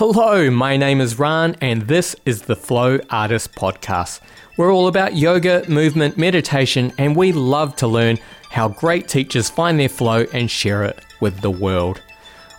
Hello, 0.00 0.48
my 0.48 0.76
name 0.76 1.00
is 1.00 1.18
Ran, 1.18 1.56
and 1.60 1.82
this 1.82 2.14
is 2.24 2.42
the 2.42 2.54
Flow 2.54 3.00
Artist 3.10 3.52
Podcast. 3.56 4.20
We're 4.56 4.72
all 4.72 4.86
about 4.86 5.16
yoga, 5.16 5.68
movement, 5.68 6.16
meditation, 6.16 6.92
and 6.98 7.16
we 7.16 7.32
love 7.32 7.74
to 7.78 7.88
learn 7.88 8.18
how 8.48 8.68
great 8.68 9.08
teachers 9.08 9.50
find 9.50 9.80
their 9.80 9.88
flow 9.88 10.24
and 10.32 10.48
share 10.48 10.84
it 10.84 11.04
with 11.20 11.40
the 11.40 11.50
world. 11.50 12.00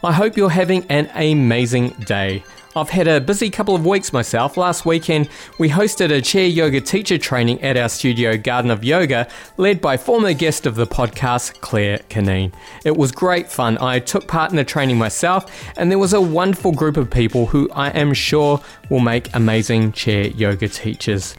I 0.04 0.12
hope 0.12 0.36
you're 0.36 0.50
having 0.50 0.86
an 0.90 1.10
amazing 1.16 1.92
day. 2.06 2.44
I've 2.76 2.92
had 2.92 3.08
a 3.08 3.20
busy 3.20 3.50
couple 3.50 3.74
of 3.74 3.84
weeks 3.84 4.14
myself. 4.14 4.56
Last 4.56 4.86
weekend, 4.86 5.28
we 5.58 5.70
hosted 5.70 6.12
a 6.12 6.22
chair 6.22 6.46
yoga 6.46 6.80
teacher 6.80 7.18
training 7.18 7.62
at 7.64 7.78
our 7.78 7.90
studio 7.90 8.38
Garden 8.38 8.70
of 8.70 8.84
Yoga, 8.84 9.28
led 9.58 9.82
by 9.82 9.98
former 9.98 10.34
guest 10.34 10.68
of 10.68 10.76
the 10.76 10.86
podcast, 10.86 11.60
Claire 11.62 11.98
Canine. 12.10 12.52
It 12.86 12.96
was 12.96 13.12
great 13.12 13.52
fun. 13.52 13.80
I 13.82 13.98
took 13.98 14.28
part 14.28 14.52
in 14.52 14.58
the 14.58 14.64
training 14.64 15.00
myself, 15.00 15.52
and 15.78 15.90
there 15.90 15.98
was 15.98 16.14
a 16.14 16.22
wonderful 16.22 16.72
group 16.72 16.96
of 16.96 17.10
people 17.10 17.48
who 17.48 17.68
I 17.72 17.90
am 17.90 18.14
sure 18.14 18.62
will 18.92 19.00
make 19.00 19.34
amazing 19.36 19.94
chair 19.94 20.28
yoga 20.28 20.68
teachers. 20.68 21.36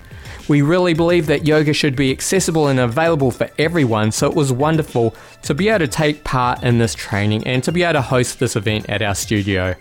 We 0.48 0.62
really 0.62 0.94
believe 0.94 1.26
that 1.26 1.46
yoga 1.46 1.72
should 1.72 1.94
be 1.94 2.10
accessible 2.10 2.66
and 2.66 2.80
available 2.80 3.30
for 3.30 3.48
everyone, 3.56 4.10
so 4.10 4.28
it 4.28 4.34
was 4.34 4.52
wonderful 4.52 5.14
to 5.42 5.54
be 5.54 5.68
able 5.68 5.78
to 5.80 5.88
take 5.88 6.24
part 6.24 6.64
in 6.64 6.78
this 6.78 6.96
training 6.96 7.46
and 7.46 7.62
to 7.62 7.70
be 7.70 7.84
able 7.84 7.92
to 7.92 8.02
host 8.02 8.40
this 8.40 8.56
event 8.56 8.90
at 8.90 9.00
our 9.00 9.14
studio. 9.14 9.76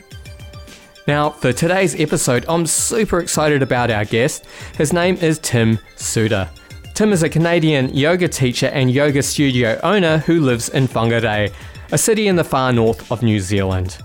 Now, 1.08 1.32
for 1.32 1.52
today's 1.52 2.00
episode, 2.00 2.46
I'm 2.48 2.66
super 2.66 3.20
excited 3.20 3.64
about 3.64 3.90
our 3.90 4.06
guest. 4.06 4.46
His 4.78 4.94
name 4.94 5.16
is 5.16 5.40
Tim 5.40 5.78
Seutter. 5.96 6.50
Tim 6.94 7.14
is 7.14 7.24
a 7.24 7.30
Canadian 7.30 7.94
yoga 7.96 8.28
teacher 8.28 8.68
and 8.68 8.92
yoga 8.92 9.24
studio 9.24 9.80
owner 9.82 10.20
who 10.20 10.42
lives 10.42 10.70
in 10.70 10.88
Whangarei, 10.88 11.52
a 11.92 11.98
city 11.98 12.28
in 12.28 12.36
the 12.36 12.44
far 12.44 12.72
north 12.72 13.12
of 13.12 13.24
New 13.24 13.40
Zealand. 13.40 13.98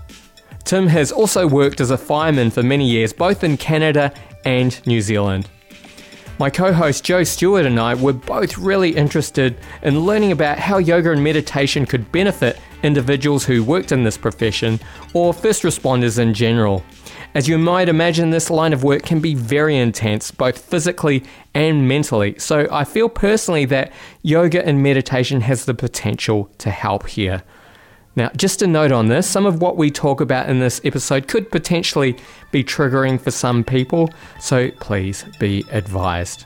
Tim 0.63 0.87
has 0.87 1.11
also 1.11 1.47
worked 1.47 1.79
as 1.79 1.91
a 1.91 1.97
fireman 1.97 2.49
for 2.49 2.63
many 2.63 2.89
years, 2.89 3.13
both 3.13 3.43
in 3.43 3.57
Canada 3.57 4.11
and 4.45 4.85
New 4.87 5.01
Zealand. 5.01 5.47
My 6.39 6.49
co 6.49 6.73
host 6.73 7.03
Joe 7.03 7.23
Stewart 7.23 7.65
and 7.65 7.79
I 7.79 7.93
were 7.93 8.13
both 8.13 8.57
really 8.57 8.95
interested 8.95 9.57
in 9.83 9.99
learning 10.01 10.31
about 10.31 10.57
how 10.57 10.79
yoga 10.79 11.11
and 11.11 11.23
meditation 11.23 11.85
could 11.85 12.11
benefit 12.11 12.59
individuals 12.85 13.43
who 13.43 13.63
worked 13.63 13.91
in 13.91 14.03
this 14.03 14.17
profession 14.17 14.79
or 15.13 15.33
first 15.33 15.63
responders 15.63 16.19
in 16.19 16.33
general. 16.33 16.83
As 17.33 17.49
you 17.49 17.57
might 17.57 17.89
imagine, 17.89 18.29
this 18.29 18.49
line 18.49 18.71
of 18.71 18.85
work 18.85 19.03
can 19.03 19.19
be 19.19 19.35
very 19.35 19.75
intense, 19.75 20.31
both 20.31 20.57
physically 20.57 21.23
and 21.53 21.85
mentally. 21.85 22.39
So 22.39 22.67
I 22.71 22.85
feel 22.85 23.09
personally 23.09 23.65
that 23.65 23.91
yoga 24.21 24.65
and 24.65 24.81
meditation 24.81 25.41
has 25.41 25.65
the 25.65 25.73
potential 25.73 26.49
to 26.59 26.69
help 26.69 27.07
here. 27.07 27.43
Now, 28.15 28.29
just 28.37 28.61
a 28.61 28.67
note 28.67 28.93
on 28.93 29.07
this 29.07 29.27
some 29.27 29.45
of 29.45 29.61
what 29.61 29.75
we 29.75 29.91
talk 29.91 30.21
about 30.21 30.47
in 30.47 30.59
this 30.59 30.79
episode 30.85 31.27
could 31.27 31.51
potentially 31.51 32.15
be 32.51 32.63
triggering 32.63 33.19
for 33.19 33.31
some 33.31 33.65
people, 33.65 34.09
so 34.39 34.71
please 34.79 35.25
be 35.37 35.65
advised. 35.71 36.45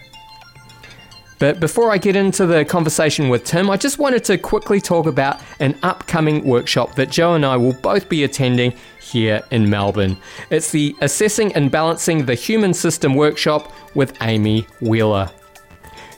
But 1.40 1.62
before 1.62 1.90
I 1.90 1.98
get 1.98 2.18
into 2.18 2.46
the 2.46 2.66
conversation 2.66 3.30
with 3.30 3.46
Tim, 3.46 3.70
I 3.70 3.78
just 3.78 3.98
wanted 3.98 4.26
to 4.26 4.38
quickly 4.38 4.82
talk 4.82 5.06
about 5.06 5.40
an 5.60 5.80
upcoming 5.84 6.44
workshop 6.44 6.96
that 6.96 7.10
Joe 7.10 7.34
and 7.34 7.46
I 7.46 7.56
will 7.56 7.74
both 7.74 8.10
be 8.10 8.26
attending 8.26 8.74
here 9.02 9.42
in 9.50 9.70
Melbourne. 9.70 10.18
It's 10.50 10.70
the 10.70 10.96
Assessing 11.00 11.54
and 11.54 11.72
Balancing 11.72 12.26
the 12.26 12.36
Human 12.36 12.74
System 12.74 13.16
workshop 13.16 13.72
with 13.96 14.22
Amy 14.22 14.68
Wheeler. 14.82 15.32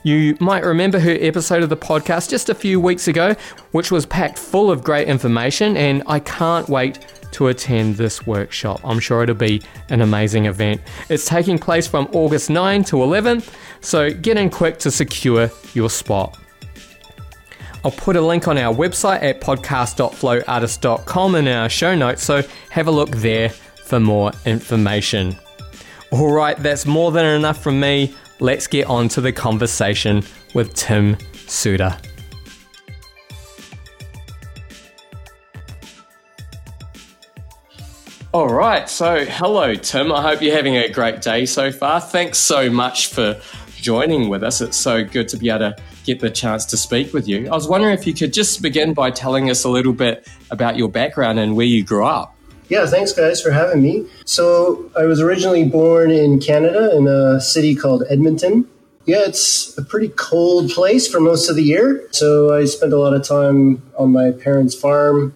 You 0.03 0.35
might 0.39 0.63
remember 0.63 0.97
her 0.97 1.15
episode 1.21 1.61
of 1.61 1.69
the 1.69 1.77
podcast 1.77 2.31
just 2.31 2.49
a 2.49 2.55
few 2.55 2.79
weeks 2.79 3.07
ago, 3.07 3.35
which 3.73 3.91
was 3.91 4.07
packed 4.07 4.39
full 4.39 4.71
of 4.71 4.83
great 4.83 5.07
information, 5.07 5.77
and 5.77 6.01
I 6.07 6.19
can't 6.19 6.67
wait 6.67 6.97
to 7.31 7.47
attend 7.47 7.95
this 7.95 8.25
workshop. 8.27 8.79
I'm 8.83 8.99
sure 8.99 9.23
it'll 9.23 9.35
be 9.35 9.61
an 9.89 10.01
amazing 10.01 10.45
event. 10.45 10.81
It's 11.09 11.25
taking 11.25 11.57
place 11.57 11.87
from 11.87 12.07
August 12.13 12.49
9 12.49 12.83
to 12.85 13.03
11, 13.03 13.43
so 13.81 14.11
get 14.11 14.37
in 14.37 14.49
quick 14.49 14.77
to 14.79 14.91
secure 14.91 15.49
your 15.73 15.89
spot. 15.89 16.37
I'll 17.83 17.91
put 17.91 18.15
a 18.15 18.21
link 18.21 18.47
on 18.47 18.57
our 18.57 18.73
website 18.73 19.23
at 19.23 19.41
podcast.flowartist.com 19.41 21.35
in 21.35 21.47
our 21.47 21.67
show 21.67 21.95
notes, 21.95 22.23
so 22.23 22.43
have 22.69 22.87
a 22.87 22.91
look 22.91 23.09
there 23.09 23.49
for 23.49 23.99
more 23.99 24.31
information. 24.45 25.35
All 26.11 26.31
right, 26.31 26.57
that's 26.57 26.85
more 26.85 27.11
than 27.11 27.25
enough 27.25 27.63
from 27.63 27.79
me. 27.79 28.13
Let's 28.39 28.67
get 28.67 28.87
on 28.87 29.07
to 29.09 29.21
the 29.21 29.31
conversation 29.31 30.23
with 30.53 30.73
Tim 30.73 31.15
Seutter. 31.47 32.10
All 38.33 38.47
right, 38.47 38.87
so 38.87 39.25
hello, 39.25 39.75
Tim. 39.75 40.09
I 40.09 40.21
hope 40.21 40.41
you're 40.41 40.55
having 40.55 40.77
a 40.77 40.87
great 40.87 41.21
day 41.21 41.45
so 41.45 41.69
far. 41.69 41.99
Thanks 41.99 42.37
so 42.37 42.69
much 42.69 43.07
for 43.07 43.37
joining 43.75 44.29
with 44.29 44.41
us. 44.41 44.61
It's 44.61 44.77
so 44.77 45.03
good 45.03 45.27
to 45.29 45.37
be 45.37 45.49
able 45.49 45.71
to 45.71 45.75
get 46.05 46.21
the 46.21 46.29
chance 46.29 46.63
to 46.67 46.77
speak 46.77 47.11
with 47.13 47.27
you. 47.27 47.49
I 47.49 47.51
was 47.51 47.67
wondering 47.67 47.93
if 47.93 48.07
you 48.07 48.13
could 48.13 48.31
just 48.31 48.61
begin 48.61 48.93
by 48.93 49.11
telling 49.11 49.49
us 49.49 49.65
a 49.65 49.69
little 49.69 49.91
bit 49.91 50.29
about 50.49 50.77
your 50.77 50.87
background 50.87 51.39
and 51.39 51.57
where 51.57 51.65
you 51.65 51.83
grew 51.83 52.05
up. 52.05 52.33
Yeah, 52.69 52.85
thanks 52.85 53.11
guys 53.11 53.41
for 53.41 53.51
having 53.51 53.81
me. 53.81 54.07
So, 54.23 54.89
I 54.97 55.03
was 55.03 55.19
originally 55.19 55.65
born 55.65 56.09
in 56.09 56.39
Canada 56.39 56.95
in 56.95 57.09
a 57.09 57.41
city 57.41 57.75
called 57.75 58.05
Edmonton. 58.09 58.65
Yeah, 59.05 59.23
it's 59.25 59.77
a 59.77 59.83
pretty 59.83 60.07
cold 60.07 60.71
place 60.71 61.05
for 61.05 61.19
most 61.19 61.49
of 61.49 61.57
the 61.57 61.63
year. 61.63 62.07
So, 62.11 62.53
I 62.53 62.63
spent 62.63 62.93
a 62.93 62.97
lot 62.97 63.13
of 63.13 63.27
time 63.27 63.83
on 63.97 64.13
my 64.13 64.31
parents' 64.31 64.73
farm 64.73 65.35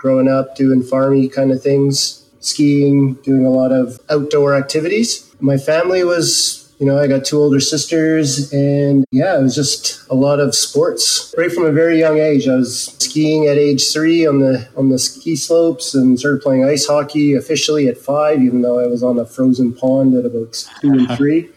growing 0.00 0.28
up 0.28 0.56
doing 0.56 0.82
farmy 0.82 1.30
kind 1.30 1.52
of 1.52 1.62
things, 1.62 2.19
skiing, 2.40 3.14
doing 3.14 3.46
a 3.46 3.50
lot 3.50 3.72
of 3.72 3.98
outdoor 4.10 4.54
activities. 4.54 5.34
My 5.40 5.56
family 5.56 6.04
was 6.04 6.60
you 6.80 6.86
know, 6.86 6.98
I 6.98 7.08
got 7.08 7.26
two 7.26 7.38
older 7.38 7.60
sisters, 7.60 8.50
and 8.54 9.04
yeah, 9.10 9.38
it 9.38 9.42
was 9.42 9.54
just 9.54 10.02
a 10.08 10.14
lot 10.14 10.40
of 10.40 10.54
sports 10.54 11.34
right 11.36 11.52
from 11.52 11.66
a 11.66 11.72
very 11.72 11.98
young 11.98 12.18
age. 12.18 12.48
I 12.48 12.56
was 12.56 12.96
skiing 12.98 13.46
at 13.48 13.58
age 13.58 13.92
three 13.92 14.26
on 14.26 14.40
the 14.40 14.66
on 14.78 14.88
the 14.88 14.98
ski 14.98 15.36
slopes, 15.36 15.94
and 15.94 16.18
started 16.18 16.40
playing 16.40 16.64
ice 16.64 16.86
hockey 16.86 17.34
officially 17.34 17.86
at 17.86 17.98
five, 17.98 18.40
even 18.40 18.62
though 18.62 18.80
I 18.80 18.86
was 18.86 19.02
on 19.02 19.18
a 19.18 19.26
frozen 19.26 19.74
pond 19.74 20.14
at 20.14 20.24
about 20.24 20.54
two 20.80 20.92
and 20.92 21.10
three. 21.18 21.50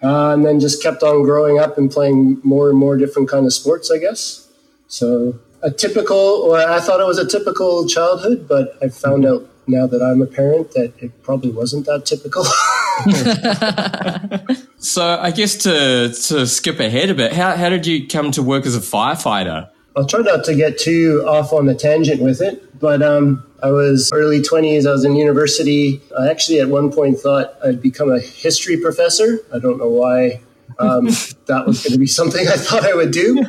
Uh, 0.00 0.32
and 0.32 0.44
then 0.44 0.60
just 0.60 0.80
kept 0.80 1.02
on 1.02 1.24
growing 1.24 1.58
up 1.58 1.76
and 1.76 1.90
playing 1.90 2.40
more 2.44 2.70
and 2.70 2.78
more 2.78 2.96
different 2.96 3.28
kind 3.28 3.46
of 3.46 3.52
sports, 3.52 3.90
I 3.90 3.98
guess. 3.98 4.48
So 4.86 5.40
a 5.62 5.72
typical, 5.72 6.16
or 6.16 6.58
I 6.58 6.78
thought 6.78 7.00
it 7.00 7.06
was 7.06 7.18
a 7.18 7.26
typical 7.26 7.88
childhood, 7.88 8.46
but 8.48 8.76
I 8.80 8.88
found 8.88 9.24
out 9.24 9.48
now 9.66 9.86
that 9.86 10.02
I'm 10.02 10.22
a 10.22 10.26
parent 10.26 10.72
that 10.72 10.92
it 10.98 11.22
probably 11.22 11.50
wasn't 11.50 11.86
that 11.86 12.06
typical. 12.06 12.44
so 14.78 15.18
I 15.20 15.30
guess 15.30 15.56
to 15.58 16.12
to 16.28 16.46
skip 16.46 16.80
ahead 16.80 17.10
a 17.10 17.14
bit, 17.14 17.32
how 17.32 17.56
how 17.56 17.68
did 17.68 17.86
you 17.86 18.06
come 18.06 18.30
to 18.32 18.42
work 18.42 18.66
as 18.66 18.76
a 18.76 18.80
firefighter? 18.80 19.68
I'll 19.94 20.06
try 20.06 20.20
not 20.20 20.44
to 20.44 20.54
get 20.54 20.78
too 20.78 21.22
off 21.26 21.52
on 21.52 21.66
the 21.66 21.74
tangent 21.74 22.22
with 22.22 22.40
it, 22.40 22.80
but 22.80 23.02
um, 23.02 23.44
I 23.62 23.70
was 23.70 24.10
early 24.12 24.40
20s. 24.40 24.86
I 24.86 24.92
was 24.92 25.04
in 25.04 25.16
university. 25.16 26.00
I 26.18 26.28
actually 26.28 26.60
at 26.60 26.68
one 26.68 26.90
point 26.90 27.18
thought 27.18 27.54
I'd 27.64 27.82
become 27.82 28.10
a 28.10 28.18
history 28.18 28.78
professor. 28.78 29.40
I 29.54 29.58
don't 29.58 29.78
know 29.78 29.88
why 29.88 30.40
um, 30.78 31.06
that 31.46 31.64
was 31.66 31.82
going 31.82 31.92
to 31.92 31.98
be 31.98 32.06
something 32.06 32.46
I 32.48 32.56
thought 32.56 32.84
I 32.84 32.94
would 32.94 33.12
do, 33.12 33.44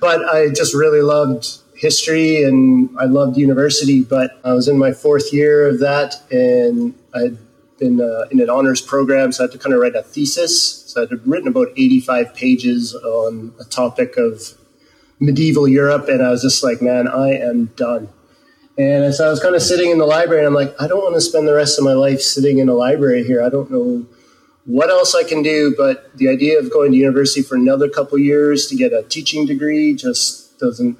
but 0.00 0.24
I 0.24 0.48
just 0.48 0.74
really 0.74 1.02
loved 1.02 1.61
history 1.82 2.44
and 2.44 2.88
I 2.98 3.06
loved 3.06 3.36
university. 3.36 4.02
But 4.02 4.40
I 4.44 4.52
was 4.52 4.68
in 4.68 4.78
my 4.78 4.92
fourth 4.92 5.32
year 5.32 5.68
of 5.68 5.80
that, 5.80 6.14
and 6.30 6.94
I'd 7.12 7.36
been 7.78 8.00
uh, 8.00 8.28
in 8.30 8.40
an 8.40 8.48
honors 8.48 8.80
program, 8.80 9.32
so 9.32 9.42
I 9.42 9.44
had 9.44 9.52
to 9.52 9.58
kind 9.58 9.74
of 9.74 9.80
write 9.80 9.96
a 9.96 10.02
thesis. 10.02 10.84
So 10.86 11.02
I'd 11.02 11.26
written 11.26 11.48
about 11.48 11.68
85 11.76 12.34
pages 12.34 12.94
on 12.94 13.52
a 13.60 13.64
topic 13.64 14.16
of 14.16 14.40
medieval 15.18 15.66
Europe, 15.66 16.08
and 16.08 16.22
I 16.22 16.30
was 16.30 16.42
just 16.42 16.62
like, 16.62 16.80
man, 16.80 17.08
I 17.08 17.30
am 17.30 17.66
done. 17.76 18.08
And 18.78 19.12
so 19.12 19.26
I 19.26 19.30
was 19.30 19.40
kind 19.40 19.54
of 19.54 19.62
sitting 19.62 19.90
in 19.90 19.98
the 19.98 20.06
library, 20.06 20.40
and 20.40 20.46
I'm 20.46 20.54
like, 20.54 20.74
I 20.80 20.86
don't 20.86 21.02
want 21.02 21.16
to 21.16 21.20
spend 21.20 21.48
the 21.48 21.54
rest 21.54 21.78
of 21.78 21.84
my 21.84 21.94
life 21.94 22.20
sitting 22.20 22.58
in 22.58 22.68
a 22.68 22.74
library 22.74 23.24
here. 23.24 23.42
I 23.42 23.48
don't 23.48 23.70
know 23.70 24.06
what 24.64 24.88
else 24.88 25.16
I 25.16 25.24
can 25.24 25.42
do, 25.42 25.74
but 25.76 26.16
the 26.16 26.28
idea 26.28 26.60
of 26.60 26.70
going 26.70 26.92
to 26.92 26.96
university 26.96 27.42
for 27.42 27.56
another 27.56 27.88
couple 27.88 28.16
years 28.18 28.66
to 28.68 28.76
get 28.76 28.92
a 28.92 29.02
teaching 29.02 29.46
degree 29.46 29.94
just 29.94 30.58
doesn't 30.60 30.96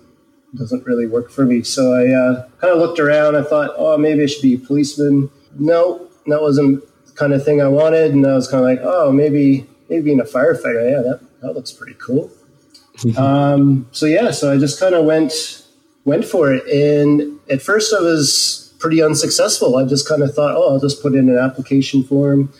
doesn't 0.54 0.84
really 0.84 1.06
work 1.06 1.30
for 1.30 1.44
me. 1.44 1.62
So 1.62 1.92
I 1.92 2.08
uh, 2.12 2.48
kind 2.60 2.72
of 2.72 2.78
looked 2.78 3.00
around. 3.00 3.36
I 3.36 3.42
thought, 3.42 3.70
oh, 3.76 3.96
maybe 3.96 4.22
I 4.22 4.26
should 4.26 4.42
be 4.42 4.54
a 4.54 4.58
policeman. 4.58 5.30
No, 5.58 6.08
that 6.26 6.40
wasn't 6.42 6.84
the 7.06 7.12
kind 7.12 7.32
of 7.32 7.44
thing 7.44 7.62
I 7.62 7.68
wanted. 7.68 8.12
And 8.12 8.26
I 8.26 8.34
was 8.34 8.48
kind 8.48 8.62
of 8.62 8.68
like, 8.68 8.80
oh, 8.82 9.12
maybe 9.12 9.66
maybe 9.88 10.04
being 10.04 10.20
a 10.20 10.24
firefighter, 10.24 10.90
yeah, 10.90 11.02
that, 11.02 11.20
that 11.42 11.52
looks 11.52 11.70
pretty 11.70 11.94
cool. 11.94 12.30
um, 13.16 13.86
so 13.92 14.06
yeah, 14.06 14.30
so 14.30 14.52
I 14.52 14.58
just 14.58 14.80
kind 14.80 14.94
of 14.94 15.04
went 15.04 15.66
went 16.04 16.24
for 16.24 16.52
it. 16.52 16.66
And 16.66 17.38
at 17.50 17.62
first, 17.62 17.94
I 17.94 18.00
was 18.00 18.74
pretty 18.78 19.02
unsuccessful. 19.02 19.76
I 19.76 19.84
just 19.84 20.08
kind 20.08 20.22
of 20.22 20.34
thought, 20.34 20.56
oh, 20.56 20.70
I'll 20.70 20.80
just 20.80 21.02
put 21.02 21.14
in 21.14 21.28
an 21.28 21.38
application 21.38 22.02
form, 22.02 22.52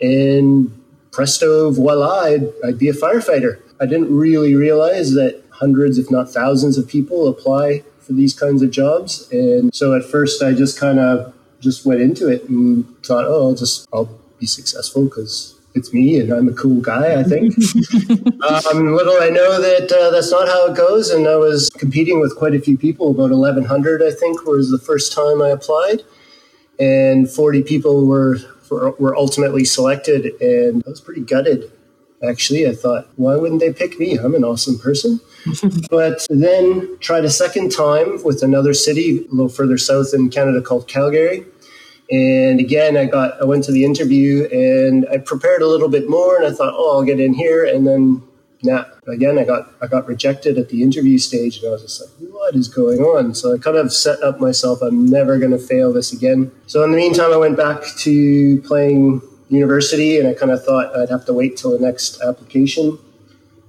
and 0.00 0.74
presto, 1.12 1.70
voila, 1.70 2.20
I'd, 2.20 2.52
I'd 2.64 2.78
be 2.78 2.88
a 2.88 2.92
firefighter. 2.92 3.60
I 3.80 3.86
didn't 3.86 4.14
really 4.14 4.54
realize 4.54 5.12
that 5.12 5.42
hundreds, 5.58 5.98
if 5.98 6.10
not 6.10 6.30
thousands, 6.30 6.78
of 6.78 6.88
people 6.88 7.28
apply 7.28 7.84
for 8.00 8.12
these 8.12 8.32
kinds 8.38 8.62
of 8.62 8.70
jobs. 8.70 9.28
And 9.32 9.74
so 9.74 9.94
at 9.94 10.04
first, 10.04 10.42
I 10.42 10.52
just 10.52 10.78
kind 10.78 10.98
of 10.98 11.34
just 11.60 11.84
went 11.84 12.00
into 12.00 12.28
it 12.28 12.48
and 12.48 12.86
thought, 13.04 13.24
oh, 13.26 13.48
I'll 13.48 13.54
just 13.54 13.86
I'll 13.92 14.18
be 14.38 14.46
successful 14.46 15.04
because 15.04 15.58
it's 15.74 15.92
me 15.92 16.18
and 16.18 16.32
I'm 16.32 16.48
a 16.48 16.52
cool 16.52 16.80
guy, 16.80 17.18
I 17.18 17.22
think. 17.22 17.54
um, 18.48 18.94
little 18.94 19.20
I 19.20 19.30
know 19.30 19.60
that 19.60 19.92
uh, 19.92 20.10
that's 20.10 20.30
not 20.30 20.48
how 20.48 20.66
it 20.72 20.76
goes. 20.76 21.10
And 21.10 21.26
I 21.26 21.36
was 21.36 21.70
competing 21.70 22.20
with 22.20 22.36
quite 22.36 22.54
a 22.54 22.60
few 22.60 22.76
people, 22.76 23.10
about 23.10 23.30
1,100, 23.30 24.02
I 24.02 24.10
think, 24.10 24.44
was 24.44 24.70
the 24.70 24.78
first 24.78 25.12
time 25.12 25.42
I 25.42 25.50
applied. 25.50 26.02
And 26.80 27.30
40 27.30 27.62
people 27.62 28.06
were, 28.06 28.38
were 28.70 29.16
ultimately 29.16 29.64
selected. 29.64 30.40
And 30.40 30.82
I 30.86 30.90
was 30.90 31.00
pretty 31.00 31.22
gutted, 31.22 31.70
actually. 32.26 32.66
I 32.68 32.74
thought, 32.74 33.08
why 33.16 33.36
wouldn't 33.36 33.60
they 33.60 33.72
pick 33.72 33.98
me? 33.98 34.16
I'm 34.16 34.34
an 34.34 34.44
awesome 34.44 34.78
person. 34.78 35.20
But 35.90 36.26
then 36.30 36.98
tried 37.00 37.24
a 37.24 37.30
second 37.30 37.70
time 37.70 38.22
with 38.24 38.42
another 38.42 38.74
city 38.74 39.18
a 39.18 39.30
little 39.30 39.48
further 39.48 39.78
south 39.78 40.12
in 40.14 40.30
Canada 40.30 40.60
called 40.62 40.88
Calgary 40.88 41.44
and 42.10 42.58
again, 42.58 42.96
I 42.96 43.04
got 43.04 43.40
I 43.40 43.44
went 43.44 43.64
to 43.64 43.72
the 43.72 43.84
interview 43.84 44.48
and 44.50 45.06
I 45.10 45.18
prepared 45.18 45.60
a 45.60 45.66
little 45.66 45.88
bit 45.88 46.08
more, 46.08 46.36
and 46.36 46.46
I 46.46 46.52
thought, 46.52 46.72
oh, 46.74 46.96
I'll 46.96 47.04
get 47.04 47.20
in 47.20 47.34
here, 47.34 47.64
and 47.64 47.86
then 47.86 48.22
nah, 48.62 48.84
again, 49.06 49.38
I 49.38 49.44
got 49.44 49.72
I 49.82 49.86
got 49.88 50.06
rejected 50.06 50.56
at 50.56 50.70
the 50.70 50.82
interview 50.82 51.18
stage, 51.18 51.58
and 51.58 51.68
I 51.68 51.70
was 51.72 51.82
just 51.82 52.00
like, 52.00 52.30
what 52.32 52.54
is 52.54 52.66
going 52.68 53.00
on? 53.00 53.34
So 53.34 53.54
I 53.54 53.58
kind 53.58 53.76
of 53.76 53.92
set 53.92 54.22
up 54.22 54.40
myself. 54.40 54.80
I'm 54.80 55.04
never 55.04 55.38
going 55.38 55.50
to 55.50 55.58
fail 55.58 55.92
this 55.92 56.12
again. 56.12 56.50
So 56.66 56.82
in 56.82 56.92
the 56.92 56.96
meantime, 56.96 57.30
I 57.30 57.36
went 57.36 57.58
back 57.58 57.82
to 57.98 58.62
playing 58.62 59.20
university, 59.50 60.18
and 60.18 60.26
I 60.26 60.32
kind 60.32 60.50
of 60.50 60.64
thought 60.64 60.96
I'd 60.96 61.10
have 61.10 61.26
to 61.26 61.34
wait 61.34 61.58
till 61.58 61.72
the 61.72 61.78
next 61.78 62.22
application. 62.22 62.98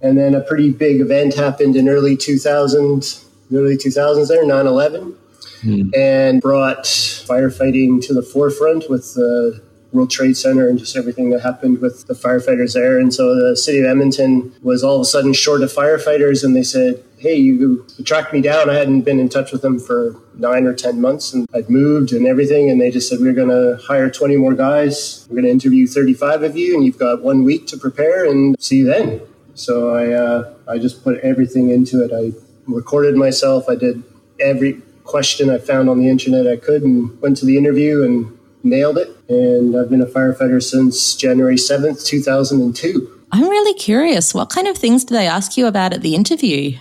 And 0.02 0.18
then 0.18 0.34
a 0.34 0.42
pretty 0.42 0.72
big 0.72 1.02
event 1.02 1.36
happened 1.36 1.76
in 1.76 1.90
early 1.90 2.16
2000, 2.16 3.22
early 3.54 3.78
2000s 3.78 4.28
there, 4.28 4.46
9 4.46 4.66
11 4.68 5.18
mm. 5.64 5.98
and 5.98 6.42
brought 6.42 6.84
firefighting 6.84 8.06
to 8.08 8.14
the 8.14 8.22
forefront 8.22 8.90
with 8.90 9.14
the 9.14 9.62
World 9.92 10.12
Trade 10.12 10.38
Center 10.38 10.70
and 10.70 10.78
just 10.78 10.96
everything 10.96 11.32
that 11.32 11.42
happened 11.42 11.80
with 11.80 12.06
the 12.08 12.14
firefighters 12.14 12.74
there. 12.74 13.00
And 13.00 13.14
so 13.14 13.36
the 13.36 13.58
city 13.58 13.80
of 13.80 13.86
Edmonton 13.86 14.54
was 14.62 14.84
all 14.84 14.96
of 14.96 15.02
a 15.02 15.06
sudden 15.06 15.34
short 15.34 15.64
of 15.64 15.74
firefighters, 15.74 16.44
and 16.44 16.56
they 16.56 16.64
said, 16.64 17.04
Hey, 17.18 17.36
you, 17.36 17.86
tracked 18.06 18.32
me 18.32 18.42
down. 18.42 18.70
I 18.70 18.76
hadn't 18.76 19.02
been 19.02 19.20
in 19.20 19.30
touch 19.30 19.52
with 19.52 19.62
them 19.62 19.80
for 19.80 20.16
nine 20.36 20.66
or 20.66 20.74
10 20.74 21.02
months, 21.02 21.34
and 21.34 21.48
I'd 21.54 21.70
moved 21.70 22.14
and 22.14 22.26
everything. 22.28 22.70
And 22.70 22.80
they 22.80 22.92
just 22.92 23.10
said, 23.10 23.20
We're 23.20 23.34
going 23.34 23.50
to 23.50 23.82
hire 23.84 24.10
20 24.10 24.38
more 24.38 24.54
guys. 24.54 25.26
We're 25.30 25.36
going 25.36 25.46
to 25.46 25.52
interview 25.52 25.88
35 25.88 26.44
of 26.44 26.56
you, 26.56 26.76
and 26.76 26.86
you've 26.86 27.00
got 27.00 27.24
one 27.24 27.44
week 27.44 27.68
to 27.68 27.78
prepare, 27.78 28.26
and 28.26 28.56
see 28.62 28.78
you 28.78 28.86
then. 28.86 29.22
So 29.60 29.94
I, 29.94 30.14
uh, 30.14 30.54
I 30.68 30.78
just 30.78 31.04
put 31.04 31.18
everything 31.20 31.70
into 31.70 32.02
it. 32.04 32.12
I 32.14 32.32
recorded 32.66 33.16
myself. 33.16 33.66
I 33.68 33.76
did 33.76 34.02
every 34.40 34.82
question 35.04 35.50
I 35.50 35.58
found 35.58 35.90
on 35.90 36.00
the 36.00 36.08
internet 36.08 36.48
I 36.48 36.56
could 36.56 36.82
and 36.82 37.20
went 37.22 37.36
to 37.38 37.46
the 37.46 37.58
interview 37.58 38.04
and 38.04 38.38
nailed 38.64 38.98
it. 38.98 39.10
And 39.28 39.76
I've 39.76 39.90
been 39.90 40.02
a 40.02 40.06
firefighter 40.06 40.64
since 40.64 41.14
January 41.16 41.56
7th, 41.56 42.06
2002. 42.06 43.26
I'm 43.32 43.50
really 43.50 43.74
curious. 43.74 44.34
What 44.34 44.50
kind 44.50 44.68
of 44.68 44.78
things 44.78 45.04
did 45.04 45.16
they 45.16 45.28
ask 45.28 45.58
you 45.58 45.68
about 45.68 45.94
at 45.94 46.02
the 46.02 46.16
interview? 46.16 46.78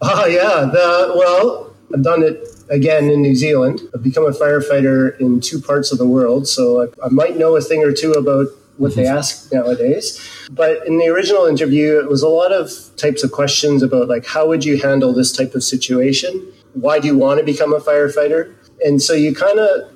Oh, 0.00 0.26
yeah. 0.26 0.70
The, 0.70 1.14
well, 1.16 1.74
I've 1.92 2.02
done 2.02 2.22
it 2.22 2.48
again 2.70 3.10
in 3.10 3.20
New 3.20 3.34
Zealand. 3.34 3.80
I've 3.94 4.02
become 4.02 4.26
a 4.26 4.30
firefighter 4.30 5.18
in 5.18 5.40
two 5.40 5.60
parts 5.60 5.90
of 5.90 5.98
the 5.98 6.06
world. 6.06 6.46
So 6.46 6.82
I, 6.82 6.86
I 7.04 7.08
might 7.08 7.36
know 7.36 7.56
a 7.56 7.60
thing 7.60 7.82
or 7.82 7.92
two 7.92 8.12
about 8.12 8.46
what 8.78 8.94
they 8.94 9.04
mm-hmm. 9.04 9.18
ask 9.18 9.52
nowadays. 9.52 10.20
But 10.50 10.86
in 10.86 10.98
the 10.98 11.08
original 11.08 11.46
interview, 11.46 11.98
it 11.98 12.08
was 12.08 12.22
a 12.22 12.28
lot 12.28 12.52
of 12.52 12.70
types 12.96 13.22
of 13.22 13.32
questions 13.32 13.82
about 13.82 14.08
like, 14.08 14.26
how 14.26 14.48
would 14.48 14.64
you 14.64 14.80
handle 14.80 15.12
this 15.12 15.32
type 15.32 15.54
of 15.54 15.62
situation? 15.62 16.52
why 16.74 16.98
do 16.98 17.06
you 17.06 17.16
want 17.16 17.38
to 17.38 17.44
become 17.44 17.72
a 17.72 17.80
firefighter? 17.80 18.54
And 18.84 19.00
so 19.00 19.12
you 19.12 19.34
kind 19.34 19.58
of, 19.58 19.90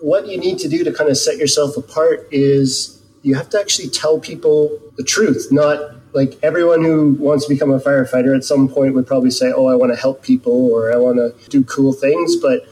what 0.00 0.26
you 0.26 0.38
need 0.38 0.58
to 0.60 0.68
do 0.68 0.82
to 0.84 0.92
kind 0.92 1.10
of 1.10 1.18
set 1.18 1.36
yourself 1.36 1.76
apart 1.76 2.26
is 2.30 3.02
you 3.22 3.34
have 3.34 3.50
to 3.50 3.60
actually 3.60 3.88
tell 3.88 4.18
people 4.18 4.80
the 4.96 5.04
truth, 5.04 5.48
not 5.50 5.94
like 6.12 6.38
everyone 6.42 6.82
who 6.82 7.14
wants 7.20 7.46
to 7.46 7.52
become 7.52 7.70
a 7.70 7.78
firefighter 7.78 8.34
at 8.34 8.44
some 8.44 8.68
point 8.68 8.94
would 8.94 9.06
probably 9.06 9.30
say, 9.30 9.52
Oh, 9.52 9.66
I 9.66 9.74
want 9.74 9.92
to 9.92 9.96
help 9.96 10.22
people 10.22 10.70
or 10.72 10.92
I 10.92 10.96
want 10.96 11.18
to 11.18 11.48
do 11.50 11.62
cool 11.64 11.92
things. 11.92 12.36
But 12.36 12.66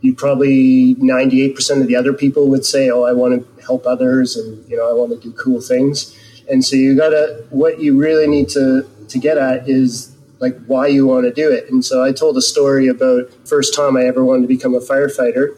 you 0.00 0.14
probably 0.14 0.94
98% 0.96 1.80
of 1.82 1.86
the 1.86 1.96
other 1.96 2.12
people 2.12 2.48
would 2.48 2.64
say, 2.64 2.90
Oh, 2.90 3.04
I 3.04 3.12
want 3.12 3.34
to 3.34 3.62
help 3.62 3.86
others 3.86 4.36
and, 4.36 4.68
you 4.68 4.76
know, 4.76 4.88
I 4.88 4.92
want 4.92 5.10
to 5.12 5.18
do 5.18 5.32
cool 5.32 5.60
things. 5.60 6.16
And 6.50 6.64
so 6.64 6.76
you 6.76 6.96
gotta, 6.96 7.44
what 7.50 7.80
you 7.80 7.98
really 7.98 8.26
need 8.26 8.48
to, 8.50 8.88
to 9.08 9.18
get 9.18 9.38
at 9.38 9.68
is 9.68 10.16
like 10.40 10.58
why 10.66 10.86
you 10.86 11.06
want 11.06 11.24
to 11.24 11.32
do 11.32 11.50
it. 11.50 11.70
And 11.70 11.84
so 11.84 12.02
I 12.02 12.12
told 12.12 12.36
a 12.36 12.42
story 12.42 12.88
about 12.88 13.30
first 13.46 13.74
time 13.74 13.96
I 13.96 14.04
ever 14.04 14.24
wanted 14.24 14.42
to 14.42 14.48
become 14.48 14.74
a 14.74 14.80
firefighter. 14.80 15.56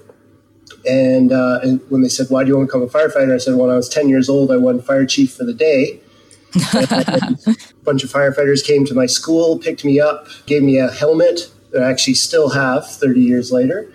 And, 0.84 1.30
uh, 1.32 1.60
and 1.62 1.80
when 1.88 2.02
they 2.02 2.08
said, 2.08 2.26
why 2.28 2.42
do 2.42 2.48
you 2.48 2.56
want 2.56 2.68
to 2.68 2.78
become 2.78 2.82
a 2.82 2.92
firefighter? 2.92 3.34
I 3.34 3.38
said, 3.38 3.54
when 3.54 3.70
I 3.70 3.76
was 3.76 3.88
10 3.88 4.08
years 4.08 4.28
old, 4.28 4.50
I 4.50 4.56
won 4.56 4.82
fire 4.82 5.06
chief 5.06 5.32
for 5.34 5.44
the 5.44 5.54
day. 5.54 6.00
a 6.74 7.54
bunch 7.84 8.02
of 8.02 8.10
firefighters 8.10 8.66
came 8.66 8.84
to 8.86 8.94
my 8.94 9.06
school, 9.06 9.58
picked 9.58 9.84
me 9.84 10.00
up, 10.00 10.26
gave 10.46 10.62
me 10.62 10.78
a 10.78 10.90
helmet 10.90 11.50
that 11.72 11.82
I 11.82 11.90
actually 11.90 12.14
still 12.14 12.50
have 12.50 12.86
30 12.90 13.20
years 13.20 13.50
later. 13.52 13.92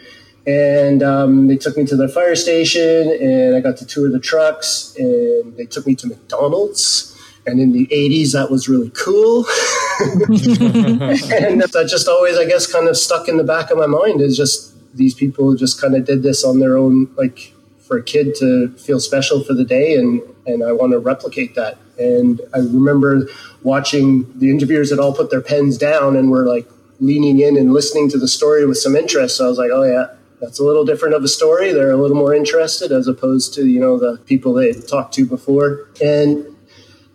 And 0.47 1.03
um, 1.03 1.47
they 1.47 1.57
took 1.57 1.75
me 1.75 1.85
to 1.87 1.97
the 1.97 2.07
fire 2.07 2.35
station, 2.35 3.11
and 3.21 3.53
I 3.53 3.59
got 3.59 3.75
to 3.77 3.85
tour 3.85 4.09
the 4.09 4.19
trucks, 4.19 4.95
and 4.97 5.57
they 5.57 5.65
took 5.65 5.85
me 5.85 5.93
to 5.95 6.07
McDonald's. 6.07 7.13
And 7.45 7.61
in 7.61 7.71
the 7.71 7.87
80s 7.87 8.33
that 8.33 8.51
was 8.51 8.67
really 8.67 8.89
cool. 8.89 9.45
And 9.99 11.61
that 11.61 11.87
just 11.89 12.07
always 12.09 12.37
i 12.37 12.45
guess 12.45 12.71
kind 12.71 12.87
of 12.89 12.97
stuck 12.97 13.29
in 13.29 13.37
the 13.37 13.43
back 13.43 13.71
of 13.71 13.77
my 13.77 13.85
mind 13.87 14.19
is 14.19 14.35
just 14.35 14.75
these 14.95 15.13
people 15.13 15.55
just 15.55 15.79
kind 15.81 15.95
of 15.95 16.05
did 16.05 16.23
this 16.23 16.43
on 16.43 16.59
their 16.59 16.77
own 16.77 17.09
like 17.15 17.53
for 17.79 17.97
a 17.97 18.03
kid 18.03 18.35
to 18.35 18.69
feel 18.77 18.99
special 18.99 19.43
for 19.43 19.53
the 19.53 19.63
day 19.63 19.95
and 19.95 20.21
and 20.45 20.61
i 20.61 20.73
want 20.73 20.91
to 20.91 20.99
replicate 20.99 21.55
that. 21.55 21.77
And 21.97 22.41
i 22.53 22.57
remember 22.57 23.27
watching 23.63 24.25
the 24.37 24.49
interviewers 24.51 24.89
had 24.89 24.99
all 24.99 25.13
put 25.13 25.31
their 25.31 25.41
pens 25.41 25.77
down 25.77 26.17
and 26.17 26.29
were 26.29 26.45
like 26.45 26.67
leaning 26.99 27.39
in 27.39 27.55
and 27.57 27.71
listening 27.71 28.09
to 28.09 28.17
the 28.17 28.27
story 28.27 28.65
with 28.65 28.77
some 28.77 28.95
interest. 28.95 29.37
So 29.37 29.45
i 29.45 29.47
was 29.47 29.57
like 29.57 29.71
oh 29.73 29.83
yeah 29.83 30.07
that's 30.39 30.59
a 30.59 30.63
little 30.63 30.85
different 30.85 31.15
of 31.15 31.23
a 31.23 31.27
story. 31.27 31.71
They're 31.71 31.91
a 31.91 31.97
little 31.97 32.17
more 32.17 32.33
interested 32.33 32.91
as 32.91 33.07
opposed 33.07 33.53
to, 33.55 33.65
you 33.65 33.79
know, 33.79 33.97
the 33.97 34.17
people 34.25 34.53
they 34.53 34.73
talked 34.73 35.13
to 35.15 35.25
before. 35.25 35.87
And 36.03 36.45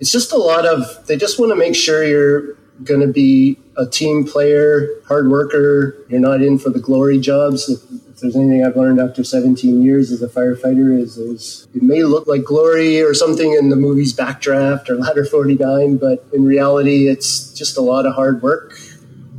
it's 0.00 0.10
just 0.10 0.32
a 0.32 0.36
lot 0.36 0.66
of 0.66 1.06
they 1.06 1.16
just 1.16 1.38
want 1.38 1.52
to 1.52 1.56
make 1.56 1.76
sure 1.76 2.02
you're 2.02 2.54
going 2.82 3.00
to 3.00 3.12
be 3.12 3.58
a 3.76 3.86
team 3.86 4.24
player, 4.26 4.88
hard 5.06 5.30
worker. 5.30 5.96
You're 6.08 6.20
not 6.20 6.42
in 6.42 6.58
for 6.58 6.70
the 6.70 6.80
glory 6.80 7.18
jobs. 7.18 7.68
If, 7.68 7.82
if, 8.08 8.20
there's 8.20 8.36
anything 8.36 8.64
I've 8.64 8.76
learned 8.76 9.00
after 9.00 9.24
17 9.24 9.82
years 9.82 10.12
as 10.12 10.22
a 10.22 10.28
firefighter 10.28 10.96
is, 10.96 11.18
is 11.18 11.66
it 11.74 11.82
may 11.82 12.04
look 12.04 12.28
like 12.28 12.44
glory 12.44 13.02
or 13.02 13.14
something 13.14 13.52
in 13.54 13.68
the 13.68 13.74
movie's 13.74 14.12
Backdraft 14.12 14.88
or 14.88 14.94
Ladder 14.94 15.24
49, 15.24 15.96
but 15.96 16.24
in 16.32 16.44
reality, 16.44 17.08
it's 17.08 17.52
just 17.52 17.76
a 17.76 17.80
lot 17.80 18.06
of 18.06 18.14
hard 18.14 18.40
work 18.40 18.78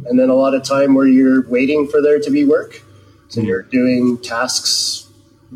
and 0.05 0.19
then 0.19 0.29
a 0.29 0.33
lot 0.33 0.53
of 0.53 0.63
time 0.63 0.95
where 0.95 1.07
you're 1.07 1.47
waiting 1.47 1.87
for 1.87 2.01
there 2.01 2.19
to 2.19 2.29
be 2.29 2.43
work. 2.43 2.81
So 3.33 3.41
you're 3.41 3.63
doing 3.63 4.19
tasks, 4.19 5.09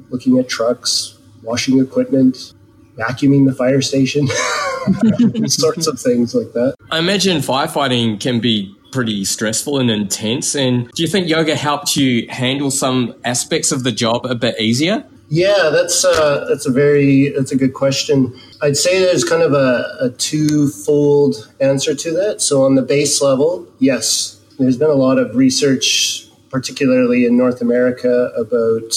looking 0.10 0.40
at 0.40 0.50
trucks, 0.50 1.16
washing 1.44 1.80
equipment, 1.80 2.56
vacuuming 2.98 3.46
the 3.46 3.54
fire 3.54 3.84
station, 3.84 4.28
sorts 5.48 5.86
of 5.86 6.00
things 6.00 6.34
like 6.34 6.54
that. 6.54 6.74
I 6.90 6.98
imagine 6.98 7.38
firefighting 7.38 8.20
can 8.20 8.40
be 8.40 8.76
pretty 8.92 9.24
stressful 9.26 9.78
and 9.78 9.92
intense. 9.92 10.56
And 10.56 10.90
do 10.94 11.04
you 11.04 11.08
think 11.08 11.28
yoga 11.28 11.56
helped 11.56 11.96
you 11.96 12.28
handle 12.30 12.72
some 12.72 13.14
aspects 13.24 13.72
of 13.72 13.84
the 13.84 13.92
job 13.92 14.26
a 14.26 14.34
bit 14.34 14.60
easier? 14.60 15.06
Yeah, 15.30 15.70
that's 15.72 16.04
uh, 16.04 16.48
that's 16.50 16.66
a 16.66 16.72
very 16.72 17.30
that's 17.30 17.52
a 17.52 17.58
good 17.58 17.76
question. 17.76 18.34
I'd 18.64 18.76
say 18.76 18.98
there's 18.98 19.24
kind 19.24 19.44
of 19.44 19.54
a, 19.54 19.98
a 20.00 20.10
twofold 20.10 21.54
answer 21.60 21.94
to 21.94 22.12
that. 22.14 22.42
So 22.42 22.64
on 22.64 22.74
the 22.74 22.82
base 22.82 23.22
level, 23.22 23.68
yes, 23.78 24.42
there's 24.58 24.78
been 24.78 24.90
a 24.90 24.96
lot 24.96 25.20
of 25.20 25.36
research, 25.36 26.27
particularly 26.58 27.24
in 27.24 27.38
North 27.38 27.62
America, 27.62 28.32
about 28.36 28.92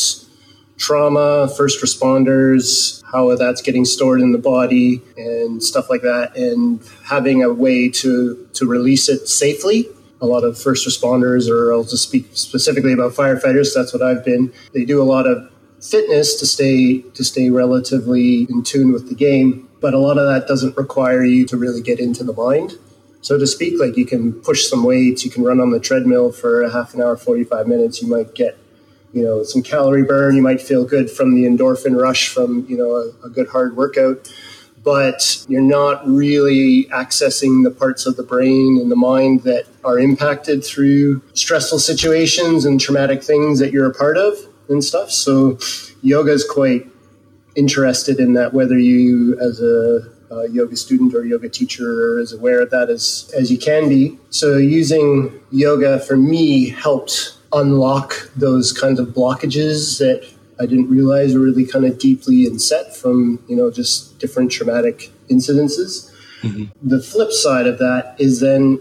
trauma, 0.78 1.46
first 1.58 1.84
responders, 1.84 3.02
how 3.12 3.36
that's 3.36 3.60
getting 3.60 3.84
stored 3.84 4.22
in 4.22 4.32
the 4.32 4.38
body 4.38 5.02
and 5.18 5.62
stuff 5.62 5.90
like 5.90 6.00
that, 6.00 6.34
and 6.34 6.80
having 7.04 7.42
a 7.42 7.52
way 7.52 7.86
to, 7.90 8.48
to 8.54 8.66
release 8.66 9.10
it 9.10 9.28
safely. 9.28 9.86
A 10.22 10.26
lot 10.26 10.42
of 10.42 10.58
first 10.58 10.88
responders, 10.88 11.50
or 11.50 11.70
I'll 11.70 11.84
just 11.84 12.04
speak 12.04 12.30
specifically 12.32 12.94
about 12.94 13.12
firefighters, 13.12 13.74
that's 13.74 13.92
what 13.92 14.00
I've 14.00 14.24
been. 14.24 14.54
They 14.72 14.86
do 14.86 15.02
a 15.02 15.04
lot 15.04 15.26
of 15.26 15.50
fitness 15.82 16.40
to 16.40 16.46
stay 16.46 17.02
to 17.12 17.22
stay 17.22 17.50
relatively 17.50 18.46
in 18.48 18.62
tune 18.62 18.90
with 18.90 19.10
the 19.10 19.14
game, 19.14 19.68
but 19.82 19.92
a 19.92 19.98
lot 19.98 20.16
of 20.16 20.26
that 20.26 20.48
doesn't 20.48 20.78
require 20.78 21.22
you 21.22 21.46
to 21.48 21.58
really 21.58 21.82
get 21.82 22.00
into 22.00 22.24
the 22.24 22.32
mind 22.32 22.78
so 23.20 23.38
to 23.38 23.46
speak. 23.46 23.80
Like 23.80 23.96
you 23.96 24.06
can 24.06 24.32
push 24.32 24.66
some 24.66 24.84
weights, 24.84 25.24
you 25.24 25.30
can 25.30 25.44
run 25.44 25.60
on 25.60 25.70
the 25.70 25.80
treadmill 25.80 26.32
for 26.32 26.62
a 26.62 26.70
half 26.70 26.94
an 26.94 27.02
hour, 27.02 27.16
45 27.16 27.66
minutes. 27.66 28.02
You 28.02 28.08
might 28.08 28.34
get 28.34 28.56
you 29.12 29.24
know 29.24 29.42
some 29.42 29.60
calorie 29.60 30.04
burn 30.04 30.36
you 30.36 30.42
might 30.42 30.60
feel 30.60 30.84
good 30.84 31.10
from 31.10 31.34
the 31.34 31.42
endorphin 31.42 32.00
rush 32.00 32.28
from 32.28 32.64
you 32.68 32.76
know 32.76 32.94
a, 32.94 33.26
a, 33.26 33.28
good 33.28 33.48
hard 33.48 33.76
workout 33.76 34.32
but 34.82 35.44
you're 35.48 35.60
not 35.60 36.06
really 36.06 36.86
accessing 36.86 37.64
the 37.64 37.70
parts 37.70 38.06
of 38.06 38.16
the 38.16 38.22
brain 38.22 38.78
and 38.80 38.90
the 38.90 38.96
mind 38.96 39.42
that 39.42 39.66
are 39.84 39.98
impacted 39.98 40.64
through 40.64 41.20
stressful 41.34 41.78
situations 41.78 42.64
and 42.64 42.80
traumatic 42.80 43.22
things 43.22 43.58
that 43.58 43.72
you're 43.72 43.90
a 43.90 43.94
part 43.94 44.16
of 44.16 44.34
and 44.68 44.82
stuff. 44.82 45.10
So 45.10 45.58
yoga 46.02 46.32
is 46.32 46.44
quite 46.48 46.86
interested 47.56 48.20
in 48.20 48.34
that, 48.34 48.54
whether 48.54 48.78
you 48.78 49.38
as 49.40 49.60
a, 49.60 50.10
a 50.30 50.48
yoga 50.48 50.76
student 50.76 51.14
or 51.14 51.24
yoga 51.24 51.48
teacher 51.48 52.18
is 52.18 52.32
aware 52.32 52.60
of 52.60 52.70
that 52.70 52.88
as, 52.88 53.30
as 53.36 53.50
you 53.50 53.58
can 53.58 53.88
be. 53.88 54.18
So 54.30 54.56
using 54.56 55.40
yoga 55.50 55.98
for 56.00 56.16
me 56.16 56.68
helped 56.68 57.36
unlock 57.52 58.30
those 58.36 58.72
kinds 58.72 59.00
of 59.00 59.08
blockages 59.08 59.98
that 59.98 60.28
I 60.60 60.66
didn't 60.66 60.88
realize 60.88 61.34
were 61.34 61.40
really 61.40 61.66
kind 61.66 61.84
of 61.84 61.98
deeply 61.98 62.44
inset 62.44 62.94
from, 62.94 63.42
you 63.48 63.56
know, 63.56 63.70
just 63.70 64.18
different 64.18 64.52
traumatic 64.52 65.10
incidences. 65.28 66.12
Mm-hmm. 66.42 66.64
The 66.88 67.02
flip 67.02 67.32
side 67.32 67.66
of 67.66 67.78
that 67.78 68.14
is 68.18 68.40
then 68.40 68.80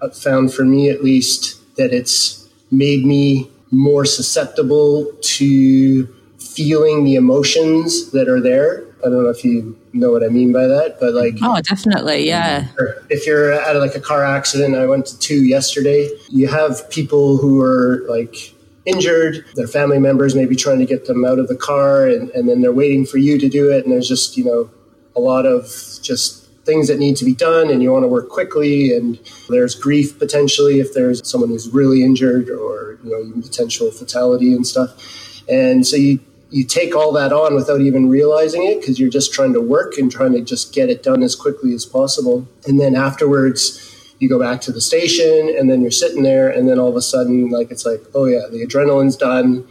uh, 0.00 0.10
found 0.10 0.54
for 0.54 0.64
me 0.64 0.88
at 0.88 1.04
least 1.04 1.60
that 1.76 1.92
it's 1.92 2.48
made 2.70 3.04
me 3.04 3.50
more 3.70 4.04
susceptible 4.04 5.12
to 5.20 6.15
feeling 6.56 7.04
the 7.04 7.16
emotions 7.16 8.10
that 8.12 8.28
are 8.28 8.40
there. 8.40 8.84
I 9.00 9.10
don't 9.10 9.22
know 9.22 9.28
if 9.28 9.44
you 9.44 9.78
know 9.92 10.10
what 10.10 10.24
I 10.24 10.28
mean 10.28 10.52
by 10.52 10.66
that, 10.66 10.98
but 10.98 11.12
like, 11.12 11.36
oh, 11.42 11.60
definitely, 11.60 12.26
yeah. 12.26 12.68
If 13.10 13.26
you're 13.26 13.52
at 13.52 13.76
like 13.76 13.94
a 13.94 14.00
car 14.00 14.24
accident, 14.24 14.74
I 14.74 14.86
went 14.86 15.06
to 15.06 15.18
two 15.18 15.44
yesterday. 15.44 16.08
You 16.30 16.48
have 16.48 16.88
people 16.90 17.36
who 17.36 17.60
are 17.60 18.04
like 18.08 18.54
injured, 18.86 19.44
their 19.54 19.66
family 19.66 19.98
members 19.98 20.34
maybe 20.34 20.56
trying 20.56 20.78
to 20.78 20.86
get 20.86 21.06
them 21.06 21.24
out 21.24 21.38
of 21.38 21.48
the 21.48 21.56
car, 21.56 22.06
and, 22.06 22.30
and 22.30 22.48
then 22.48 22.62
they're 22.62 22.72
waiting 22.72 23.04
for 23.04 23.18
you 23.18 23.38
to 23.38 23.48
do 23.48 23.70
it, 23.70 23.84
and 23.84 23.92
there's 23.92 24.08
just 24.08 24.36
you 24.36 24.44
know 24.44 24.70
a 25.14 25.20
lot 25.20 25.44
of 25.44 25.64
just 26.02 26.46
things 26.64 26.88
that 26.88 26.98
need 26.98 27.16
to 27.16 27.24
be 27.24 27.32
done 27.32 27.70
and 27.70 27.80
you 27.80 27.92
want 27.92 28.02
to 28.02 28.08
work 28.08 28.28
quickly 28.28 28.94
and 28.94 29.20
there's 29.48 29.76
grief 29.76 30.18
potentially 30.18 30.80
if 30.80 30.92
there's 30.94 31.26
someone 31.26 31.48
who's 31.48 31.68
really 31.68 32.02
injured 32.02 32.50
or 32.50 32.98
you 33.04 33.10
know 33.10 33.40
potential 33.40 33.88
fatality 33.92 34.52
and 34.52 34.66
stuff 34.66 35.44
and 35.48 35.86
so 35.86 35.96
you 35.96 36.18
you 36.50 36.64
take 36.64 36.94
all 36.94 37.12
that 37.12 37.32
on 37.32 37.54
without 37.54 37.80
even 37.80 38.08
realizing 38.08 38.64
it 38.64 38.80
because 38.80 39.00
you're 39.00 39.10
just 39.10 39.32
trying 39.32 39.52
to 39.52 39.60
work 39.60 39.98
and 39.98 40.10
trying 40.10 40.32
to 40.32 40.40
just 40.40 40.72
get 40.72 40.88
it 40.88 41.02
done 41.02 41.22
as 41.22 41.34
quickly 41.34 41.74
as 41.74 41.84
possible 41.84 42.46
and 42.66 42.80
then 42.80 42.94
afterwards 42.94 44.14
you 44.18 44.28
go 44.28 44.38
back 44.38 44.60
to 44.60 44.72
the 44.72 44.80
station 44.80 45.54
and 45.58 45.70
then 45.70 45.80
you're 45.80 45.90
sitting 45.90 46.22
there 46.22 46.48
and 46.48 46.68
then 46.68 46.78
all 46.78 46.88
of 46.88 46.96
a 46.96 47.02
sudden 47.02 47.50
like 47.50 47.70
it's 47.70 47.84
like 47.84 48.00
oh 48.14 48.26
yeah 48.26 48.46
the 48.50 48.64
adrenaline's 48.64 49.16
done 49.16 49.66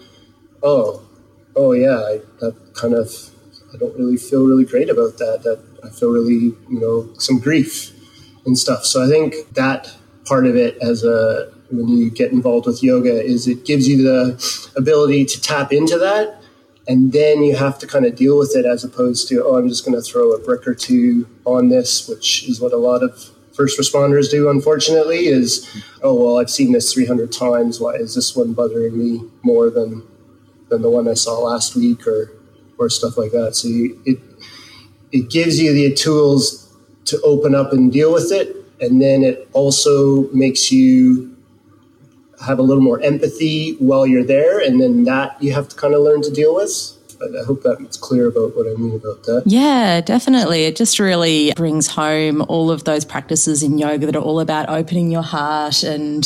oh 0.64 1.02
oh 1.56 1.72
yeah 1.72 1.98
I, 1.98 2.20
that 2.40 2.56
kind 2.74 2.94
of 2.94 3.10
I 3.74 3.78
don't 3.78 3.98
really 3.98 4.18
feel 4.18 4.46
really 4.46 4.66
great 4.66 4.90
about 4.90 5.18
that 5.18 5.42
that 5.44 5.60
I 5.84 5.90
feel 5.90 6.10
really, 6.10 6.34
you 6.34 6.80
know, 6.80 7.10
some 7.18 7.40
grief 7.40 7.92
and 8.46 8.58
stuff. 8.58 8.86
So 8.86 9.04
I 9.04 9.08
think 9.08 9.54
that 9.54 9.94
part 10.26 10.48
of 10.48 10.56
it 10.56 10.78
as 10.82 11.04
a 11.04 11.52
when 11.72 11.88
you 11.88 12.10
get 12.10 12.32
involved 12.32 12.68
with 12.68 12.84
yoga 12.84 13.22
is 13.22 13.48
it 13.48 13.66
gives 13.66 13.88
you 13.88 14.02
the 14.04 14.72
ability 14.78 15.26
to 15.26 15.42
tap 15.42 15.74
into 15.74 15.98
that 15.98 16.42
and 16.88 17.12
then 17.12 17.44
you 17.44 17.56
have 17.56 17.80
to 17.80 17.88
kind 17.88 18.06
of 18.06 18.16
deal 18.16 18.38
with 18.38 18.56
it 18.56 18.66
as 18.66 18.84
opposed 18.84 19.28
to 19.28 19.44
oh 19.44 19.58
i'm 19.58 19.68
just 19.68 19.86
going 19.86 19.96
to 19.96 20.02
throw 20.02 20.32
a 20.32 20.40
brick 20.40 20.68
or 20.68 20.76
two 20.76 21.28
on 21.46 21.70
this 21.70 22.08
which 22.08 22.48
is 22.48 22.60
what 22.62 22.74
a 22.74 22.78
lot 22.78 23.04
of 23.04 23.32
first 23.54 23.80
responders 23.80 24.30
do 24.30 24.50
unfortunately 24.50 25.28
is 25.28 25.84
oh 26.04 26.14
well 26.14 26.38
i've 26.38 26.50
seen 26.50 26.72
this 26.72 26.94
300 26.94 27.32
times 27.32 27.80
why 27.80 27.94
is 27.94 28.16
this 28.16 28.36
one 28.36 28.54
bothering 28.54 28.98
me 28.98 29.22
more 29.44 29.70
than 29.70 30.06
than 30.70 30.82
the 30.82 30.90
one 30.90 31.08
i 31.08 31.14
saw 31.14 31.40
last 31.40 31.76
week 31.76 32.06
or 32.08 32.32
or 32.78 32.90
stuff 32.90 33.18
like 33.18 33.32
that 33.32 33.56
so 33.56 33.68
you, 33.68 34.02
it 34.06 34.20
it 35.12 35.30
gives 35.30 35.60
you 35.60 35.74
the 35.74 35.94
tools 35.94 36.66
to 37.06 37.22
open 37.22 37.56
up 37.56 37.72
and 37.72 37.92
deal 37.92 38.12
with 38.12 38.32
it. 38.32 38.56
And 38.82 39.02
then 39.02 39.24
it 39.24 39.48
also 39.54 40.30
makes 40.32 40.72
you 40.72 41.35
have 42.46 42.60
a 42.60 42.62
little 42.62 42.84
more 42.84 43.02
empathy 43.02 43.76
while 43.80 44.06
you're 44.06 44.24
there. 44.24 44.60
And 44.60 44.82
then 44.82 45.04
that 45.06 45.42
you 45.42 45.54
have 45.54 45.68
to 45.70 45.76
kind 45.76 45.94
of 45.94 46.02
learn 46.02 46.22
to 46.24 46.32
deal 46.32 46.56
with. 46.56 46.92
I 47.22 47.46
hope 47.46 47.64
that's 47.64 47.98
clear 47.98 48.28
about 48.28 48.56
what 48.56 48.68
I 48.68 48.74
mean 48.74 48.96
about 48.96 49.24
that. 49.24 49.44
Yeah, 49.46 50.02
definitely. 50.02 50.66
It 50.66 50.76
just 50.76 51.00
really 51.00 51.54
brings 51.56 51.88
home 51.88 52.44
all 52.50 52.70
of 52.70 52.84
those 52.84 53.06
practices 53.06 53.64
in 53.64 53.78
yoga 53.78 54.06
that 54.06 54.16
are 54.16 54.22
all 54.22 54.40
about 54.40 54.70
opening 54.70 55.12
your 55.12 55.24
heart 55.24 55.84
and 55.84 56.26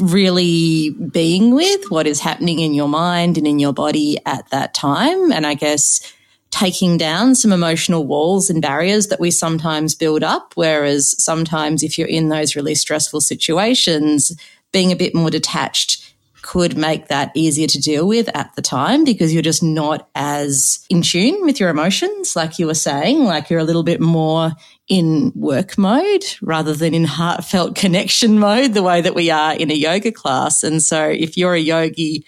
really 0.00 0.90
being 0.90 1.54
with 1.54 1.90
what 1.90 2.06
is 2.06 2.20
happening 2.20 2.58
in 2.58 2.74
your 2.74 2.88
mind 2.88 3.38
and 3.38 3.46
in 3.46 3.58
your 3.58 3.72
body 3.72 4.18
at 4.26 4.48
that 4.50 4.74
time. 4.74 5.30
And 5.30 5.46
I 5.46 5.54
guess 5.54 6.12
taking 6.50 6.98
down 6.98 7.34
some 7.34 7.52
emotional 7.52 8.06
walls 8.06 8.50
and 8.50 8.60
barriers 8.60 9.08
that 9.08 9.20
we 9.20 9.30
sometimes 9.30 9.94
build 9.94 10.22
up. 10.22 10.52
Whereas 10.54 11.20
sometimes, 11.22 11.82
if 11.82 11.98
you're 11.98 12.08
in 12.08 12.28
those 12.28 12.54
really 12.54 12.74
stressful 12.74 13.20
situations, 13.20 14.36
being 14.72 14.92
a 14.92 14.96
bit 14.96 15.14
more 15.14 15.30
detached 15.30 16.12
could 16.42 16.76
make 16.76 17.06
that 17.08 17.30
easier 17.34 17.68
to 17.68 17.80
deal 17.80 18.06
with 18.06 18.28
at 18.36 18.54
the 18.56 18.62
time 18.62 19.04
because 19.04 19.32
you're 19.32 19.42
just 19.42 19.62
not 19.62 20.08
as 20.14 20.84
in 20.90 21.00
tune 21.00 21.40
with 21.42 21.60
your 21.60 21.70
emotions, 21.70 22.34
like 22.34 22.58
you 22.58 22.66
were 22.66 22.74
saying, 22.74 23.24
like 23.24 23.48
you're 23.48 23.60
a 23.60 23.64
little 23.64 23.84
bit 23.84 24.00
more 24.00 24.50
in 24.88 25.32
work 25.36 25.78
mode 25.78 26.24
rather 26.42 26.74
than 26.74 26.94
in 26.94 27.04
heartfelt 27.04 27.74
connection 27.76 28.38
mode, 28.38 28.74
the 28.74 28.82
way 28.82 29.00
that 29.00 29.14
we 29.14 29.30
are 29.30 29.54
in 29.54 29.70
a 29.70 29.74
yoga 29.74 30.10
class. 30.10 30.64
And 30.64 30.82
so 30.82 31.08
if 31.08 31.36
you're 31.36 31.54
a 31.54 31.60
yogi 31.60 32.26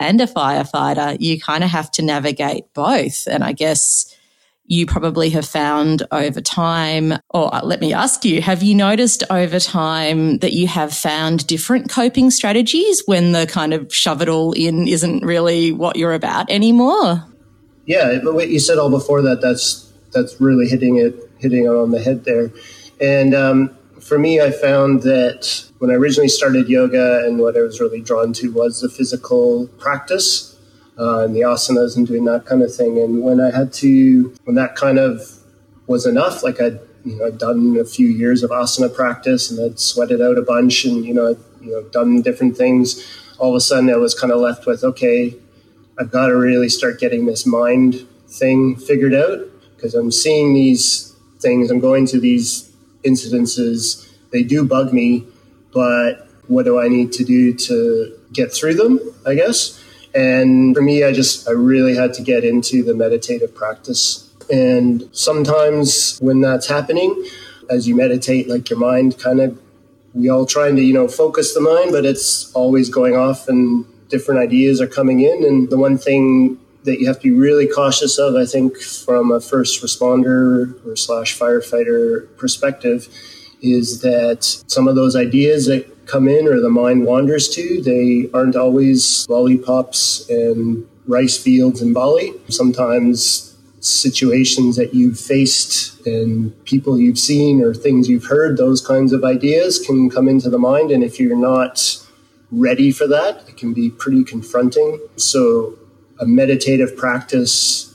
and 0.00 0.20
a 0.20 0.26
firefighter, 0.26 1.16
you 1.20 1.40
kind 1.40 1.62
of 1.62 1.70
have 1.70 1.90
to 1.92 2.02
navigate 2.02 2.64
both. 2.74 3.28
And 3.28 3.44
I 3.44 3.52
guess 3.52 4.14
you 4.64 4.86
probably 4.86 5.30
have 5.30 5.46
found 5.46 6.02
over 6.12 6.40
time, 6.40 7.14
or 7.30 7.50
let 7.62 7.80
me 7.80 7.92
ask 7.92 8.24
you, 8.24 8.40
have 8.40 8.62
you 8.62 8.74
noticed 8.74 9.24
over 9.28 9.58
time 9.58 10.38
that 10.38 10.52
you 10.52 10.66
have 10.66 10.94
found 10.94 11.46
different 11.46 11.90
coping 11.90 12.30
strategies 12.30 13.02
when 13.06 13.32
the 13.32 13.46
kind 13.46 13.74
of 13.74 13.92
shove 13.92 14.22
it 14.22 14.28
all 14.28 14.52
in 14.52 14.86
isn't 14.86 15.24
really 15.24 15.72
what 15.72 15.96
you're 15.96 16.14
about 16.14 16.50
anymore? 16.50 17.24
Yeah, 17.86 18.20
but 18.22 18.34
what 18.34 18.48
you 18.48 18.60
said 18.60 18.78
all 18.78 18.90
before 18.90 19.22
that, 19.22 19.40
that's 19.40 19.90
that's 20.12 20.40
really 20.40 20.68
hitting 20.68 20.98
it 20.98 21.14
hitting 21.38 21.64
it 21.64 21.68
on 21.68 21.90
the 21.90 22.00
head 22.00 22.24
there. 22.24 22.52
And 23.00 23.34
um, 23.34 23.76
for 24.00 24.18
me, 24.18 24.40
I 24.40 24.52
found 24.52 25.02
that 25.02 25.64
when 25.78 25.90
I 25.90 25.94
originally 25.94 26.28
started 26.28 26.68
yoga 26.68 27.24
and 27.26 27.38
what 27.38 27.56
I 27.56 27.62
was 27.62 27.80
really 27.80 28.00
drawn 28.00 28.32
to 28.34 28.52
was 28.52 28.80
the 28.80 28.88
physical 28.88 29.66
practice 29.78 30.51
uh, 31.02 31.24
and 31.24 31.34
the 31.34 31.40
asanas 31.40 31.96
and 31.96 32.06
doing 32.06 32.24
that 32.26 32.46
kind 32.46 32.62
of 32.62 32.72
thing. 32.72 32.96
And 32.98 33.22
when 33.22 33.40
I 33.40 33.50
had 33.50 33.72
to, 33.74 34.32
when 34.44 34.54
that 34.54 34.76
kind 34.76 34.98
of 34.98 35.20
was 35.88 36.06
enough, 36.06 36.44
like 36.44 36.60
I'd, 36.60 36.78
you 37.04 37.16
know, 37.16 37.26
I'd 37.26 37.38
done 37.38 37.76
a 37.76 37.84
few 37.84 38.06
years 38.06 38.44
of 38.44 38.50
asana 38.50 38.94
practice 38.94 39.50
and 39.50 39.58
I'd 39.60 39.80
sweated 39.80 40.22
out 40.22 40.38
a 40.38 40.42
bunch 40.42 40.84
and, 40.84 41.04
you 41.04 41.12
know, 41.12 41.30
I'd, 41.30 41.38
you 41.60 41.72
know, 41.72 41.82
done 41.90 42.22
different 42.22 42.56
things. 42.56 43.04
All 43.38 43.50
of 43.50 43.56
a 43.56 43.60
sudden 43.60 43.90
I 43.90 43.96
was 43.96 44.14
kind 44.14 44.32
of 44.32 44.40
left 44.40 44.64
with, 44.64 44.84
okay, 44.84 45.34
I've 45.98 46.12
got 46.12 46.28
to 46.28 46.36
really 46.36 46.68
start 46.68 47.00
getting 47.00 47.26
this 47.26 47.44
mind 47.44 48.06
thing 48.28 48.76
figured 48.76 49.14
out 49.14 49.40
because 49.74 49.94
I'm 49.96 50.12
seeing 50.12 50.54
these 50.54 51.16
things, 51.40 51.70
I'm 51.72 51.80
going 51.80 52.06
to 52.06 52.20
these 52.20 52.72
incidences. 53.04 54.08
They 54.30 54.44
do 54.44 54.64
bug 54.64 54.92
me, 54.92 55.26
but 55.72 56.28
what 56.46 56.64
do 56.64 56.80
I 56.80 56.86
need 56.86 57.12
to 57.14 57.24
do 57.24 57.52
to 57.54 58.16
get 58.32 58.52
through 58.52 58.74
them? 58.74 59.00
I 59.26 59.34
guess. 59.34 59.81
And 60.14 60.76
for 60.76 60.82
me, 60.82 61.04
I 61.04 61.12
just, 61.12 61.48
I 61.48 61.52
really 61.52 61.94
had 61.94 62.12
to 62.14 62.22
get 62.22 62.44
into 62.44 62.82
the 62.82 62.94
meditative 62.94 63.54
practice. 63.54 64.30
And 64.50 65.08
sometimes 65.12 66.18
when 66.20 66.40
that's 66.40 66.66
happening, 66.66 67.24
as 67.70 67.88
you 67.88 67.96
meditate, 67.96 68.48
like 68.48 68.68
your 68.68 68.78
mind 68.78 69.18
kind 69.18 69.40
of, 69.40 69.58
we 70.14 70.28
all 70.28 70.44
trying 70.44 70.76
to, 70.76 70.82
you 70.82 70.92
know, 70.92 71.08
focus 71.08 71.54
the 71.54 71.60
mind, 71.60 71.92
but 71.92 72.04
it's 72.04 72.52
always 72.52 72.90
going 72.90 73.16
off 73.16 73.48
and 73.48 73.86
different 74.08 74.40
ideas 74.40 74.80
are 74.80 74.86
coming 74.86 75.20
in. 75.20 75.44
And 75.44 75.70
the 75.70 75.78
one 75.78 75.96
thing 75.96 76.58
that 76.84 77.00
you 77.00 77.06
have 77.06 77.16
to 77.16 77.22
be 77.22 77.30
really 77.30 77.66
cautious 77.66 78.18
of, 78.18 78.34
I 78.34 78.44
think, 78.44 78.76
from 78.76 79.30
a 79.30 79.40
first 79.40 79.82
responder 79.82 80.84
or 80.86 80.96
slash 80.96 81.38
firefighter 81.38 82.36
perspective, 82.36 83.08
is 83.62 84.02
that 84.02 84.44
some 84.66 84.88
of 84.88 84.96
those 84.96 85.16
ideas 85.16 85.66
that 85.66 85.86
come 86.12 86.28
in 86.28 86.46
or 86.46 86.60
the 86.60 86.68
mind 86.68 87.06
wanders 87.06 87.48
to, 87.48 87.80
they 87.80 88.28
aren't 88.34 88.54
always 88.54 89.26
lollipops 89.30 90.28
and 90.28 90.86
rice 91.06 91.42
fields 91.42 91.80
in 91.80 91.94
Bali. 91.94 92.34
Sometimes 92.48 93.56
situations 93.80 94.76
that 94.76 94.92
you've 94.92 95.18
faced 95.18 96.06
and 96.06 96.52
people 96.66 97.00
you've 97.00 97.18
seen 97.18 97.62
or 97.62 97.72
things 97.72 98.10
you've 98.10 98.26
heard, 98.26 98.58
those 98.58 98.86
kinds 98.86 99.12
of 99.12 99.24
ideas 99.24 99.78
can 99.78 100.10
come 100.10 100.28
into 100.28 100.50
the 100.50 100.58
mind. 100.58 100.90
And 100.90 101.02
if 101.02 101.18
you're 101.18 101.34
not 101.34 101.98
ready 102.50 102.92
for 102.92 103.06
that, 103.08 103.48
it 103.48 103.56
can 103.56 103.72
be 103.72 103.88
pretty 103.88 104.22
confronting. 104.22 105.00
So 105.16 105.78
a 106.20 106.26
meditative 106.26 106.94
practice 106.94 107.88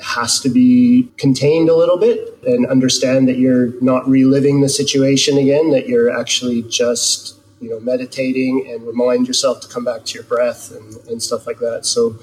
has 0.00 0.38
to 0.40 0.48
be 0.48 1.10
contained 1.16 1.68
a 1.68 1.74
little 1.74 1.98
bit 1.98 2.38
and 2.46 2.64
understand 2.66 3.26
that 3.28 3.38
you're 3.38 3.72
not 3.82 4.08
reliving 4.08 4.60
the 4.60 4.68
situation 4.68 5.36
again, 5.36 5.70
that 5.72 5.88
you're 5.88 6.16
actually 6.16 6.62
just, 6.62 7.35
you 7.60 7.70
know, 7.70 7.80
meditating 7.80 8.66
and 8.70 8.86
remind 8.86 9.26
yourself 9.26 9.60
to 9.60 9.68
come 9.68 9.84
back 9.84 10.04
to 10.04 10.14
your 10.14 10.24
breath 10.24 10.72
and, 10.72 10.96
and 11.08 11.22
stuff 11.22 11.46
like 11.46 11.58
that. 11.58 11.86
So 11.86 12.16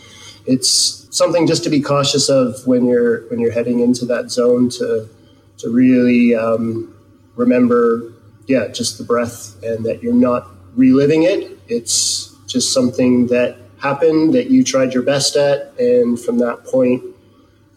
it's 0.45 1.07
something 1.15 1.47
just 1.47 1.63
to 1.63 1.69
be 1.69 1.81
cautious 1.81 2.29
of 2.29 2.65
when 2.67 2.85
you're 2.85 3.27
when 3.29 3.39
you're 3.39 3.51
heading 3.51 3.79
into 3.79 4.05
that 4.05 4.31
zone 4.31 4.69
to 4.69 5.09
to 5.57 5.69
really 5.69 6.35
um, 6.35 6.93
remember, 7.35 8.13
yeah, 8.47 8.67
just 8.67 8.97
the 8.97 9.03
breath 9.03 9.61
and 9.63 9.85
that 9.85 10.03
you're 10.03 10.13
not 10.13 10.47
reliving 10.75 11.23
it. 11.23 11.57
It's 11.67 12.35
just 12.47 12.73
something 12.73 13.27
that 13.27 13.57
happened 13.79 14.33
that 14.33 14.49
you 14.49 14.63
tried 14.63 14.93
your 14.93 15.03
best 15.03 15.35
at, 15.35 15.73
and 15.79 16.19
from 16.19 16.39
that 16.39 16.65
point, 16.65 17.03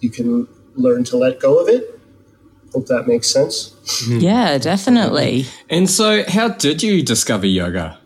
you 0.01 0.11
can 0.11 0.49
learn 0.75 1.05
to 1.05 1.17
let 1.17 1.41
go 1.41 1.59
of 1.59 1.69
it. 1.69 1.96
Hope 2.77 2.89
that 2.89 3.07
makes 3.07 3.31
sense. 3.31 3.75
Yeah, 4.07 4.59
definitely. 4.59 5.47
And 5.71 5.89
so, 5.89 6.25
how 6.29 6.49
did 6.49 6.83
you 6.83 7.03
discover 7.03 7.47
yoga? 7.47 7.99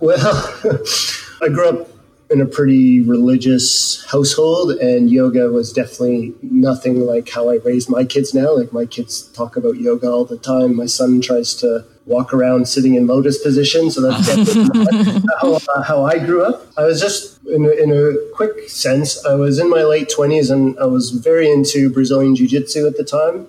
Well, 0.00 0.18
I 1.42 1.48
grew 1.48 1.68
up 1.68 1.88
in 2.30 2.40
a 2.40 2.46
pretty 2.46 3.02
religious 3.02 4.06
household, 4.10 4.70
and 4.70 5.10
yoga 5.10 5.50
was 5.50 5.70
definitely 5.70 6.32
nothing 6.40 7.00
like 7.00 7.28
how 7.28 7.50
I 7.50 7.56
raised 7.56 7.90
my 7.90 8.06
kids 8.06 8.32
now. 8.32 8.56
Like, 8.56 8.72
my 8.72 8.86
kids 8.86 9.28
talk 9.34 9.54
about 9.54 9.76
yoga 9.76 10.10
all 10.10 10.24
the 10.24 10.38
time. 10.38 10.76
My 10.76 10.86
son 10.86 11.20
tries 11.20 11.54
to 11.56 11.84
walk 12.06 12.32
around 12.32 12.68
sitting 12.68 12.94
in 12.94 13.06
lotus 13.06 13.36
position. 13.36 13.90
So 13.90 14.00
that's 14.00 14.26
definitely 14.46 15.28
how, 15.42 15.56
uh, 15.56 15.82
how 15.82 16.06
I 16.06 16.20
grew 16.20 16.42
up. 16.42 16.66
I 16.78 16.86
was 16.86 17.02
just, 17.02 17.38
in 17.48 17.66
a, 17.66 17.70
in 17.70 17.92
a 17.92 18.14
quick 18.34 18.70
sense, 18.70 19.22
I 19.26 19.34
was 19.34 19.58
in 19.58 19.68
my 19.68 19.82
late 19.82 20.08
20s 20.08 20.50
and 20.50 20.78
I 20.78 20.86
was 20.86 21.10
very 21.10 21.50
into 21.50 21.90
Brazilian 21.90 22.34
Jiu 22.34 22.48
Jitsu 22.48 22.86
at 22.86 22.96
the 22.96 23.04
time. 23.04 23.48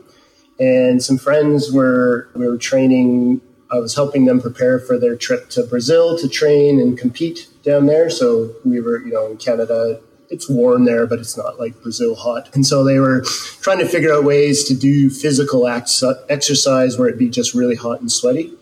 And 0.60 1.04
some 1.04 1.18
friends 1.18 1.72
were, 1.72 2.30
we 2.34 2.48
were 2.48 2.58
training, 2.58 3.42
I 3.72 3.80
was 3.80 3.96
helping 3.96 4.26
them 4.26 4.42
prepare 4.42 4.80
for 4.80 4.98
their 4.98 5.16
trip 5.16 5.50
to 5.52 5.64
Brazil 5.64 6.18
to 6.18 6.28
train 6.28 6.80
and 6.80 6.98
compete 6.98 7.48
down 7.64 7.86
there. 7.86 8.10
So 8.10 8.54
we 8.66 8.80
were, 8.82 9.00
you 9.02 9.12
know, 9.12 9.28
in 9.28 9.38
Canada, 9.38 10.00
it's 10.30 10.50
warm 10.50 10.86
there, 10.86 11.06
but 11.06 11.20
it's 11.20 11.38
not 11.38 11.60
like 11.60 11.82
Brazil 11.82 12.16
hot. 12.16 12.54
And 12.56 12.66
so 12.66 12.84
they 12.84 13.00
were 13.00 13.22
trying 13.62 13.80
to 13.80 13.86
figure 13.86 14.14
out 14.14 14.24
ways 14.24 14.64
to 14.66 14.76
do 14.76 15.10
physical 15.10 15.68
ex- 15.68 16.04
exercise 16.30 16.98
where 16.98 17.08
it'd 17.08 17.20
be 17.20 17.30
just 17.30 17.54
really 17.54 17.76
hot 17.76 18.02
and 18.02 18.12
sweaty. 18.12 18.54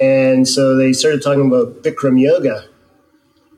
And 0.00 0.46
so 0.46 0.76
they 0.76 0.92
started 0.92 1.22
talking 1.22 1.46
about 1.46 1.82
Bikram 1.82 2.20
yoga. 2.20 2.64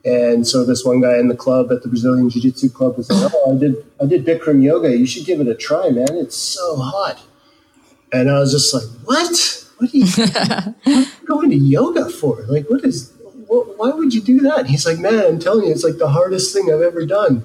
And 0.05 0.47
so 0.47 0.65
this 0.65 0.85
one 0.85 1.00
guy 1.00 1.19
in 1.19 1.29
the 1.29 1.37
club 1.37 1.71
at 1.71 1.83
the 1.83 1.89
Brazilian 1.89 2.31
Jiu 2.31 2.41
Jitsu 2.41 2.71
club 2.71 2.97
was 2.97 3.11
like, 3.11 3.31
"Oh, 3.35 3.55
I 3.55 3.59
did, 3.59 3.85
I 4.00 4.07
did 4.07 4.25
Bikram 4.25 4.62
yoga. 4.62 4.97
You 4.97 5.07
should 5.07 5.27
give 5.27 5.41
it 5.41 5.47
a 5.47 5.55
try, 5.55 5.91
man. 5.91 6.09
It's 6.12 6.37
so 6.37 6.77
hot." 6.77 7.23
And 8.12 8.31
I 8.31 8.38
was 8.40 8.52
just 8.52 8.75
like, 8.75 8.85
"What? 9.05 9.67
What 9.79 9.95
are 9.95 9.97
you, 9.97 10.07
what 10.07 10.87
are 10.87 10.90
you 10.90 11.07
going 11.26 11.50
to 11.50 11.57
yoga 11.57 12.11
for? 12.11 12.43
Like, 12.49 12.69
what 12.69 12.85
is 12.85 13.12
why 13.50 13.90
would 13.90 14.14
you 14.14 14.21
do 14.21 14.40
that? 14.40 14.67
he's 14.67 14.87
like, 14.87 14.99
man, 14.99 15.25
I'm 15.25 15.38
telling 15.38 15.67
you, 15.67 15.73
it's 15.73 15.83
like 15.83 15.99
the 15.99 16.09
hardest 16.09 16.52
thing 16.55 16.71
I've 16.73 16.83
ever 16.83 17.05
done. 17.05 17.45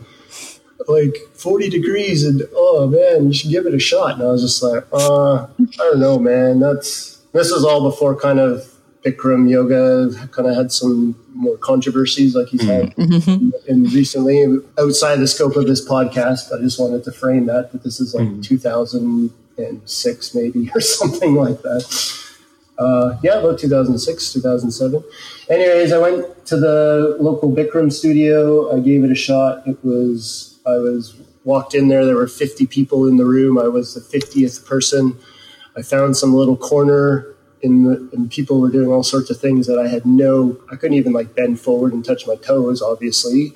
Like 0.88 1.16
40 1.34 1.70
degrees, 1.70 2.24
and 2.24 2.44
oh 2.54 2.88
man, 2.88 3.28
you 3.28 3.34
should 3.34 3.50
give 3.50 3.66
it 3.66 3.74
a 3.74 3.80
shot. 3.80 4.16
And 4.16 4.24
I 4.24 4.28
was 4.28 4.42
just 4.42 4.62
like, 4.62 4.86
uh, 4.94 5.46
I 5.46 5.48
don't 5.78 6.00
know, 6.00 6.20
man. 6.20 6.60
That's 6.60 7.16
this 7.34 7.50
is 7.50 7.64
all 7.64 7.90
before 7.90 8.16
kind 8.16 8.40
of 8.40 8.72
Bikram 9.04 9.50
yoga 9.50 10.28
kind 10.28 10.48
of 10.48 10.56
had 10.56 10.72
some 10.72 11.16
more 11.34 11.58
controversies, 11.58 12.36
like 12.36 12.48
he's 12.48 12.64
had 12.64 12.96
mm-hmm. 12.96 13.50
in 13.68 13.84
recently 13.86 14.46
outside 14.78 15.16
the 15.16 15.28
scope 15.28 15.56
of 15.56 15.66
this 15.66 15.88
podcast. 15.88 16.56
I 16.56 16.62
just 16.62 16.80
wanted 16.80 17.04
to 17.06 17.12
frame 17.12 17.46
that 17.48 17.72
that 17.72 17.84
this 17.84 18.00
is 18.00 18.14
like 18.14 18.28
mm-hmm. 18.28 18.42
2006 19.58 20.36
maybe 20.36 20.70
or 20.76 20.82
something 20.82 21.36
like 21.36 21.62
that. 21.62 22.22
Uh, 22.78 23.18
yeah, 23.24 23.40
about 23.40 23.58
2006, 23.58 24.34
2007. 24.34 25.04
Anyways, 25.50 25.94
I 25.94 25.98
went 25.98 26.46
to 26.48 26.58
the 26.58 27.16
local 27.22 27.50
Bikram 27.52 27.92
studio. 27.92 28.76
I 28.76 28.82
gave 28.82 29.04
it 29.04 29.12
a 29.12 29.16
shot. 29.16 29.66
It 29.66 29.78
was, 29.84 30.60
I 30.66 30.78
was 30.78 31.16
walked 31.46 31.74
in 31.74 31.88
there. 31.88 32.06
There 32.06 32.16
were 32.16 32.28
50 32.28 32.66
people 32.68 33.08
in 33.08 33.16
the 33.16 33.24
room. 33.24 33.58
I 33.58 33.70
was 33.70 33.94
the 33.94 34.02
50th 34.02 34.66
person. 34.66 35.18
I 35.78 35.84
found 35.84 36.18
some 36.18 36.34
little 36.34 36.58
corner 36.58 37.36
in 37.62 37.84
the, 37.84 38.10
and 38.14 38.30
people 38.30 38.60
were 38.60 38.70
doing 38.70 38.90
all 38.90 39.04
sorts 39.04 39.30
of 39.30 39.40
things 39.40 39.68
that 39.68 39.80
I 39.80 39.88
had 39.88 40.06
no, 40.06 40.58
I 40.72 40.76
couldn't 40.76 40.98
even 40.98 41.14
like 41.14 41.36
bend 41.36 41.60
forward 41.60 41.94
and 41.94 42.04
touch 42.04 42.28
my 42.28 42.36
toes, 42.36 42.82
obviously. 42.82 43.54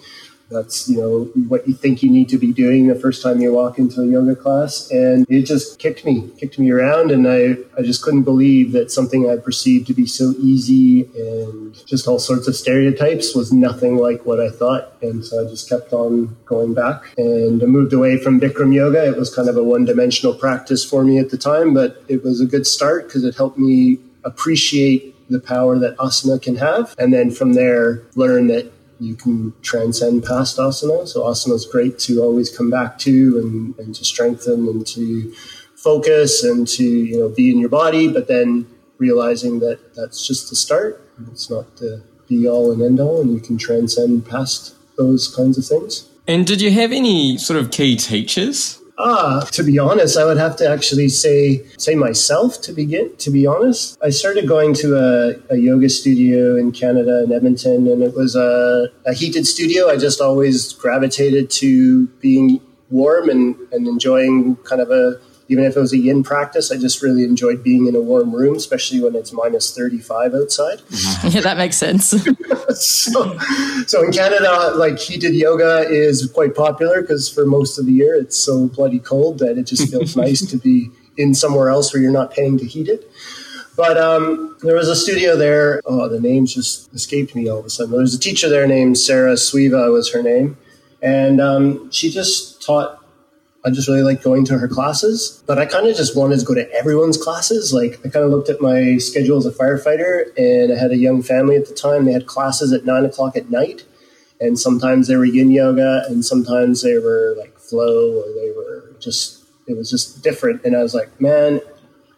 That's, 0.49 0.89
you 0.89 0.97
know, 0.97 1.23
what 1.47 1.67
you 1.67 1.73
think 1.73 2.01
you 2.01 2.09
need 2.09 2.29
to 2.29 2.37
be 2.37 2.51
doing 2.51 2.87
the 2.87 2.95
first 2.95 3.21
time 3.21 3.39
you 3.39 3.53
walk 3.53 3.77
into 3.77 4.01
a 4.01 4.05
yoga 4.05 4.35
class. 4.35 4.89
And 4.89 5.25
it 5.29 5.43
just 5.43 5.79
kicked 5.79 6.05
me, 6.05 6.29
kicked 6.37 6.57
me 6.57 6.71
around. 6.71 7.11
And 7.11 7.27
I, 7.27 7.57
I 7.77 7.83
just 7.83 8.01
couldn't 8.01 8.23
believe 8.23 8.71
that 8.71 8.91
something 8.91 9.29
I 9.29 9.37
perceived 9.37 9.87
to 9.87 9.93
be 9.93 10.05
so 10.05 10.33
easy 10.39 11.09
and 11.15 11.75
just 11.85 12.07
all 12.07 12.19
sorts 12.19 12.47
of 12.47 12.55
stereotypes 12.55 13.35
was 13.35 13.53
nothing 13.53 13.97
like 13.97 14.25
what 14.25 14.39
I 14.39 14.49
thought. 14.49 14.93
And 15.01 15.23
so 15.23 15.45
I 15.45 15.49
just 15.49 15.69
kept 15.69 15.93
on 15.93 16.35
going 16.45 16.73
back 16.73 17.03
and 17.17 17.61
I 17.61 17.65
moved 17.65 17.93
away 17.93 18.17
from 18.17 18.39
Bikram 18.39 18.73
yoga. 18.73 19.05
It 19.05 19.17
was 19.17 19.33
kind 19.33 19.49
of 19.49 19.57
a 19.57 19.63
one 19.63 19.85
dimensional 19.85 20.33
practice 20.33 20.83
for 20.83 21.03
me 21.03 21.19
at 21.19 21.29
the 21.29 21.37
time, 21.37 21.73
but 21.73 22.03
it 22.07 22.23
was 22.23 22.41
a 22.41 22.45
good 22.45 22.65
start 22.65 23.05
because 23.05 23.23
it 23.23 23.35
helped 23.35 23.57
me 23.57 23.99
appreciate 24.23 25.15
the 25.29 25.39
power 25.39 25.77
that 25.77 25.95
asana 25.97 26.41
can 26.41 26.55
have. 26.55 26.95
And 26.97 27.13
then 27.13 27.31
from 27.31 27.53
there, 27.53 28.03
learn 28.15 28.47
that 28.47 28.71
you 28.99 29.15
can 29.15 29.53
transcend 29.61 30.23
past 30.23 30.57
asana. 30.57 31.07
So 31.07 31.23
asana 31.23 31.53
is 31.53 31.65
great 31.65 31.99
to 31.99 32.21
always 32.21 32.55
come 32.55 32.69
back 32.69 32.99
to 32.99 33.39
and, 33.39 33.77
and 33.79 33.95
to 33.95 34.05
strengthen 34.05 34.67
and 34.67 34.85
to 34.87 35.33
focus 35.75 36.43
and 36.43 36.67
to 36.67 36.83
you 36.83 37.19
know 37.19 37.29
be 37.29 37.51
in 37.51 37.59
your 37.59 37.69
body, 37.69 38.07
but 38.07 38.27
then 38.27 38.67
realizing 38.97 39.59
that 39.59 39.95
that's 39.95 40.25
just 40.25 40.49
the 40.49 40.55
start. 40.55 41.01
It's 41.31 41.49
not 41.49 41.77
the 41.77 42.03
be 42.27 42.47
all 42.47 42.71
and 42.71 42.81
end 42.81 42.99
all, 42.99 43.21
and 43.21 43.33
you 43.33 43.39
can 43.39 43.57
transcend 43.57 44.25
past 44.25 44.75
those 44.97 45.33
kinds 45.33 45.57
of 45.57 45.65
things. 45.65 46.07
And 46.27 46.45
did 46.45 46.61
you 46.61 46.69
have 46.71 46.91
any 46.91 47.37
sort 47.37 47.59
of 47.59 47.71
key 47.71 47.95
teachers 47.95 48.78
Ah, 49.01 49.47
to 49.51 49.63
be 49.63 49.79
honest, 49.79 50.17
I 50.17 50.25
would 50.25 50.37
have 50.37 50.57
to 50.57 50.69
actually 50.69 51.07
say 51.07 51.65
say 51.77 51.95
myself 51.95 52.59
to 52.63 52.73
begin. 52.73 53.15
To 53.17 53.31
be 53.31 53.47
honest, 53.47 53.97
I 54.03 54.09
started 54.09 54.45
going 54.45 54.73
to 54.75 54.97
a, 54.97 55.53
a 55.53 55.57
yoga 55.57 55.89
studio 55.89 56.57
in 56.57 56.73
Canada 56.73 57.23
in 57.23 57.31
Edmonton, 57.31 57.87
and 57.87 58.03
it 58.03 58.13
was 58.13 58.35
a, 58.35 58.89
a 59.05 59.13
heated 59.13 59.47
studio. 59.47 59.87
I 59.87 59.95
just 59.95 60.19
always 60.19 60.73
gravitated 60.73 61.49
to 61.51 62.07
being 62.19 62.59
warm 62.89 63.29
and, 63.29 63.55
and 63.71 63.87
enjoying 63.87 64.57
kind 64.57 64.81
of 64.81 64.91
a 64.91 65.21
even 65.49 65.63
if 65.63 65.75
it 65.75 65.79
was 65.79 65.91
a 65.91 65.97
yin 65.97 66.23
practice, 66.23 66.71
I 66.71 66.77
just 66.77 67.01
really 67.01 67.23
enjoyed 67.23 67.63
being 67.63 67.87
in 67.87 67.95
a 67.95 67.99
warm 67.99 68.33
room, 68.33 68.55
especially 68.55 69.01
when 69.01 69.15
it's 69.15 69.33
minus 69.33 69.75
35 69.75 70.33
outside. 70.33 70.81
Yeah, 71.29 71.41
that 71.41 71.57
makes 71.57 71.75
sense. 71.75 72.07
so, 72.79 73.37
so 73.87 74.03
in 74.03 74.11
Canada, 74.11 74.73
like 74.75 74.97
heated 74.99 75.33
yoga 75.33 75.87
is 75.89 76.31
quite 76.33 76.55
popular 76.55 77.01
because 77.01 77.29
for 77.29 77.45
most 77.45 77.77
of 77.77 77.85
the 77.85 77.91
year 77.91 78.15
it's 78.15 78.37
so 78.37 78.67
bloody 78.67 78.99
cold 78.99 79.39
that 79.39 79.57
it 79.57 79.63
just 79.63 79.91
feels 79.91 80.15
nice 80.25 80.45
to 80.45 80.57
be 80.57 80.89
in 81.17 81.33
somewhere 81.33 81.69
else 81.69 81.93
where 81.93 82.01
you're 82.01 82.11
not 82.11 82.31
paying 82.31 82.57
to 82.57 82.65
heat 82.65 82.87
it. 82.87 83.11
But 83.75 83.97
um, 83.97 84.55
there 84.61 84.75
was 84.75 84.87
a 84.87 84.95
studio 84.95 85.35
there. 85.35 85.81
Oh, 85.85 86.07
the 86.07 86.19
names 86.19 86.53
just 86.53 86.93
escaped 86.93 87.35
me 87.35 87.49
all 87.49 87.59
of 87.59 87.65
a 87.65 87.69
sudden. 87.69 87.91
There 87.91 88.01
was 88.01 88.13
a 88.13 88.19
teacher 88.19 88.49
there 88.49 88.67
named 88.67 88.97
Sarah 88.97 89.33
Suiva 89.33 89.91
was 89.91 90.11
her 90.13 90.23
name. 90.23 90.57
And 91.01 91.39
um, 91.39 91.91
she 91.91 92.09
just 92.09 92.61
taught 92.61 92.98
I 93.65 93.71
just 93.71 93.87
really 93.89 94.03
like 94.03 94.23
going 94.23 94.45
to 94.45 94.57
her 94.57 94.67
classes, 94.67 95.43
but 95.45 95.59
I 95.59 95.65
kind 95.65 95.87
of 95.87 95.95
just 95.95 96.15
wanted 96.15 96.39
to 96.39 96.45
go 96.45 96.53
to 96.53 96.71
everyone's 96.73 97.17
classes. 97.17 97.73
Like 97.73 97.99
I 98.05 98.09
kind 98.09 98.23
of 98.23 98.31
looked 98.31 98.49
at 98.49 98.61
my 98.61 98.97
schedule 98.97 99.37
as 99.37 99.45
a 99.45 99.51
firefighter, 99.51 100.27
and 100.37 100.71
I 100.71 100.77
had 100.77 100.91
a 100.91 100.97
young 100.97 101.21
family 101.21 101.57
at 101.57 101.67
the 101.67 101.73
time. 101.73 102.05
They 102.05 102.13
had 102.13 102.25
classes 102.25 102.71
at 102.71 102.85
nine 102.85 103.03
o'clock 103.03 103.35
at 103.35 103.49
night, 103.49 103.83
and 104.39 104.57
sometimes 104.57 105.07
they 105.07 105.17
were 105.17 105.25
yin 105.25 105.51
yoga, 105.51 106.03
and 106.07 106.23
sometimes 106.23 106.83
they 106.83 106.97
were 106.99 107.35
like 107.37 107.57
flow, 107.59 108.21
or 108.21 108.33
they 108.33 108.51
were 108.55 108.95
just 108.99 109.43
it 109.67 109.75
was 109.77 109.89
just 109.89 110.23
different. 110.23 110.63
And 110.63 110.75
I 110.75 110.81
was 110.81 110.93
like, 110.93 111.19
man, 111.19 111.61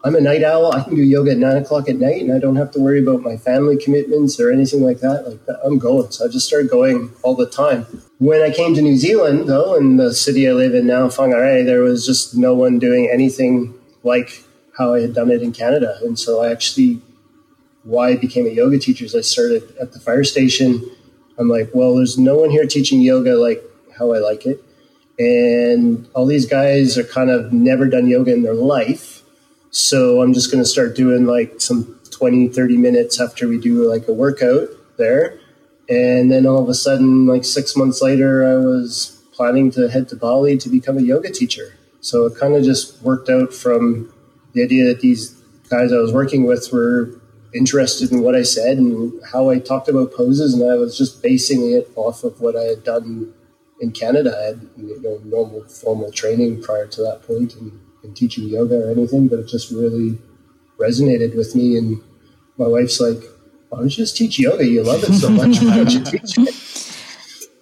I'm 0.04 0.16
a 0.16 0.22
night 0.22 0.44
owl. 0.44 0.74
I 0.74 0.84
can 0.84 0.96
do 0.96 1.04
yoga 1.04 1.32
at 1.32 1.38
nine 1.38 1.58
o'clock 1.58 1.88
at 1.88 1.98
night, 1.98 2.22
and 2.22 2.34
I 2.34 2.40
don't 2.40 2.56
have 2.56 2.72
to 2.72 2.80
worry 2.80 3.02
about 3.02 3.22
my 3.22 3.38
family 3.38 3.78
commitments 3.78 4.40
or 4.40 4.52
anything 4.52 4.82
like 4.82 5.00
that. 5.02 5.28
Like 5.28 5.58
I'm 5.64 5.78
going, 5.78 6.10
so 6.10 6.26
I 6.26 6.28
just 6.28 6.48
started 6.48 6.72
going 6.72 7.12
all 7.22 7.36
the 7.36 7.46
time. 7.46 7.86
When 8.18 8.42
I 8.42 8.50
came 8.50 8.74
to 8.74 8.82
New 8.82 8.98
Zealand, 8.98 9.48
though, 9.48 9.76
in 9.76 9.98
the 9.98 10.14
city 10.14 10.50
I 10.50 10.54
live 10.54 10.74
in 10.74 10.88
now, 10.88 11.08
Whangarei, 11.08 11.64
there 11.64 11.82
was 11.82 12.06
just 12.06 12.36
no 12.36 12.56
one 12.56 12.80
doing 12.80 13.10
anything 13.12 13.76
like 14.02 14.44
how 14.76 14.94
I 14.96 15.02
had 15.02 15.14
done 15.14 15.30
it 15.30 15.44
in 15.44 15.52
Canada, 15.52 16.00
and 16.02 16.18
so 16.18 16.42
I 16.42 16.52
actually, 16.52 17.00
why 17.84 18.10
I 18.10 18.16
became 18.16 18.48
a 18.48 18.52
yoga 18.52 18.80
teacher 18.80 19.06
is 19.06 19.14
I 19.14 19.22
started 19.22 19.76
at 19.80 19.92
the 19.92 20.00
fire 20.00 20.24
station. 20.24 20.84
I'm 21.38 21.48
like, 21.48 21.70
well, 21.74 21.96
there's 21.96 22.18
no 22.18 22.38
one 22.38 22.50
here 22.50 22.66
teaching 22.66 23.02
yoga 23.02 23.36
like 23.36 23.64
how 24.00 24.14
I 24.14 24.18
like 24.18 24.48
it, 24.48 24.64
and 25.20 26.10
all 26.16 26.26
these 26.26 26.48
guys 26.48 26.98
are 26.98 27.04
kind 27.04 27.30
of 27.30 27.54
never 27.54 27.86
done 27.86 28.08
yoga 28.08 28.34
in 28.34 28.42
their 28.42 28.56
life 28.56 29.21
so 29.72 30.22
I'm 30.22 30.34
just 30.34 30.52
going 30.52 30.64
to 30.64 30.70
start 30.70 30.96
doing 30.96 31.26
like 31.26 31.60
some 31.60 32.00
20, 32.12 32.50
30 32.50 32.78
minutes 32.78 33.20
after 33.20 33.48
we 33.48 33.58
do 33.60 33.90
like 33.90 34.08
a 34.08 34.14
workout 34.14 34.70
there. 34.98 35.40
And 35.90 36.32
then 36.32 36.46
all 36.46 36.62
of 36.62 36.70
a 36.70 36.74
sudden, 36.74 37.26
like 37.26 37.44
six 37.44 37.76
months 37.76 38.02
later, 38.02 38.46
I 38.46 38.58
was 38.58 39.22
planning 39.32 39.72
to 39.72 39.90
head 39.90 40.08
to 40.10 40.16
Bali 40.16 40.58
to 40.58 40.70
become 40.70 40.98
a 40.98 41.02
yoga 41.02 41.32
teacher. 41.32 41.74
So 42.02 42.26
it 42.26 42.38
kind 42.38 42.56
of 42.56 42.64
just 42.64 43.02
worked 43.02 43.30
out 43.30 43.54
from 43.54 44.14
the 44.54 44.64
idea 44.64 44.86
that 44.86 45.00
these 45.00 45.32
guys 45.70 45.94
I 45.94 45.98
was 45.98 46.12
working 46.12 46.44
with 46.44 46.70
were 46.72 47.22
interested 47.54 48.12
in 48.12 48.22
what 48.22 48.36
I 48.36 48.44
said 48.44 48.78
and 48.78 49.14
how 49.32 49.50
I 49.50 49.60
talked 49.60 49.88
about 49.88 50.14
poses, 50.14 50.54
and 50.54 50.70
I 50.70 50.76
was 50.76 50.98
just 50.98 51.22
basing 51.22 51.72
it 51.72 51.90
off 51.96 52.24
of 52.24 52.40
what 52.42 52.56
I 52.56 52.64
had 52.64 52.84
done 52.84 53.34
in 53.80 53.92
Canada. 53.92 54.36
I 54.38 54.46
had 54.48 54.70
you 54.78 55.02
know, 55.02 55.20
normal 55.24 55.64
formal 55.66 56.12
training 56.12 56.62
prior 56.62 56.88
to 56.88 57.02
that 57.02 57.24
point, 57.24 57.56
and 57.56 57.80
in 58.04 58.14
teaching 58.14 58.48
yoga 58.48 58.88
or 58.88 58.92
anything, 58.92 59.28
but 59.28 59.40
it 59.40 59.48
just 59.48 59.72
really 59.72 60.18
resonated 60.80 61.36
with 61.36 61.56
me. 61.56 61.78
And 61.78 62.02
my 62.58 62.68
wife's 62.68 63.00
like, 63.00 63.22
why 63.70 63.80
don't 63.80 63.86
you 63.86 64.04
just 64.04 64.18
teach 64.18 64.40
yoga? 64.40 64.66
You 64.66 64.84
love 64.84 65.04
it 65.04 65.14
so 65.14 65.30
much. 65.30 65.62
Why 65.62 65.78
don't 65.78 65.92
you 65.92 66.04
teach 66.04 66.38
it? 66.38 66.98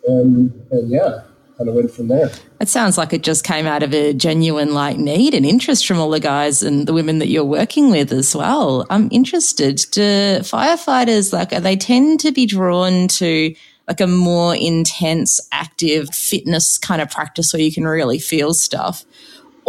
And, 0.08 0.52
um, 0.52 0.62
and 0.72 0.90
yeah, 0.90 1.22
kind 1.60 1.70
of 1.70 1.76
went 1.76 1.92
from 1.92 2.08
there. 2.08 2.32
It 2.62 2.70
sounds 2.70 2.98
like 2.98 3.14
it 3.14 3.22
just 3.22 3.44
came 3.44 3.68
out 3.68 3.84
of 3.84 3.94
a 3.94 4.14
genuine 4.14 4.74
like 4.74 4.98
need 4.98 5.34
and 5.34 5.46
interest 5.46 5.86
from 5.86 6.00
all 6.00 6.10
the 6.10 6.20
guys 6.20 6.64
and 6.64 6.88
the 6.88 6.94
women 6.94 7.20
that 7.20 7.28
you're 7.28 7.44
working 7.44 7.92
with 7.92 8.12
as 8.14 8.36
well. 8.36 8.88
I'm 8.90 9.10
interested. 9.12 9.86
Do 9.92 10.40
firefighters 10.40 11.34
like 11.34 11.52
are 11.54 11.60
they 11.60 11.76
tend 11.76 12.22
to 12.22 12.32
be 12.32 12.46
drawn 12.46 13.10
to 13.10 13.54
like 13.88 14.00
a 14.00 14.08
more 14.08 14.56
intense, 14.56 15.42
active 15.52 16.10
fitness 16.14 16.78
kind 16.78 17.02
of 17.02 17.10
practice 17.10 17.52
where 17.52 17.62
you 17.62 17.74
can 17.74 17.86
really 17.86 18.20
feel 18.20 18.54
stuff? 18.54 19.04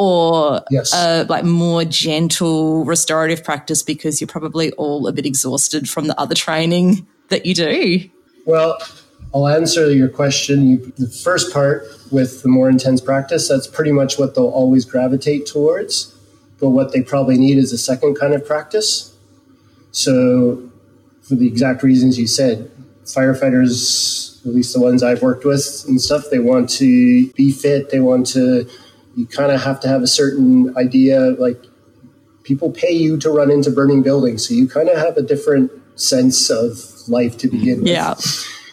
Or 0.03 0.63
yes. 0.71 0.95
a 0.95 1.25
like 1.25 1.45
more 1.45 1.85
gentle 1.85 2.87
restorative 2.87 3.45
practice 3.45 3.83
because 3.83 4.19
you're 4.19 4.29
probably 4.29 4.73
all 4.73 5.07
a 5.07 5.13
bit 5.13 5.27
exhausted 5.27 5.91
from 5.91 6.07
the 6.07 6.19
other 6.19 6.35
training 6.35 7.07
that 7.29 7.45
you 7.45 7.55
do? 7.55 8.09
Well, 8.47 8.79
I'll 9.35 9.47
answer 9.47 9.93
your 9.93 10.09
question. 10.09 10.69
You, 10.69 10.93
the 10.97 11.07
first 11.07 11.53
part 11.53 11.87
with 12.11 12.43
the 12.43 12.49
more 12.49 12.71
intense 12.71 13.03
practice, 13.03 13.47
that's 13.47 13.67
pretty 13.67 13.93
much 13.93 14.19
what 14.19 14.35
they'll 14.35 14.49
always 14.49 14.87
gravitate 14.87 15.45
towards. 15.45 16.17
But 16.59 16.71
what 16.71 16.93
they 16.93 17.03
probably 17.03 17.37
need 17.37 17.59
is 17.59 17.71
a 17.71 17.79
second 17.79 18.15
kind 18.15 18.33
of 18.33 18.47
practice. 18.47 19.15
So, 19.93 20.71
for 21.21 21.35
the 21.35 21.47
exact 21.47 21.83
reasons 21.83 22.19
you 22.19 22.27
said, 22.27 22.71
firefighters, 23.05 24.45
at 24.47 24.55
least 24.55 24.73
the 24.73 24.81
ones 24.81 25.03
I've 25.03 25.21
worked 25.21 25.45
with 25.45 25.85
and 25.87 26.01
stuff, 26.01 26.25
they 26.31 26.39
want 26.39 26.71
to 26.71 27.31
be 27.33 27.53
fit. 27.53 27.91
They 27.91 28.01
want 28.01 28.27
to, 28.29 28.67
you 29.21 29.27
kind 29.27 29.53
of 29.53 29.63
have 29.63 29.81
to 29.81 29.89
have 29.89 30.03
a 30.03 30.07
certain 30.07 30.77
idea. 30.77 31.31
Like, 31.39 31.63
people 32.43 32.71
pay 32.71 32.93
you 32.93 33.19
to 33.19 33.31
run 33.31 33.51
into 33.51 33.71
burning 33.71 34.03
buildings. 34.03 34.49
So, 34.49 34.55
you 34.55 34.69
kind 34.69 34.89
of 34.89 34.99
have 34.99 35.17
a 35.17 35.23
different 35.23 35.71
sense 35.95 36.51
of 36.51 36.79
life 37.09 37.37
to 37.39 37.49
begin 37.49 37.81
with. 37.81 37.89
Yeah 37.89 38.15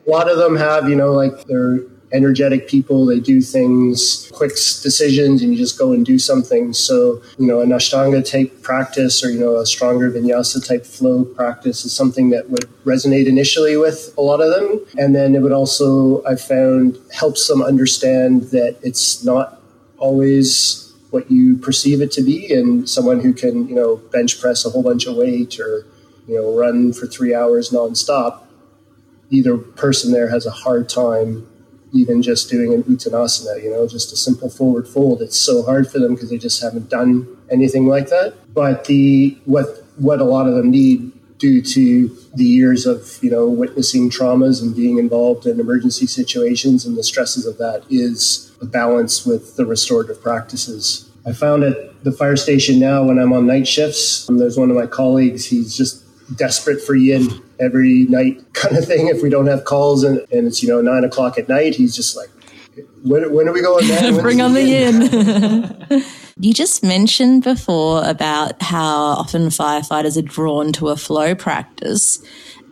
a 0.08 0.10
lot 0.10 0.30
of 0.30 0.38
them 0.38 0.56
have, 0.56 0.90
you 0.90 0.96
know, 0.96 1.12
like 1.12 1.46
they're 1.46 1.80
energetic 2.14 2.70
people. 2.70 3.06
They 3.06 3.20
do 3.20 3.42
things, 3.42 4.32
quick 4.34 4.52
decisions, 4.52 5.42
and 5.42 5.52
you 5.52 5.58
just 5.58 5.78
go 5.78 5.92
and 5.92 6.06
do 6.06 6.18
something. 6.18 6.72
So, 6.72 7.22
you 7.38 7.46
know, 7.46 7.60
an 7.60 7.70
Ashtanga 7.70 8.24
type 8.30 8.62
practice 8.62 9.24
or, 9.24 9.30
you 9.30 9.40
know, 9.40 9.58
a 9.58 9.66
stronger 9.66 10.10
vinyasa 10.10 10.66
type 10.66 10.86
flow 10.86 11.26
practice 11.26 11.84
is 11.84 11.94
something 11.94 12.30
that 12.30 12.50
would 12.50 12.70
resonate 12.86 13.28
initially 13.28 13.76
with 13.76 14.14
a 14.18 14.22
lot 14.22 14.40
of 14.40 14.50
them. 14.56 14.80
And 14.98 15.14
then 15.14 15.36
it 15.36 15.42
would 15.42 15.52
also, 15.52 16.24
I 16.24 16.38
found, 16.38 16.98
helps 17.12 17.48
them 17.48 17.62
understand 17.62 18.44
that 18.52 18.78
it's 18.82 19.26
not 19.26 19.57
always 19.98 20.94
what 21.10 21.30
you 21.32 21.58
perceive 21.58 22.02
it 22.02 22.12
to 22.12 22.22
be. 22.22 22.54
And 22.54 22.90
someone 22.90 23.22
who 23.22 23.34
can, 23.34 23.68
you 23.68 23.76
know, 23.76 23.98
bench 23.98 24.40
press 24.40 24.66
a 24.66 24.70
whole 24.70 24.84
bunch 24.84 25.06
of 25.06 25.16
weight 25.16 25.60
or, 25.60 25.86
you 26.28 26.36
know, 26.36 26.58
run 26.58 26.94
for 26.94 27.08
three 27.08 27.34
hours 27.34 27.70
nonstop 27.70 28.44
either 29.30 29.58
person 29.58 30.12
there 30.12 30.30
has 30.30 30.46
a 30.46 30.52
hard 30.52 30.90
time 30.90 31.48
even 31.94 32.22
just 32.22 32.50
doing 32.50 32.74
an 32.74 32.84
uttanasana, 32.84 33.64
you 33.64 33.72
know, 33.72 33.88
just 33.88 34.12
a 34.12 34.18
simple 34.18 34.50
forward 34.50 34.88
fold. 34.88 35.22
It's 35.22 35.40
so 35.40 35.64
hard 35.64 35.90
for 35.90 36.00
them 36.00 36.16
because 36.16 36.30
they 36.30 36.38
just 36.38 36.62
haven't 36.62 36.90
done 36.90 37.28
anything 37.50 37.88
like 37.88 38.10
that. 38.10 38.34
But 38.54 38.86
the 38.86 39.38
what 39.46 39.86
what 39.96 40.20
a 40.20 40.26
lot 40.26 40.48
of 40.48 40.56
them 40.56 40.70
need 40.70 41.14
due 41.40 41.62
to 41.62 42.10
the 42.36 42.44
years 42.44 42.86
of 42.86 43.20
you 43.22 43.32
know 43.32 43.48
witnessing 43.48 44.10
traumas 44.10 44.62
and 44.62 44.76
being 44.76 44.98
involved 44.98 45.46
in 45.46 45.60
emergency 45.60 46.08
situations 46.08 46.86
and 46.86 46.98
the 46.98 47.04
stresses 47.04 47.46
of 47.46 47.58
that 47.58 47.84
is 47.90 48.47
balance 48.66 49.26
with 49.26 49.56
the 49.56 49.66
restorative 49.66 50.22
practices. 50.22 51.10
I 51.26 51.34
found 51.34 51.64
at 51.64 52.04
the 52.04 52.12
fire 52.12 52.38
station 52.38 52.80
now 52.80 53.04
when 53.04 53.20
I'm 53.20 53.34
on 53.34 53.46
night 53.46 53.68
shifts, 53.68 54.30
um, 54.30 54.38
there's 54.38 54.58
one 54.58 54.70
of 54.70 54.76
my 54.76 54.88
colleagues. 54.88 55.46
He's 55.46 55.76
just 55.76 56.04
desperate 56.36 56.82
for 56.82 56.96
yin 56.96 57.42
every 57.60 58.06
night 58.06 58.42
kind 58.54 58.78
of 58.78 58.86
thing. 58.86 59.08
If 59.08 59.22
we 59.22 59.30
don't 59.30 59.48
have 59.48 59.66
calls 59.66 60.04
and, 60.04 60.20
and 60.32 60.48
it's, 60.48 60.64
you 60.64 60.70
know, 60.70 60.82
nine 60.82 61.04
o'clock 61.04 61.38
at 61.38 61.50
night, 61.50 61.76
he's 61.76 61.96
just 61.96 62.16
like, 62.16 62.30
when, 63.04 63.34
when 63.34 63.48
are 63.48 63.54
we 63.54 63.62
going? 63.62 63.88
Man? 63.88 64.18
Bring 64.22 64.42
on 64.42 64.54
the 64.54 64.64
yin. 64.64 66.04
you 66.40 66.54
just 66.54 66.84
mentioned 66.84 67.44
before 67.44 68.08
about 68.08 68.62
how 68.62 68.96
often 68.96 69.48
firefighters 69.48 70.18
are 70.18 70.22
drawn 70.22 70.72
to 70.74 70.90
a 70.90 70.96
flow 70.96 71.34
practice. 71.36 72.24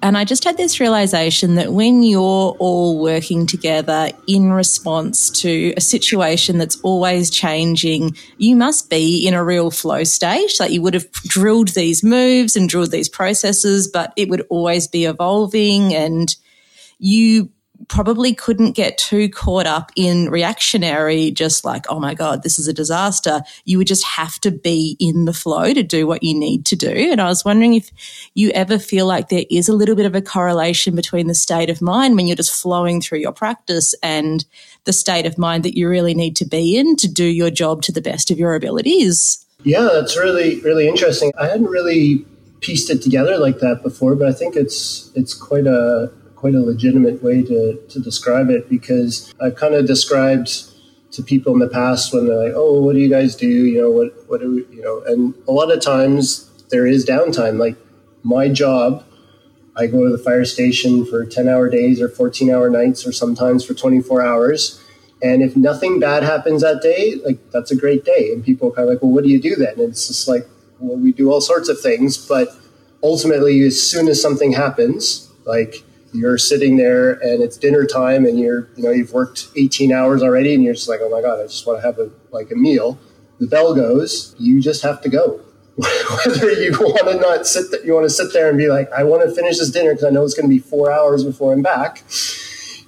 And 0.05 0.15
I 0.15 0.23
just 0.23 0.43
had 0.43 0.55
this 0.55 0.79
realization 0.79 1.55
that 1.55 1.73
when 1.73 2.03
you're 2.03 2.21
all 2.59 2.99
working 2.99 3.47
together 3.47 4.11
in 4.27 4.51
response 4.51 5.31
to 5.41 5.73
a 5.75 5.81
situation 5.81 6.59
that's 6.59 6.79
always 6.81 7.31
changing, 7.31 8.15
you 8.37 8.55
must 8.55 8.91
be 8.91 9.27
in 9.27 9.33
a 9.33 9.43
real 9.43 9.71
flow 9.71 10.03
stage. 10.03 10.59
Like 10.59 10.69
you 10.69 10.83
would 10.83 10.93
have 10.93 11.11
drilled 11.11 11.69
these 11.69 12.03
moves 12.03 12.55
and 12.55 12.69
drilled 12.69 12.91
these 12.91 13.09
processes, 13.09 13.87
but 13.87 14.13
it 14.15 14.29
would 14.29 14.45
always 14.51 14.87
be 14.87 15.05
evolving 15.05 15.95
and 15.95 16.35
you 16.99 17.49
probably 17.88 18.33
couldn't 18.33 18.71
get 18.71 18.97
too 18.97 19.29
caught 19.29 19.65
up 19.65 19.91
in 19.95 20.29
reactionary, 20.29 21.31
just 21.31 21.65
like, 21.65 21.85
oh 21.89 21.99
my 21.99 22.13
God, 22.13 22.43
this 22.43 22.57
is 22.57 22.67
a 22.67 22.73
disaster. 22.73 23.41
You 23.63 23.77
would 23.77 23.88
just 23.88 24.05
have 24.05 24.39
to 24.41 24.51
be 24.51 24.97
in 24.99 25.25
the 25.25 25.33
flow 25.33 25.73
to 25.73 25.83
do 25.83 26.07
what 26.07 26.23
you 26.23 26.38
need 26.38 26.65
to 26.67 26.75
do. 26.75 27.11
And 27.11 27.21
I 27.21 27.25
was 27.25 27.45
wondering 27.45 27.75
if 27.75 27.91
you 28.33 28.49
ever 28.51 28.79
feel 28.79 29.05
like 29.05 29.29
there 29.29 29.45
is 29.49 29.69
a 29.69 29.73
little 29.73 29.95
bit 29.95 30.05
of 30.05 30.15
a 30.15 30.21
correlation 30.21 30.95
between 30.95 31.27
the 31.27 31.35
state 31.35 31.69
of 31.69 31.81
mind 31.81 32.15
when 32.15 32.27
you're 32.27 32.35
just 32.35 32.61
flowing 32.61 33.01
through 33.01 33.19
your 33.19 33.31
practice 33.31 33.93
and 34.01 34.45
the 34.85 34.93
state 34.93 35.25
of 35.25 35.38
mind 35.38 35.63
that 35.63 35.77
you 35.77 35.89
really 35.89 36.13
need 36.13 36.35
to 36.38 36.45
be 36.45 36.77
in 36.77 36.95
to 36.97 37.07
do 37.07 37.25
your 37.25 37.49
job 37.49 37.81
to 37.83 37.91
the 37.91 38.01
best 38.01 38.31
of 38.31 38.38
your 38.38 38.55
abilities. 38.55 39.45
Yeah, 39.63 39.89
that's 39.91 40.17
really, 40.17 40.59
really 40.61 40.88
interesting. 40.88 41.31
I 41.38 41.47
hadn't 41.47 41.67
really 41.67 42.25
pieced 42.61 42.89
it 42.89 43.01
together 43.01 43.38
like 43.38 43.59
that 43.59 43.83
before, 43.83 44.15
but 44.15 44.27
I 44.27 44.33
think 44.33 44.55
it's 44.55 45.11
it's 45.15 45.33
quite 45.33 45.67
a 45.67 46.11
quite 46.45 46.53
a 46.53 46.62
legitimate 46.62 47.23
way 47.23 47.41
to, 47.41 47.75
to 47.89 47.99
describe 47.99 48.51
it 48.51 48.69
because 48.69 49.34
I've 49.41 49.55
kind 49.55 49.73
of 49.73 49.88
described 49.88 50.65
to 51.10 51.23
people 51.23 51.53
in 51.53 51.58
the 51.58 51.67
past 51.67 52.13
when 52.13 52.27
they're 52.27 52.38
like, 52.38 52.53
"Oh, 52.55 52.81
what 52.84 52.93
do 52.93 52.99
you 52.99 53.10
guys 53.10 53.36
do?" 53.36 53.47
You 53.47 53.81
know, 53.81 53.89
what 53.89 54.13
what 54.27 54.41
do 54.41 54.58
we, 54.58 54.75
you 54.77 54.84
know? 54.84 55.01
And 55.08 55.34
a 55.47 55.51
lot 55.51 55.71
of 55.71 55.81
times 55.81 56.47
there 56.69 56.86
is 56.86 57.03
downtime. 57.03 57.58
Like 57.58 57.77
my 58.21 58.47
job, 58.47 59.03
I 59.75 59.88
go 59.88 60.03
to 60.03 60.12
the 60.15 60.23
fire 60.23 60.45
station 60.45 61.03
for 61.03 61.25
ten 61.25 61.49
hour 61.49 61.67
days 61.67 61.99
or 61.99 62.10
fourteen 62.10 62.51
hour 62.51 62.69
nights, 62.69 63.08
or 63.08 63.12
sometimes 63.12 63.65
for 63.65 63.73
twenty 63.73 63.99
four 63.99 64.23
hours. 64.23 64.79
And 65.23 65.41
if 65.41 65.58
nothing 65.58 65.99
bad 65.99 66.21
happens 66.21 66.62
that 66.62 66.79
day, 66.84 67.15
like 67.25 67.39
that's 67.49 67.71
a 67.71 67.75
great 67.75 68.05
day. 68.05 68.31
And 68.31 68.45
people 68.45 68.69
are 68.69 68.71
kind 68.71 68.88
of 68.88 68.93
like, 68.93 69.01
"Well, 69.01 69.13
what 69.13 69.23
do 69.23 69.31
you 69.31 69.41
do 69.41 69.55
then?" 69.55 69.79
And 69.79 69.89
it's 69.89 70.08
just 70.10 70.27
like, 70.27 70.47
"Well, 70.79 70.95
we 70.95 71.12
do 71.12 71.31
all 71.31 71.41
sorts 71.41 71.69
of 71.69 71.81
things," 71.81 72.23
but 72.23 72.49
ultimately, 73.01 73.63
as 73.63 73.81
soon 73.81 74.08
as 74.08 74.21
something 74.21 74.51
happens, 74.53 75.31
like 75.45 75.84
you're 76.13 76.37
sitting 76.37 76.77
there 76.77 77.13
and 77.13 77.41
it's 77.43 77.57
dinner 77.57 77.85
time 77.85 78.25
and 78.25 78.39
you're 78.39 78.69
you 78.75 78.83
know 78.83 78.91
you've 78.91 79.13
worked 79.13 79.47
18 79.55 79.91
hours 79.91 80.23
already 80.23 80.53
and 80.53 80.63
you're 80.63 80.73
just 80.73 80.87
like 80.87 81.01
oh 81.01 81.09
my 81.09 81.21
god 81.21 81.39
i 81.39 81.43
just 81.43 81.65
want 81.67 81.79
to 81.79 81.85
have 81.85 81.99
a 81.99 82.09
like 82.31 82.51
a 82.51 82.55
meal. 82.55 82.97
The 83.39 83.47
bell 83.47 83.75
goes 83.75 84.35
you 84.39 84.61
just 84.61 84.81
have 84.83 85.01
to 85.01 85.09
go. 85.09 85.41
Whether 86.25 86.53
you 86.53 86.71
want 86.71 87.07
to 87.07 87.19
not 87.19 87.45
sit 87.45 87.69
th- 87.69 87.83
you 87.83 87.93
want 87.93 88.05
to 88.05 88.09
sit 88.09 88.31
there 88.31 88.47
and 88.47 88.57
be 88.57 88.69
like 88.69 88.89
i 88.93 89.03
want 89.03 89.27
to 89.27 89.35
finish 89.35 89.57
this 89.57 89.69
dinner 89.71 89.91
because 89.91 90.05
i 90.05 90.09
know 90.09 90.23
it's 90.23 90.33
going 90.33 90.49
to 90.49 90.55
be 90.55 90.59
four 90.59 90.89
hours 90.89 91.23
before 91.25 91.51
i'm 91.51 91.61
back 91.61 92.03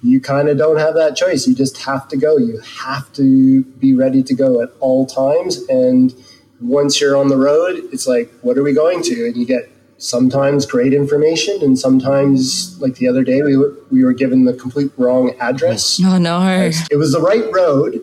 you 0.03 0.21
kind 0.21 0.47
of 0.47 0.57
don't 0.57 0.77
have 0.77 0.93
that 0.93 1.15
choice. 1.15 1.47
You 1.47 1.55
just 1.55 1.83
have 1.83 2.07
to 2.09 2.17
go. 2.17 2.37
You 2.37 2.59
have 2.59 3.11
to 3.13 3.63
be 3.63 3.95
ready 3.95 4.21
to 4.23 4.33
go 4.35 4.61
at 4.61 4.69
all 4.79 5.05
times. 5.07 5.57
And 5.69 6.13
once 6.61 7.01
you're 7.01 7.15
on 7.15 7.27
the 7.27 7.37
road 7.37 7.75
it's 7.91 8.07
like 8.07 8.31
what 8.41 8.57
are 8.57 8.63
we 8.63 8.73
going 8.73 9.03
to? 9.03 9.25
And 9.27 9.37
you 9.37 9.45
get 9.45 9.69
sometimes 9.97 10.65
great 10.65 10.93
information 10.93 11.57
and 11.61 11.77
sometimes 11.77 12.79
like 12.79 12.95
the 12.95 13.07
other 13.07 13.23
day 13.23 13.41
we 13.41 13.57
were, 13.57 13.73
we 13.91 14.03
were 14.03 14.13
given 14.13 14.45
the 14.45 14.53
complete 14.53 14.91
wrong 14.97 15.35
address. 15.39 15.99
Oh 16.03 16.17
no. 16.17 16.39
It 16.91 16.97
was 16.97 17.11
the 17.13 17.21
right 17.21 17.51
road 17.51 18.01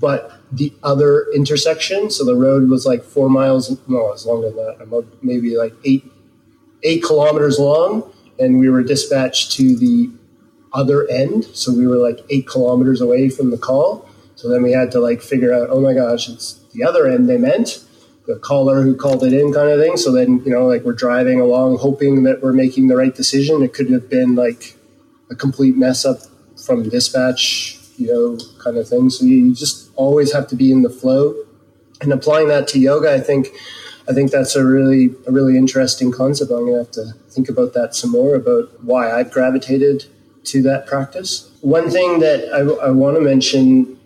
but 0.00 0.40
the 0.52 0.72
other 0.82 1.26
intersection 1.34 2.10
so 2.10 2.24
the 2.24 2.36
road 2.36 2.68
was 2.68 2.86
like 2.86 3.02
four 3.02 3.28
miles 3.28 3.70
no 3.88 4.12
it's 4.12 4.26
longer 4.26 4.48
than 4.48 4.56
that 4.56 5.06
maybe 5.22 5.56
like 5.56 5.72
eight 5.84 6.04
eight 6.82 7.02
kilometers 7.02 7.58
long 7.58 8.12
and 8.38 8.58
we 8.58 8.68
were 8.68 8.82
dispatched 8.82 9.52
to 9.52 9.76
the 9.76 10.10
other 10.72 11.08
end 11.08 11.44
so 11.46 11.72
we 11.72 11.86
were 11.86 11.96
like 11.96 12.20
eight 12.30 12.46
kilometers 12.46 13.00
away 13.00 13.28
from 13.30 13.50
the 13.50 13.58
call. 13.58 14.08
So 14.34 14.48
then 14.50 14.62
we 14.62 14.72
had 14.72 14.92
to 14.92 15.00
like 15.00 15.22
figure 15.22 15.52
out 15.52 15.68
oh 15.70 15.80
my 15.80 15.94
gosh 15.94 16.28
it's 16.28 16.60
the 16.74 16.84
other 16.84 17.06
end 17.06 17.28
they 17.28 17.38
meant 17.38 17.82
the 18.26 18.38
caller 18.38 18.82
who 18.82 18.96
called 18.96 19.22
it 19.24 19.32
in 19.32 19.52
kind 19.52 19.70
of 19.70 19.80
thing. 19.80 19.96
So 19.96 20.12
then, 20.12 20.42
you 20.44 20.50
know, 20.50 20.66
like 20.66 20.82
we're 20.82 20.92
driving 20.92 21.40
along 21.40 21.78
hoping 21.78 22.24
that 22.24 22.42
we're 22.42 22.52
making 22.52 22.88
the 22.88 22.96
right 22.96 23.14
decision. 23.14 23.62
It 23.62 23.72
could 23.72 23.90
have 23.90 24.10
been 24.10 24.34
like 24.34 24.76
a 25.30 25.34
complete 25.34 25.76
mess 25.76 26.04
up 26.04 26.18
from 26.56 26.88
dispatch, 26.88 27.78
you 27.96 28.08
know, 28.08 28.38
kind 28.62 28.76
of 28.76 28.88
thing. 28.88 29.10
So 29.10 29.24
you 29.24 29.54
just 29.54 29.90
always 29.94 30.32
have 30.32 30.48
to 30.48 30.56
be 30.56 30.72
in 30.72 30.82
the 30.82 30.90
flow. 30.90 31.34
And 32.00 32.12
applying 32.12 32.48
that 32.48 32.68
to 32.68 32.78
yoga, 32.78 33.14
I 33.14 33.20
think 33.20 33.48
I 34.08 34.12
think 34.12 34.30
that's 34.30 34.54
a 34.54 34.64
really 34.64 35.14
a 35.26 35.32
really 35.32 35.56
interesting 35.56 36.12
concept. 36.12 36.50
I'm 36.50 36.66
gonna 36.66 36.78
have 36.78 36.90
to 36.92 37.12
think 37.30 37.48
about 37.48 37.72
that 37.74 37.94
some 37.94 38.10
more 38.10 38.34
about 38.34 38.82
why 38.82 39.10
I've 39.10 39.30
gravitated 39.30 40.06
to 40.44 40.62
that 40.62 40.86
practice. 40.86 41.50
One 41.60 41.90
thing 41.90 42.20
that 42.20 42.52
I, 42.52 42.86
I 42.86 42.90
want 42.90 43.16
to 43.16 43.20
mention 43.20 43.98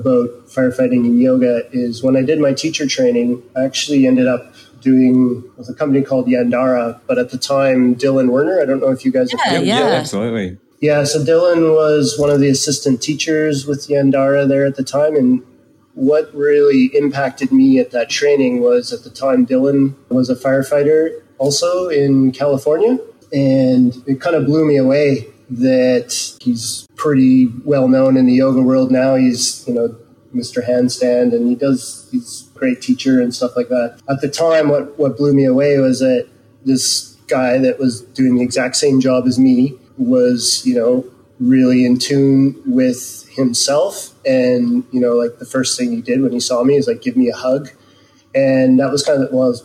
about 0.00 0.28
firefighting 0.48 1.04
and 1.04 1.20
yoga 1.20 1.62
is 1.72 2.02
when 2.02 2.16
I 2.16 2.22
did 2.22 2.40
my 2.40 2.52
teacher 2.52 2.86
training, 2.86 3.42
I 3.56 3.64
actually 3.64 4.06
ended 4.06 4.26
up 4.26 4.54
doing 4.80 5.42
with 5.56 5.68
a 5.68 5.74
company 5.74 6.02
called 6.02 6.26
Yandara, 6.26 7.00
but 7.06 7.18
at 7.18 7.30
the 7.30 7.38
time 7.38 7.94
Dylan 7.96 8.30
Werner, 8.30 8.60
I 8.60 8.64
don't 8.64 8.80
know 8.80 8.90
if 8.90 9.04
you 9.04 9.12
guys 9.12 9.32
yeah, 9.32 9.50
have 9.50 9.66
yeah. 9.66 9.78
yeah, 9.78 9.94
absolutely. 9.96 10.58
Yeah, 10.80 11.04
so 11.04 11.18
Dylan 11.24 11.74
was 11.74 12.16
one 12.18 12.30
of 12.30 12.40
the 12.40 12.48
assistant 12.48 13.02
teachers 13.02 13.66
with 13.66 13.88
Yandara 13.88 14.48
there 14.48 14.64
at 14.64 14.76
the 14.76 14.84
time. 14.84 15.16
And 15.16 15.42
what 15.94 16.32
really 16.32 16.90
impacted 16.94 17.50
me 17.50 17.80
at 17.80 17.90
that 17.90 18.08
training 18.08 18.60
was 18.60 18.92
at 18.92 19.02
the 19.02 19.10
time 19.10 19.44
Dylan 19.44 19.94
was 20.08 20.30
a 20.30 20.36
firefighter 20.36 21.20
also 21.38 21.88
in 21.88 22.30
California. 22.30 22.98
And 23.32 23.94
it 24.06 24.20
kind 24.20 24.36
of 24.36 24.46
blew 24.46 24.64
me 24.66 24.76
away 24.76 25.26
that 25.50 26.36
he's 26.40 26.86
pretty 26.98 27.48
well 27.64 27.88
known 27.88 28.16
in 28.16 28.26
the 28.26 28.34
yoga 28.34 28.60
world 28.60 28.90
now. 28.90 29.14
He's, 29.14 29.66
you 29.66 29.72
know, 29.72 29.96
Mr. 30.34 30.62
Handstand 30.66 31.32
and 31.32 31.48
he 31.48 31.54
does, 31.54 32.06
he's 32.10 32.50
a 32.54 32.58
great 32.58 32.82
teacher 32.82 33.20
and 33.20 33.34
stuff 33.34 33.56
like 33.56 33.68
that. 33.68 34.00
At 34.10 34.20
the 34.20 34.28
time, 34.28 34.68
what, 34.68 34.98
what 34.98 35.16
blew 35.16 35.32
me 35.32 35.44
away 35.46 35.78
was 35.78 36.00
that 36.00 36.28
this 36.66 37.16
guy 37.28 37.56
that 37.58 37.78
was 37.78 38.02
doing 38.02 38.36
the 38.36 38.42
exact 38.42 38.76
same 38.76 39.00
job 39.00 39.26
as 39.26 39.38
me 39.38 39.74
was, 39.96 40.66
you 40.66 40.74
know, 40.74 41.06
really 41.40 41.86
in 41.86 41.98
tune 41.98 42.60
with 42.66 43.26
himself. 43.30 44.12
And, 44.26 44.84
you 44.92 45.00
know, 45.00 45.14
like 45.14 45.38
the 45.38 45.46
first 45.46 45.78
thing 45.78 45.92
he 45.92 46.02
did 46.02 46.20
when 46.20 46.32
he 46.32 46.40
saw 46.40 46.62
me 46.64 46.74
is 46.76 46.86
like 46.86 47.00
give 47.00 47.16
me 47.16 47.28
a 47.28 47.36
hug. 47.36 47.70
And 48.34 48.78
that 48.80 48.90
was 48.90 49.02
kind 49.04 49.22
of, 49.22 49.32
well, 49.32 49.48
was, 49.48 49.64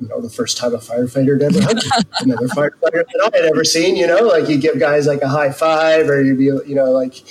you 0.00 0.08
know, 0.08 0.20
the 0.20 0.30
first 0.30 0.56
time 0.56 0.74
a 0.74 0.78
firefighter 0.78 1.40
had 1.40 1.54
ever 1.54 1.62
hugged 1.62 1.84
another 2.20 2.46
firefighter 2.48 3.04
that 3.04 3.30
I 3.32 3.36
had 3.36 3.46
ever 3.46 3.64
seen, 3.64 3.96
you 3.96 4.06
know, 4.06 4.20
like 4.20 4.48
you 4.48 4.58
give 4.58 4.78
guys 4.78 5.06
like 5.06 5.22
a 5.22 5.28
high 5.28 5.50
five 5.50 6.08
or 6.08 6.22
you'd 6.22 6.38
be, 6.38 6.44
you 6.44 6.74
know, 6.74 6.90
like, 6.90 7.24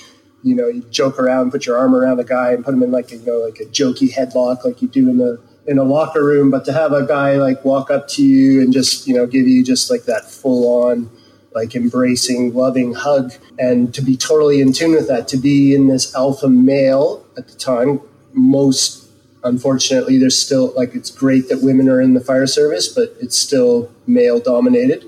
you 0.43 0.55
know, 0.55 0.67
you 0.67 0.81
joke 0.89 1.19
around, 1.19 1.51
put 1.51 1.65
your 1.65 1.77
arm 1.77 1.95
around 1.95 2.19
a 2.19 2.23
guy 2.23 2.51
and 2.51 2.63
put 2.63 2.73
him 2.73 2.83
in 2.83 2.91
like 2.91 3.11
a, 3.11 3.17
you 3.17 3.25
know, 3.25 3.39
like 3.39 3.59
a 3.59 3.65
jokey 3.65 4.13
headlock 4.13 4.65
like 4.65 4.81
you 4.81 4.87
do 4.87 5.09
in 5.09 5.17
the, 5.17 5.39
in 5.65 5.77
a 5.77 5.83
locker 5.83 6.23
room, 6.23 6.49
but 6.49 6.65
to 6.65 6.73
have 6.73 6.93
a 6.93 7.05
guy 7.05 7.35
like 7.37 7.63
walk 7.65 7.89
up 7.89 8.07
to 8.07 8.23
you 8.23 8.61
and 8.61 8.73
just, 8.73 9.07
you 9.07 9.13
know, 9.13 9.25
give 9.25 9.47
you 9.47 9.63
just 9.63 9.89
like 9.89 10.03
that 10.03 10.29
full 10.29 10.83
on, 10.83 11.09
like 11.53 11.75
embracing, 11.75 12.53
loving 12.53 12.93
hug, 12.93 13.33
and 13.57 13.93
to 13.93 14.01
be 14.01 14.15
totally 14.15 14.61
in 14.61 14.71
tune 14.71 14.91
with 14.91 15.07
that, 15.07 15.27
to 15.29 15.37
be 15.37 15.73
in 15.73 15.87
this 15.87 16.13
alpha 16.15 16.47
male 16.47 17.25
at 17.37 17.47
the 17.47 17.55
time, 17.55 17.99
most 18.33 19.06
unfortunately, 19.43 20.17
there's 20.17 20.37
still 20.37 20.73
like 20.75 20.95
it's 20.95 21.11
great 21.11 21.49
that 21.49 21.61
women 21.61 21.89
are 21.89 22.01
in 22.01 22.13
the 22.13 22.19
fire 22.19 22.47
service, 22.47 22.87
but 22.87 23.15
it's 23.19 23.37
still 23.37 23.91
male 24.05 24.39
dominated. 24.39 25.05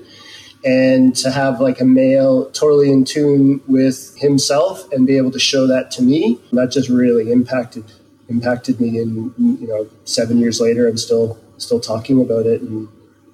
And 0.64 1.16
to 1.16 1.30
have 1.30 1.60
like 1.60 1.80
a 1.80 1.86
male 1.86 2.50
totally 2.50 2.92
in 2.92 3.04
tune 3.04 3.62
with 3.66 4.14
himself 4.18 4.90
and 4.92 5.06
be 5.06 5.16
able 5.16 5.30
to 5.30 5.38
show 5.38 5.66
that 5.66 5.90
to 5.92 6.02
me, 6.02 6.38
that 6.52 6.70
just 6.70 6.88
really 6.88 7.32
impacted 7.32 7.84
impacted 8.28 8.80
me. 8.80 8.98
And 8.98 9.32
you 9.38 9.66
know, 9.66 9.88
seven 10.04 10.38
years 10.38 10.60
later, 10.60 10.86
I'm 10.88 10.98
still 10.98 11.38
still 11.56 11.80
talking 11.80 12.20
about 12.20 12.46
it, 12.46 12.60
and 12.62 12.88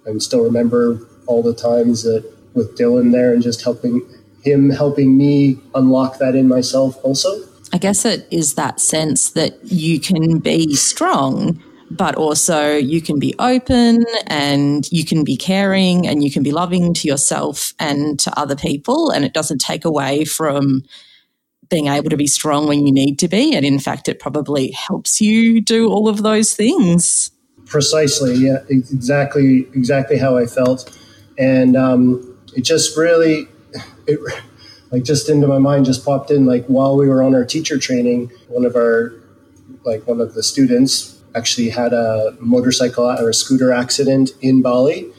I 0.06 0.16
still 0.18 0.42
remember 0.42 1.06
all 1.26 1.42
the 1.42 1.54
times 1.54 2.02
that 2.04 2.24
with 2.54 2.76
Dylan 2.78 3.12
there 3.12 3.32
and 3.34 3.42
just 3.42 3.62
helping 3.62 4.02
him 4.42 4.70
helping 4.70 5.18
me 5.18 5.58
unlock 5.74 6.18
that 6.18 6.34
in 6.34 6.48
myself 6.48 6.98
also. 7.02 7.42
I 7.76 7.78
guess 7.78 8.06
it 8.06 8.26
is 8.30 8.54
that 8.54 8.80
sense 8.80 9.32
that 9.32 9.62
you 9.62 10.00
can 10.00 10.38
be 10.38 10.74
strong, 10.76 11.62
but 11.90 12.14
also 12.14 12.74
you 12.74 13.02
can 13.02 13.18
be 13.18 13.34
open 13.38 14.06
and 14.28 14.90
you 14.90 15.04
can 15.04 15.24
be 15.24 15.36
caring 15.36 16.06
and 16.06 16.24
you 16.24 16.30
can 16.32 16.42
be 16.42 16.52
loving 16.52 16.94
to 16.94 17.06
yourself 17.06 17.74
and 17.78 18.18
to 18.20 18.32
other 18.40 18.56
people. 18.56 19.10
And 19.10 19.26
it 19.26 19.34
doesn't 19.34 19.58
take 19.58 19.84
away 19.84 20.24
from 20.24 20.84
being 21.68 21.88
able 21.88 22.08
to 22.08 22.16
be 22.16 22.26
strong 22.26 22.66
when 22.66 22.86
you 22.86 22.94
need 22.94 23.18
to 23.18 23.28
be. 23.28 23.54
And 23.54 23.66
in 23.66 23.78
fact, 23.78 24.08
it 24.08 24.20
probably 24.20 24.70
helps 24.70 25.20
you 25.20 25.60
do 25.60 25.90
all 25.90 26.08
of 26.08 26.22
those 26.22 26.54
things. 26.54 27.30
Precisely. 27.66 28.36
Yeah, 28.36 28.60
exactly, 28.70 29.68
exactly 29.74 30.16
how 30.16 30.38
I 30.38 30.46
felt. 30.46 30.98
And 31.36 31.76
um, 31.76 32.38
it 32.56 32.62
just 32.62 32.96
really, 32.96 33.48
it, 34.06 34.18
like 34.90 35.02
just 35.02 35.28
into 35.28 35.46
my 35.46 35.58
mind 35.58 35.84
just 35.84 36.04
popped 36.04 36.30
in 36.30 36.46
like 36.46 36.64
while 36.66 36.96
we 36.96 37.08
were 37.08 37.22
on 37.22 37.34
our 37.34 37.44
teacher 37.44 37.78
training 37.78 38.30
one 38.48 38.64
of 38.64 38.76
our 38.76 39.12
like 39.84 40.06
one 40.06 40.20
of 40.20 40.34
the 40.34 40.42
students 40.42 41.20
actually 41.34 41.68
had 41.68 41.92
a 41.92 42.36
motorcycle 42.40 43.04
or 43.04 43.28
a 43.28 43.34
scooter 43.34 43.72
accident 43.72 44.30
in 44.40 44.62
bali. 44.62 45.10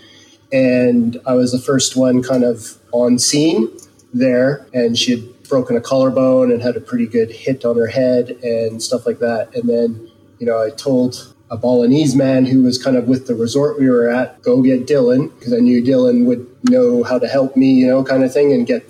And 0.52 1.20
i 1.26 1.34
was 1.34 1.52
the 1.52 1.60
first 1.60 1.96
one 1.96 2.24
kind 2.24 2.44
of 2.44 2.78
on 2.92 3.20
scene 3.20 3.70
there 4.14 4.66
and 4.74 4.98
she 4.98 5.12
had 5.12 5.44
broken 5.50 5.76
a 5.76 5.82
collarbone 5.82 6.52
and 6.52 6.62
had 6.62 6.76
a 6.76 6.82
pretty 6.82 7.06
good 7.06 7.32
hit 7.32 7.64
on 7.64 7.78
her 7.78 7.88
head 7.88 8.32
and 8.44 8.82
stuff 8.82 9.06
like 9.06 9.20
that. 9.20 9.54
And 9.56 9.70
then 9.70 10.10
you 10.40 10.46
know 10.46 10.62
i 10.62 10.70
told 10.70 11.34
a 11.50 11.58
Balinese 11.58 12.16
man 12.16 12.46
who 12.46 12.64
was 12.64 12.82
kind 12.82 12.98
of 12.98 13.08
with 13.08 13.28
the 13.28 13.36
resort 13.36 13.80
we 13.80 13.90
were 13.90 14.10
at, 14.10 14.42
go 14.42 14.62
get 14.62 14.86
Dylan, 14.86 15.34
because 15.38 15.54
I 15.54 15.58
knew 15.58 15.82
Dylan 15.82 16.26
would 16.26 16.46
know 16.70 17.04
how 17.04 17.18
to 17.20 17.28
help 17.28 17.56
me, 17.56 17.72
you 17.72 17.88
know, 17.88 18.04
kind 18.04 18.24
of 18.24 18.34
thing, 18.34 18.52
and 18.52 18.68
get 18.68 18.84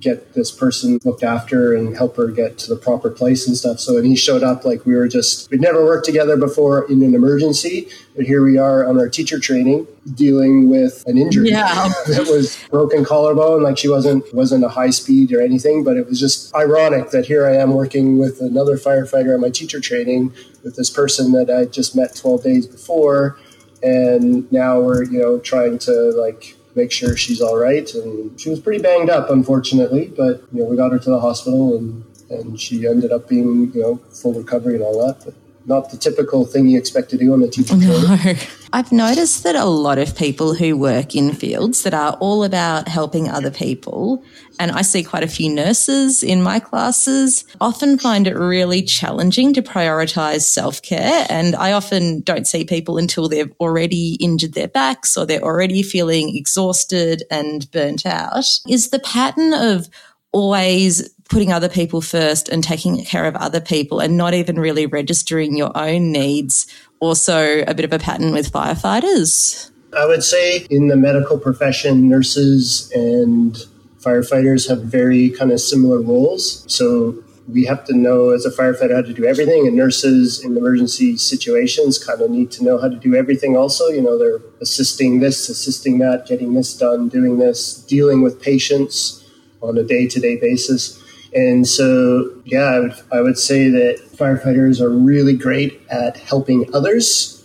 get 0.00 0.32
this 0.32 0.50
person 0.50 0.98
looked 1.04 1.22
after 1.22 1.74
and 1.74 1.96
help 1.96 2.16
her 2.16 2.28
get 2.28 2.58
to 2.58 2.68
the 2.68 2.76
proper 2.76 3.10
place 3.10 3.46
and 3.46 3.56
stuff. 3.56 3.78
So, 3.78 3.98
and 3.98 4.06
he 4.06 4.16
showed 4.16 4.42
up 4.42 4.64
like 4.64 4.86
we 4.86 4.94
were 4.94 5.08
just, 5.08 5.50
we'd 5.50 5.60
never 5.60 5.84
worked 5.84 6.06
together 6.06 6.36
before 6.36 6.90
in 6.90 7.02
an 7.02 7.14
emergency, 7.14 7.88
but 8.16 8.24
here 8.24 8.42
we 8.42 8.56
are 8.56 8.88
on 8.88 8.98
our 8.98 9.08
teacher 9.08 9.38
training 9.38 9.86
dealing 10.14 10.70
with 10.70 11.04
an 11.06 11.18
injury. 11.18 11.50
Yeah. 11.50 11.92
that 12.06 12.26
was 12.30 12.58
broken 12.70 13.04
collarbone. 13.04 13.62
Like 13.62 13.76
she 13.76 13.88
wasn't, 13.88 14.32
wasn't 14.34 14.64
a 14.64 14.70
high 14.70 14.90
speed 14.90 15.32
or 15.32 15.42
anything, 15.42 15.84
but 15.84 15.96
it 15.96 16.06
was 16.06 16.18
just 16.18 16.54
ironic 16.54 17.10
that 17.10 17.26
here 17.26 17.46
I 17.46 17.56
am 17.56 17.74
working 17.74 18.18
with 18.18 18.40
another 18.40 18.76
firefighter 18.76 19.34
on 19.34 19.40
my 19.40 19.50
teacher 19.50 19.80
training 19.80 20.32
with 20.64 20.76
this 20.76 20.90
person 20.90 21.32
that 21.32 21.50
I 21.50 21.66
just 21.66 21.94
met 21.94 22.16
12 22.16 22.42
days 22.42 22.66
before. 22.66 23.38
And 23.82 24.50
now 24.52 24.80
we're, 24.80 25.04
you 25.04 25.20
know, 25.20 25.38
trying 25.38 25.78
to 25.80 25.92
like 26.12 26.56
make 26.74 26.92
sure 26.92 27.16
she's 27.16 27.40
all 27.40 27.56
right. 27.56 27.92
And 27.94 28.38
she 28.40 28.50
was 28.50 28.60
pretty 28.60 28.82
banged 28.82 29.10
up, 29.10 29.30
unfortunately, 29.30 30.12
but 30.16 30.42
you 30.52 30.60
know 30.60 30.64
we 30.64 30.76
got 30.76 30.92
her 30.92 30.98
to 30.98 31.10
the 31.10 31.20
hospital 31.20 31.76
and 31.76 32.04
and 32.30 32.60
she 32.60 32.86
ended 32.86 33.10
up 33.12 33.28
being 33.28 33.72
you 33.74 33.82
know 33.82 33.96
full 34.10 34.34
recovery 34.34 34.74
and 34.74 34.82
all 34.82 35.06
that. 35.06 35.24
But 35.24 35.34
not 35.66 35.90
the 35.90 35.96
typical 35.96 36.44
thing 36.44 36.68
you 36.68 36.78
expect 36.78 37.10
to 37.10 37.16
do 37.16 37.32
on 37.32 37.42
a 37.42 37.48
teacher 37.48 37.76
no. 37.76 38.34
I've 38.72 38.92
noticed 38.92 39.42
that 39.42 39.56
a 39.56 39.64
lot 39.64 39.98
of 39.98 40.16
people 40.16 40.54
who 40.54 40.76
work 40.76 41.16
in 41.16 41.34
fields 41.34 41.82
that 41.82 41.92
are 41.92 42.12
all 42.20 42.44
about 42.44 42.86
helping 42.86 43.28
other 43.28 43.50
people, 43.50 44.22
and 44.60 44.70
I 44.70 44.82
see 44.82 45.02
quite 45.02 45.24
a 45.24 45.28
few 45.28 45.52
nurses 45.52 46.22
in 46.22 46.40
my 46.40 46.60
classes, 46.60 47.44
often 47.60 47.98
find 47.98 48.28
it 48.28 48.36
really 48.36 48.82
challenging 48.82 49.52
to 49.54 49.62
prioritize 49.62 50.42
self 50.42 50.82
care. 50.82 51.26
And 51.28 51.56
I 51.56 51.72
often 51.72 52.20
don't 52.20 52.46
see 52.46 52.64
people 52.64 52.96
until 52.96 53.28
they've 53.28 53.52
already 53.58 54.16
injured 54.20 54.54
their 54.54 54.68
backs 54.68 55.16
or 55.16 55.26
they're 55.26 55.42
already 55.42 55.82
feeling 55.82 56.36
exhausted 56.36 57.24
and 57.28 57.68
burnt 57.72 58.06
out. 58.06 58.44
Is 58.68 58.90
the 58.90 59.00
pattern 59.00 59.52
of 59.52 59.88
always 60.32 61.10
putting 61.30 61.52
other 61.52 61.68
people 61.68 62.00
first 62.00 62.48
and 62.48 62.62
taking 62.62 63.02
care 63.04 63.24
of 63.24 63.36
other 63.36 63.60
people 63.60 64.00
and 64.00 64.16
not 64.16 64.34
even 64.34 64.58
really 64.58 64.84
registering 64.84 65.56
your 65.56 65.70
own 65.76 66.12
needs 66.12 66.66
also 66.98 67.62
a 67.66 67.72
bit 67.72 67.84
of 67.84 67.92
a 67.92 67.98
pattern 67.98 68.32
with 68.32 68.52
firefighters? 68.52 69.70
I 69.96 70.06
would 70.06 70.22
say 70.22 70.66
in 70.70 70.88
the 70.88 70.96
medical 70.96 71.38
profession, 71.38 72.08
nurses 72.08 72.90
and 72.94 73.56
firefighters 74.00 74.68
have 74.68 74.82
very 74.82 75.30
kind 75.30 75.52
of 75.52 75.60
similar 75.60 76.00
roles. 76.00 76.64
So 76.72 77.22
we 77.48 77.64
have 77.64 77.84
to 77.86 77.96
know 77.96 78.30
as 78.30 78.44
a 78.44 78.50
firefighter 78.50 78.94
how 78.94 79.02
to 79.02 79.12
do 79.12 79.24
everything, 79.24 79.66
and 79.66 79.76
nurses 79.76 80.44
in 80.44 80.56
emergency 80.56 81.16
situations 81.16 81.98
kind 81.98 82.20
of 82.20 82.30
need 82.30 82.50
to 82.52 82.64
know 82.64 82.78
how 82.78 82.88
to 82.88 82.96
do 82.96 83.14
everything 83.14 83.56
also. 83.56 83.88
You 83.88 84.02
know, 84.02 84.18
they're 84.18 84.40
assisting 84.60 85.20
this, 85.20 85.48
assisting 85.48 85.98
that, 85.98 86.26
getting 86.26 86.54
this 86.54 86.76
done, 86.76 87.08
doing 87.08 87.38
this, 87.38 87.74
dealing 87.74 88.22
with 88.22 88.40
patients 88.40 89.24
on 89.60 89.76
a 89.76 89.82
day 89.82 90.06
to 90.06 90.20
day 90.20 90.36
basis. 90.36 90.99
And 91.34 91.66
so, 91.66 92.32
yeah, 92.44 92.64
I 92.64 92.80
would, 92.80 92.94
I 93.12 93.20
would 93.20 93.38
say 93.38 93.68
that 93.68 94.00
firefighters 94.16 94.80
are 94.80 94.90
really 94.90 95.36
great 95.36 95.80
at 95.90 96.16
helping 96.16 96.72
others 96.74 97.44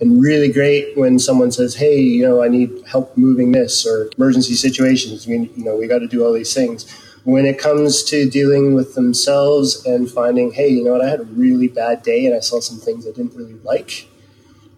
and 0.00 0.20
really 0.20 0.52
great 0.52 0.96
when 0.96 1.18
someone 1.18 1.50
says, 1.50 1.74
Hey, 1.74 1.98
you 2.00 2.22
know, 2.22 2.42
I 2.42 2.48
need 2.48 2.70
help 2.86 3.16
moving 3.16 3.52
this 3.52 3.86
or 3.86 4.10
emergency 4.16 4.54
situations. 4.54 5.26
We, 5.26 5.50
you 5.56 5.64
know, 5.64 5.76
we 5.76 5.88
got 5.88 6.00
to 6.00 6.08
do 6.08 6.24
all 6.24 6.32
these 6.32 6.54
things. 6.54 6.90
When 7.24 7.46
it 7.46 7.58
comes 7.58 8.04
to 8.04 8.28
dealing 8.28 8.74
with 8.74 8.94
themselves 8.94 9.84
and 9.86 10.10
finding, 10.10 10.52
Hey, 10.52 10.68
you 10.68 10.84
know 10.84 10.92
what, 10.92 11.04
I 11.04 11.08
had 11.08 11.20
a 11.20 11.24
really 11.24 11.68
bad 11.68 12.02
day 12.02 12.26
and 12.26 12.34
I 12.34 12.40
saw 12.40 12.60
some 12.60 12.78
things 12.78 13.06
I 13.06 13.10
didn't 13.10 13.34
really 13.34 13.58
like 13.64 14.08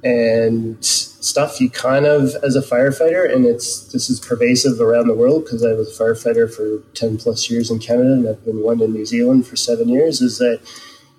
and 0.07 0.85
stuff 0.85 1.61
you 1.61 1.69
kind 1.69 2.07
of 2.07 2.35
as 2.45 2.55
a 2.55 2.61
firefighter 2.61 3.29
and 3.33 3.45
it's 3.45 3.93
this 3.93 4.09
is 4.09 4.21
pervasive 4.21 4.81
around 4.81 5.09
the 5.09 5.15
world 5.15 5.45
because 5.45 5.65
i 5.65 5.73
was 5.73 5.89
a 5.89 6.03
firefighter 6.03 6.53
for 6.53 6.83
10 6.95 7.19
plus 7.19 7.51
years 7.51 7.71
in 7.71 7.79
canada 7.81 8.13
and 8.13 8.29
i've 8.29 8.45
been 8.45 8.63
one 8.63 8.81
in 8.81 8.93
new 8.93 9.05
zealand 9.05 9.45
for 9.45 9.57
seven 9.57 9.89
years 9.89 10.21
is 10.21 10.39
that 10.39 10.61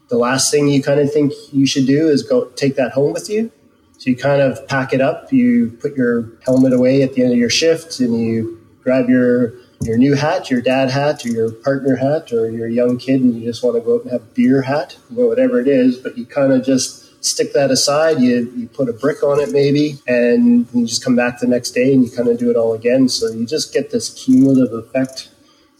the 0.09 0.17
last 0.17 0.51
thing 0.51 0.67
you 0.67 0.81
kind 0.81 0.99
of 0.99 1.11
think 1.11 1.33
you 1.51 1.65
should 1.65 1.85
do 1.85 2.07
is 2.07 2.23
go 2.23 2.45
take 2.55 2.75
that 2.75 2.91
home 2.93 3.13
with 3.13 3.29
you. 3.29 3.51
So 3.97 4.09
you 4.09 4.15
kind 4.15 4.41
of 4.41 4.67
pack 4.67 4.93
it 4.93 5.01
up 5.01 5.33
you 5.33 5.71
put 5.81 5.95
your 5.95 6.31
helmet 6.45 6.71
away 6.71 7.01
at 7.01 7.13
the 7.13 7.23
end 7.23 7.31
of 7.31 7.37
your 7.37 7.49
shift 7.49 7.99
and 7.99 8.19
you 8.19 8.61
grab 8.83 9.09
your 9.09 9.53
your 9.81 9.97
new 9.97 10.13
hat 10.13 10.51
your 10.51 10.61
dad 10.61 10.91
hat 10.91 11.25
or 11.25 11.29
your 11.29 11.51
partner 11.51 11.95
hat 11.95 12.31
or 12.31 12.49
your 12.51 12.67
young 12.67 12.99
kid 12.99 13.21
and 13.21 13.33
you 13.33 13.43
just 13.43 13.63
want 13.63 13.75
to 13.75 13.81
go 13.81 13.95
out 13.95 14.03
and 14.03 14.11
have 14.11 14.35
beer 14.35 14.61
hat 14.61 14.97
or 15.17 15.27
whatever 15.27 15.59
it 15.59 15.67
is 15.67 15.97
but 15.97 16.15
you 16.15 16.27
kind 16.27 16.53
of 16.53 16.63
just 16.63 17.06
stick 17.27 17.53
that 17.53 17.71
aside. 17.71 18.19
You, 18.19 18.51
you 18.55 18.67
put 18.67 18.89
a 18.89 18.93
brick 18.93 19.23
on 19.23 19.39
it 19.39 19.51
maybe, 19.51 19.99
and 20.07 20.67
you 20.73 20.85
just 20.85 21.03
come 21.03 21.15
back 21.15 21.39
the 21.39 21.47
next 21.47 21.71
day 21.71 21.93
and 21.93 22.03
you 22.03 22.09
kind 22.09 22.27
of 22.29 22.37
do 22.37 22.49
it 22.49 22.55
all 22.55 22.73
again. 22.73 23.09
So 23.09 23.29
you 23.29 23.45
just 23.45 23.73
get 23.73 23.91
this 23.91 24.13
cumulative 24.13 24.73
effect 24.73 25.29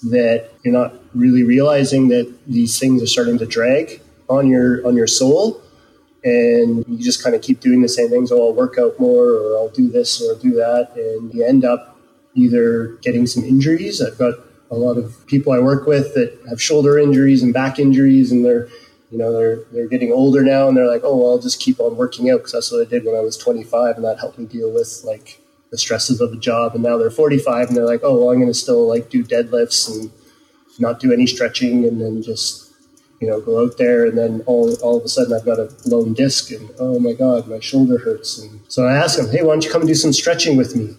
that 0.03 0.51
you're 0.63 0.73
not 0.73 0.93
really 1.13 1.43
realizing 1.43 2.09
that 2.09 2.33
these 2.45 2.79
things 2.79 3.01
are 3.01 3.07
starting 3.07 3.37
to 3.39 3.45
drag 3.45 4.01
on 4.29 4.47
your 4.47 4.85
on 4.85 4.95
your 4.95 5.07
soul 5.07 5.61
and 6.23 6.85
you 6.87 6.97
just 6.97 7.23
kind 7.23 7.35
of 7.35 7.41
keep 7.41 7.59
doing 7.59 7.81
the 7.81 7.89
same 7.89 8.09
things 8.09 8.31
oh 8.31 8.47
i'll 8.47 8.53
work 8.53 8.77
out 8.77 8.99
more 8.99 9.29
or 9.29 9.57
i'll 9.57 9.69
do 9.69 9.89
this 9.89 10.21
or 10.21 10.35
do 10.35 10.51
that 10.51 10.91
and 10.95 11.33
you 11.33 11.43
end 11.43 11.65
up 11.65 11.97
either 12.35 12.97
getting 13.01 13.25
some 13.25 13.43
injuries 13.43 14.01
i've 14.01 14.17
got 14.17 14.35
a 14.69 14.75
lot 14.75 14.97
of 14.97 15.25
people 15.25 15.51
i 15.51 15.59
work 15.59 15.87
with 15.87 16.13
that 16.13 16.37
have 16.49 16.61
shoulder 16.61 16.99
injuries 16.99 17.41
and 17.41 17.53
back 17.53 17.79
injuries 17.79 18.31
and 18.31 18.45
they're 18.45 18.67
you 19.11 19.17
know 19.17 19.31
they're 19.31 19.63
they're 19.71 19.87
getting 19.87 20.11
older 20.11 20.43
now 20.43 20.67
and 20.67 20.75
they're 20.75 20.87
like 20.87 21.01
oh 21.03 21.15
well, 21.15 21.31
i'll 21.31 21.39
just 21.39 21.59
keep 21.59 21.79
on 21.79 21.95
working 21.95 22.29
out 22.29 22.37
because 22.37 22.51
that's 22.51 22.71
what 22.71 22.85
i 22.85 22.89
did 22.89 23.05
when 23.05 23.15
i 23.15 23.21
was 23.21 23.37
25 23.37 23.95
and 23.95 24.05
that 24.05 24.19
helped 24.19 24.37
me 24.37 24.45
deal 24.45 24.71
with 24.71 25.01
like 25.05 25.39
the 25.71 25.77
stresses 25.77 26.21
of 26.21 26.31
the 26.31 26.37
job. 26.37 26.73
And 26.73 26.83
now 26.83 26.97
they're 26.97 27.11
45 27.11 27.67
and 27.67 27.77
they're 27.77 27.85
like 27.85 28.01
oh 28.03 28.17
well 28.17 28.29
i'm 28.31 28.37
going 28.37 28.47
to 28.47 28.53
still 28.53 28.87
like 28.87 29.09
do 29.09 29.23
deadlifts 29.23 29.89
and 29.89 30.11
not 30.79 30.99
do 30.99 31.11
any 31.11 31.25
stretching 31.25 31.85
and 31.85 31.99
then 31.99 32.21
just 32.21 32.71
you 33.19 33.27
know 33.27 33.41
go 33.41 33.63
out 33.63 33.77
there. 33.77 34.05
And 34.05 34.17
then 34.17 34.43
all, 34.45 34.73
all 34.81 34.97
of 34.97 35.03
a 35.03 35.09
sudden 35.09 35.33
i've 35.33 35.45
got 35.45 35.59
a 35.59 35.73
blown 35.85 36.13
disc 36.13 36.51
and 36.51 36.69
oh 36.79 36.99
my 36.99 37.13
god 37.13 37.47
my 37.47 37.59
shoulder 37.59 37.97
hurts. 37.97 38.39
And 38.39 38.61
so 38.67 38.85
i 38.85 38.95
ask 38.95 39.17
them 39.17 39.29
hey 39.29 39.43
why 39.43 39.53
don't 39.53 39.63
you 39.63 39.71
come 39.71 39.81
and 39.81 39.87
do 39.87 39.95
some 39.95 40.13
stretching 40.13 40.57
with 40.57 40.75
me? 40.75 40.95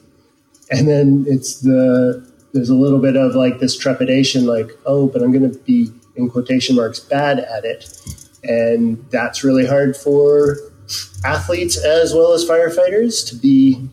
And 0.70 0.88
then 0.88 1.24
it's 1.26 1.60
the 1.60 2.26
there's 2.52 2.70
a 2.70 2.74
little 2.74 2.98
bit 2.98 3.16
of 3.16 3.34
like 3.34 3.58
this 3.60 3.76
trepidation 3.76 4.46
like 4.46 4.70
oh 4.86 5.06
but 5.06 5.22
i'm 5.22 5.32
going 5.32 5.50
to 5.50 5.58
be 5.60 5.92
in 6.18 6.28
quotation 6.28 6.76
marks 6.76 7.00
bad 7.00 7.38
at 7.38 7.64
it 7.64 7.90
and 8.44 9.04
that's 9.10 9.42
really 9.42 9.66
hard 9.66 9.96
for 9.96 10.56
athletes 11.24 11.76
as 11.76 12.12
well 12.14 12.32
as 12.32 12.44
firefighters 12.44 13.26
to 13.26 13.34
be 13.36 13.88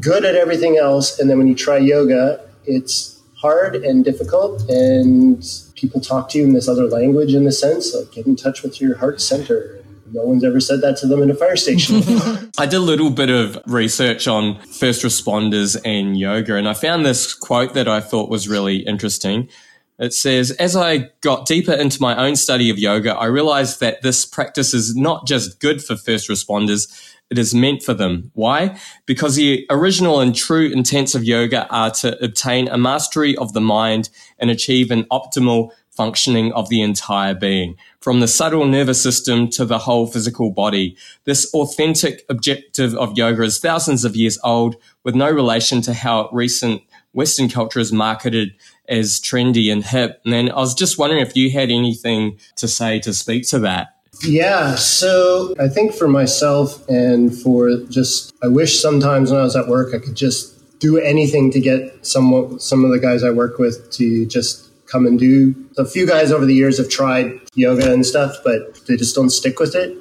good 0.00 0.24
at 0.24 0.34
everything 0.34 0.76
else 0.76 1.18
and 1.18 1.30
then 1.30 1.38
when 1.38 1.48
you 1.48 1.54
try 1.54 1.78
yoga 1.78 2.44
it's 2.64 3.22
hard 3.36 3.76
and 3.76 4.04
difficult 4.04 4.68
and 4.68 5.44
people 5.74 6.00
talk 6.00 6.28
to 6.28 6.38
you 6.38 6.44
in 6.44 6.52
this 6.52 6.68
other 6.68 6.86
language 6.86 7.34
in 7.34 7.44
the 7.44 7.52
sense 7.52 7.94
like 7.94 8.10
get 8.12 8.26
in 8.26 8.36
touch 8.36 8.62
with 8.62 8.80
your 8.80 8.96
heart 8.98 9.20
center 9.20 9.78
no 10.12 10.22
one's 10.22 10.44
ever 10.44 10.60
said 10.60 10.80
that 10.80 10.96
to 10.98 11.06
them 11.06 11.22
in 11.22 11.30
a 11.30 11.34
fire 11.34 11.56
station. 11.56 11.96
I 12.58 12.66
did 12.66 12.76
a 12.76 12.80
little 12.80 13.10
bit 13.10 13.30
of 13.30 13.58
research 13.66 14.26
on 14.26 14.58
first 14.62 15.04
responders 15.04 15.78
and 15.84 16.18
yoga, 16.18 16.54
and 16.54 16.68
I 16.68 16.74
found 16.74 17.04
this 17.04 17.34
quote 17.34 17.74
that 17.74 17.88
I 17.88 18.00
thought 18.00 18.30
was 18.30 18.48
really 18.48 18.78
interesting. 18.78 19.48
It 19.98 20.12
says, 20.12 20.52
As 20.52 20.76
I 20.76 21.10
got 21.20 21.46
deeper 21.46 21.72
into 21.72 22.00
my 22.00 22.16
own 22.16 22.36
study 22.36 22.70
of 22.70 22.78
yoga, 22.78 23.14
I 23.14 23.26
realized 23.26 23.80
that 23.80 24.02
this 24.02 24.24
practice 24.24 24.72
is 24.72 24.94
not 24.94 25.26
just 25.26 25.60
good 25.60 25.82
for 25.82 25.96
first 25.96 26.28
responders, 26.28 26.88
it 27.30 27.38
is 27.38 27.54
meant 27.54 27.82
for 27.82 27.94
them. 27.94 28.30
Why? 28.34 28.78
Because 29.04 29.36
the 29.36 29.66
original 29.68 30.20
and 30.20 30.34
true 30.34 30.70
intents 30.70 31.14
of 31.14 31.24
yoga 31.24 31.68
are 31.68 31.90
to 31.90 32.22
obtain 32.24 32.68
a 32.68 32.78
mastery 32.78 33.36
of 33.36 33.52
the 33.52 33.60
mind 33.60 34.08
and 34.38 34.50
achieve 34.50 34.90
an 34.90 35.04
optimal 35.04 35.70
functioning 35.90 36.52
of 36.52 36.68
the 36.68 36.80
entire 36.80 37.34
being, 37.34 37.76
from 38.00 38.20
the 38.20 38.28
subtle 38.28 38.64
nervous 38.64 39.02
system 39.02 39.48
to 39.48 39.64
the 39.64 39.78
whole 39.78 40.06
physical 40.06 40.52
body. 40.52 40.96
This 41.24 41.52
authentic 41.52 42.24
objective 42.28 42.94
of 42.94 43.18
yoga 43.18 43.42
is 43.42 43.58
thousands 43.58 44.04
of 44.04 44.14
years 44.14 44.38
old, 44.44 44.76
with 45.02 45.16
no 45.16 45.28
relation 45.28 45.82
to 45.82 45.92
how 45.92 46.30
recent 46.32 46.82
Western 47.12 47.48
culture 47.48 47.80
is 47.80 47.90
marketed 47.90 48.50
as 48.88 49.20
trendy 49.20 49.72
and 49.72 49.84
hip. 49.84 50.20
And 50.24 50.32
then 50.32 50.50
I 50.50 50.56
was 50.56 50.74
just 50.74 50.98
wondering 50.98 51.20
if 51.20 51.36
you 51.36 51.50
had 51.50 51.70
anything 51.70 52.38
to 52.56 52.68
say 52.68 52.98
to 53.00 53.12
speak 53.12 53.48
to 53.48 53.58
that. 53.60 53.94
Yeah, 54.24 54.74
so 54.74 55.54
I 55.60 55.68
think 55.68 55.94
for 55.94 56.08
myself 56.08 56.88
and 56.88 57.36
for 57.36 57.76
just, 57.88 58.34
I 58.42 58.48
wish 58.48 58.80
sometimes 58.80 59.30
when 59.30 59.40
I 59.40 59.44
was 59.44 59.54
at 59.54 59.68
work 59.68 59.94
I 59.94 59.98
could 59.98 60.16
just 60.16 60.54
do 60.80 60.98
anything 60.98 61.50
to 61.50 61.60
get 61.60 62.06
some 62.06 62.58
some 62.60 62.84
of 62.84 62.92
the 62.92 62.98
guys 63.00 63.24
I 63.24 63.30
work 63.30 63.58
with 63.58 63.90
to 63.92 64.26
just 64.26 64.68
come 64.86 65.06
and 65.06 65.18
do. 65.18 65.54
A 65.76 65.84
few 65.84 66.06
guys 66.06 66.32
over 66.32 66.46
the 66.46 66.54
years 66.54 66.78
have 66.78 66.88
tried 66.88 67.38
yoga 67.54 67.92
and 67.92 68.04
stuff, 68.04 68.36
but 68.44 68.86
they 68.86 68.96
just 68.96 69.14
don't 69.14 69.30
stick 69.30 69.60
with 69.60 69.74
it. 69.74 69.96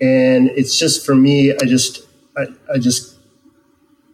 And 0.00 0.50
it's 0.50 0.78
just 0.78 1.04
for 1.04 1.14
me, 1.14 1.52
I 1.52 1.64
just, 1.64 2.06
I, 2.36 2.46
I 2.72 2.78
just, 2.78 3.16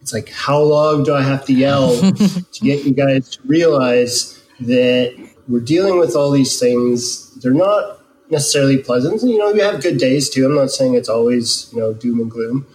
it's 0.05 0.13
like, 0.13 0.29
how 0.29 0.61
long 0.61 1.01
do 1.01 1.15
I 1.15 1.23
have 1.23 1.45
to 1.45 1.53
yell 1.53 1.99
to 1.99 2.59
get 2.61 2.85
you 2.85 2.93
guys 2.93 3.27
to 3.37 3.39
realize 3.43 4.39
that 4.59 5.31
we're 5.47 5.61
dealing 5.61 5.97
with 5.97 6.15
all 6.15 6.29
these 6.29 6.59
things? 6.59 7.33
They're 7.41 7.55
not 7.55 8.01
necessarily 8.29 8.77
pleasant. 8.77 9.23
You 9.23 9.39
know, 9.39 9.51
you 9.51 9.63
have 9.63 9.81
good 9.81 9.97
days 9.97 10.29
too. 10.29 10.45
I'm 10.45 10.53
not 10.53 10.69
saying 10.69 10.93
it's 10.93 11.09
always 11.09 11.71
you 11.73 11.79
know 11.79 11.91
doom 11.91 12.19
and 12.19 12.29
gloom. 12.29 12.67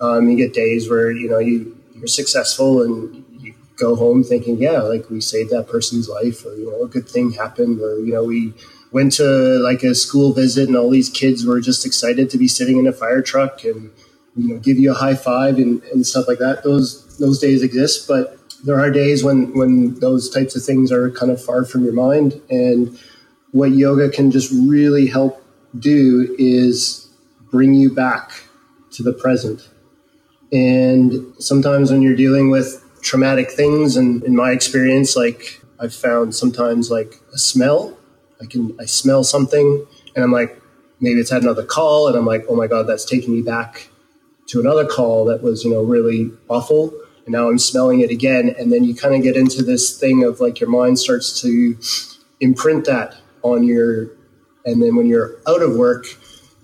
Um, 0.00 0.30
you 0.30 0.36
get 0.36 0.54
days 0.54 0.88
where 0.88 1.10
you 1.10 1.28
know 1.28 1.40
you 1.40 1.76
you're 1.96 2.06
successful 2.06 2.80
and 2.82 3.24
you 3.32 3.52
go 3.76 3.96
home 3.96 4.22
thinking, 4.22 4.56
yeah, 4.58 4.82
like 4.82 5.10
we 5.10 5.20
saved 5.20 5.50
that 5.50 5.66
person's 5.66 6.08
life, 6.08 6.46
or 6.46 6.54
you 6.54 6.70
know, 6.70 6.84
a 6.84 6.86
good 6.86 7.08
thing 7.08 7.32
happened, 7.32 7.80
or 7.80 7.98
you 7.98 8.12
know, 8.12 8.22
we 8.22 8.54
went 8.92 9.12
to 9.14 9.24
like 9.24 9.82
a 9.82 9.92
school 9.92 10.32
visit 10.32 10.68
and 10.68 10.76
all 10.76 10.90
these 10.90 11.10
kids 11.10 11.44
were 11.44 11.60
just 11.60 11.84
excited 11.84 12.30
to 12.30 12.38
be 12.38 12.46
sitting 12.46 12.78
in 12.78 12.86
a 12.86 12.92
fire 12.92 13.22
truck 13.22 13.64
and 13.64 13.90
you 14.36 14.54
know 14.54 14.58
give 14.60 14.78
you 14.78 14.90
a 14.90 14.94
high 14.94 15.14
five 15.14 15.56
and, 15.58 15.82
and 15.84 16.06
stuff 16.06 16.28
like 16.28 16.38
that. 16.38 16.62
Those 16.62 17.18
those 17.18 17.38
days 17.38 17.62
exist, 17.62 18.06
but 18.06 18.38
there 18.64 18.78
are 18.78 18.90
days 18.90 19.24
when 19.24 19.56
when 19.56 19.98
those 20.00 20.30
types 20.30 20.54
of 20.56 20.62
things 20.62 20.92
are 20.92 21.10
kind 21.10 21.32
of 21.32 21.42
far 21.42 21.64
from 21.64 21.84
your 21.84 21.92
mind 21.92 22.40
and 22.50 22.98
what 23.52 23.70
yoga 23.70 24.10
can 24.10 24.30
just 24.30 24.52
really 24.52 25.06
help 25.06 25.42
do 25.78 26.34
is 26.38 27.08
bring 27.50 27.74
you 27.74 27.90
back 27.90 28.42
to 28.90 29.02
the 29.02 29.12
present. 29.12 29.68
And 30.52 31.34
sometimes 31.38 31.90
when 31.90 32.02
you're 32.02 32.16
dealing 32.16 32.50
with 32.50 32.82
traumatic 33.02 33.50
things, 33.50 33.96
and 33.96 34.22
in 34.24 34.36
my 34.36 34.50
experience, 34.50 35.16
like 35.16 35.62
I've 35.80 35.94
found 35.94 36.34
sometimes 36.34 36.90
like 36.90 37.20
a 37.32 37.38
smell, 37.38 37.96
I 38.42 38.46
can 38.46 38.76
I 38.78 38.84
smell 38.84 39.24
something, 39.24 39.86
and 40.14 40.24
I'm 40.24 40.32
like, 40.32 40.60
maybe 41.00 41.20
it's 41.20 41.30
had 41.30 41.42
another 41.42 41.64
call, 41.64 42.08
and 42.08 42.16
I'm 42.16 42.26
like, 42.26 42.44
oh 42.48 42.56
my 42.56 42.66
god, 42.66 42.86
that's 42.86 43.04
taking 43.04 43.32
me 43.32 43.42
back 43.42 43.88
to 44.46 44.60
another 44.60 44.86
call 44.86 45.24
that 45.26 45.42
was 45.42 45.64
you 45.64 45.70
know 45.70 45.82
really 45.82 46.30
awful, 46.48 46.92
and 47.24 47.32
now 47.32 47.48
I'm 47.48 47.58
smelling 47.58 48.00
it 48.00 48.10
again, 48.10 48.54
and 48.58 48.72
then 48.72 48.84
you 48.84 48.94
kind 48.94 49.14
of 49.14 49.22
get 49.22 49.36
into 49.36 49.62
this 49.62 49.98
thing 49.98 50.24
of 50.24 50.40
like 50.40 50.60
your 50.60 50.70
mind 50.70 50.98
starts 50.98 51.40
to 51.42 51.76
imprint 52.40 52.84
that 52.86 53.16
on 53.42 53.64
your, 53.64 54.08
and 54.64 54.82
then 54.82 54.96
when 54.96 55.06
you're 55.06 55.36
out 55.46 55.62
of 55.62 55.76
work, 55.76 56.06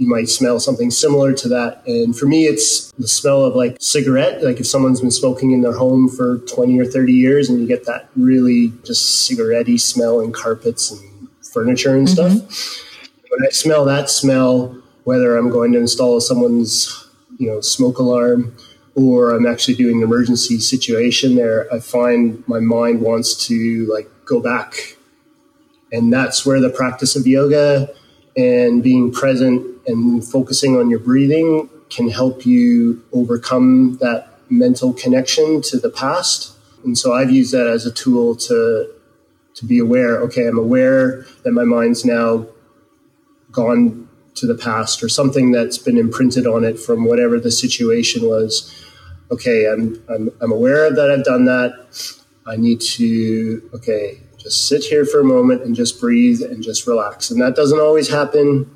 you 0.02 0.08
might 0.08 0.28
smell 0.28 0.58
something 0.58 0.90
similar 0.90 1.32
to 1.32 1.48
that. 1.48 1.82
And 1.86 2.16
for 2.16 2.26
me, 2.26 2.46
it's 2.46 2.90
the 2.92 3.06
smell 3.06 3.44
of 3.44 3.54
like 3.54 3.76
cigarette. 3.80 4.42
Like 4.42 4.58
if 4.58 4.66
someone's 4.66 5.00
been 5.00 5.12
smoking 5.12 5.52
in 5.52 5.62
their 5.62 5.76
home 5.76 6.08
for 6.08 6.38
20 6.38 6.80
or 6.80 6.84
30 6.84 7.12
years 7.12 7.48
and 7.48 7.60
you 7.60 7.68
get 7.68 7.86
that 7.86 8.08
really 8.16 8.72
just 8.84 9.26
cigarette 9.26 9.68
smell 9.78 10.20
in 10.20 10.32
carpets 10.32 10.90
and 10.90 11.28
furniture 11.52 11.94
and 11.96 12.08
mm-hmm. 12.08 12.36
stuff. 12.38 12.84
When 13.28 13.46
I 13.46 13.50
smell 13.50 13.84
that 13.84 14.10
smell, 14.10 14.76
whether 15.04 15.36
I'm 15.36 15.50
going 15.50 15.72
to 15.72 15.78
install 15.78 16.20
someone's, 16.20 17.08
you 17.42 17.48
know, 17.48 17.60
smoke 17.60 17.98
alarm 17.98 18.56
or 18.94 19.34
I'm 19.34 19.46
actually 19.46 19.74
doing 19.74 19.96
an 19.96 20.04
emergency 20.04 20.60
situation 20.60 21.34
there, 21.34 21.66
I 21.74 21.80
find 21.80 22.46
my 22.46 22.60
mind 22.60 23.00
wants 23.00 23.46
to 23.48 23.86
like 23.92 24.08
go 24.24 24.40
back 24.40 24.96
and 25.90 26.12
that's 26.12 26.46
where 26.46 26.60
the 26.60 26.70
practice 26.70 27.16
of 27.16 27.26
yoga 27.26 27.92
and 28.36 28.80
being 28.80 29.10
present 29.10 29.66
and 29.88 30.24
focusing 30.24 30.76
on 30.76 30.88
your 30.88 31.00
breathing 31.00 31.68
can 31.90 32.08
help 32.08 32.46
you 32.46 33.02
overcome 33.12 33.98
that 34.00 34.38
mental 34.48 34.92
connection 34.92 35.60
to 35.62 35.78
the 35.78 35.90
past. 35.90 36.56
And 36.84 36.96
so 36.96 37.12
I've 37.12 37.30
used 37.30 37.52
that 37.52 37.66
as 37.66 37.84
a 37.86 37.92
tool 37.92 38.36
to 38.36 38.88
to 39.54 39.66
be 39.66 39.78
aware, 39.80 40.18
okay, 40.22 40.46
I'm 40.46 40.58
aware 40.58 41.26
that 41.42 41.52
my 41.52 41.64
mind's 41.64 42.04
now 42.06 42.46
gone 43.50 44.01
to 44.42 44.46
the 44.48 44.56
past 44.56 45.02
or 45.02 45.08
something 45.08 45.52
that's 45.52 45.78
been 45.78 45.96
imprinted 45.96 46.46
on 46.48 46.64
it 46.64 46.78
from 46.78 47.04
whatever 47.04 47.38
the 47.38 47.50
situation 47.50 48.28
was. 48.28 48.52
Okay, 49.30 49.70
I'm 49.70 50.02
I'm, 50.08 50.30
I'm 50.40 50.50
aware 50.50 50.90
that 50.90 51.10
I've 51.10 51.24
done 51.24 51.44
that. 51.44 51.72
I 52.44 52.56
need 52.56 52.80
to 52.98 53.70
okay, 53.72 54.20
just 54.36 54.66
sit 54.68 54.82
here 54.82 55.04
for 55.04 55.20
a 55.20 55.24
moment 55.24 55.62
and 55.62 55.76
just 55.76 56.00
breathe 56.00 56.42
and 56.42 56.60
just 56.60 56.88
relax. 56.88 57.30
And 57.30 57.40
that 57.40 57.54
doesn't 57.54 57.78
always 57.78 58.08
happen 58.08 58.68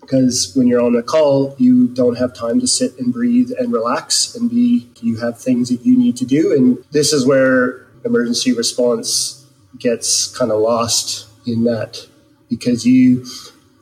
because 0.00 0.52
when 0.56 0.66
you're 0.66 0.82
on 0.82 0.96
a 0.96 1.02
call, 1.02 1.54
you 1.58 1.86
don't 1.88 2.18
have 2.18 2.34
time 2.34 2.58
to 2.60 2.66
sit 2.66 2.98
and 2.98 3.12
breathe 3.12 3.50
and 3.56 3.72
relax 3.72 4.34
and 4.34 4.50
be, 4.50 4.90
you 5.00 5.18
have 5.18 5.38
things 5.38 5.68
that 5.70 5.86
you 5.86 5.96
need 5.96 6.16
to 6.18 6.26
do. 6.26 6.52
And 6.52 6.84
this 6.90 7.12
is 7.12 7.24
where 7.24 7.86
emergency 8.04 8.52
response 8.52 9.46
gets 9.78 10.26
kind 10.36 10.50
of 10.50 10.60
lost 10.60 11.26
in 11.46 11.64
that 11.64 12.06
because 12.50 12.84
you, 12.84 13.24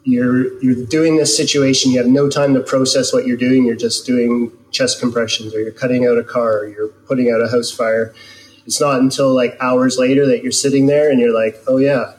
you're, 0.04 0.60
you're 0.62 0.86
doing 0.86 1.16
this 1.16 1.36
situation, 1.36 1.92
you 1.92 1.98
have 1.98 2.08
no 2.08 2.28
time 2.28 2.54
to 2.54 2.60
process 2.60 3.12
what 3.12 3.26
you're 3.26 3.36
doing. 3.36 3.64
You're 3.64 3.76
just 3.76 4.04
doing 4.04 4.50
chest 4.70 5.00
compressions 5.00 5.54
or 5.54 5.60
you're 5.60 5.70
cutting 5.70 6.06
out 6.06 6.18
a 6.18 6.24
car 6.24 6.58
or 6.58 6.68
you're 6.68 6.88
putting 6.88 7.30
out 7.30 7.40
a 7.40 7.48
house 7.48 7.70
fire 7.70 8.14
it's 8.66 8.80
not 8.80 9.00
until 9.00 9.34
like 9.34 9.56
hours 9.60 9.98
later 9.98 10.26
that 10.26 10.42
you're 10.42 10.52
sitting 10.52 10.86
there 10.86 11.10
and 11.10 11.20
you're 11.20 11.34
like, 11.34 11.56
oh 11.66 11.78
yeah, 11.78 12.14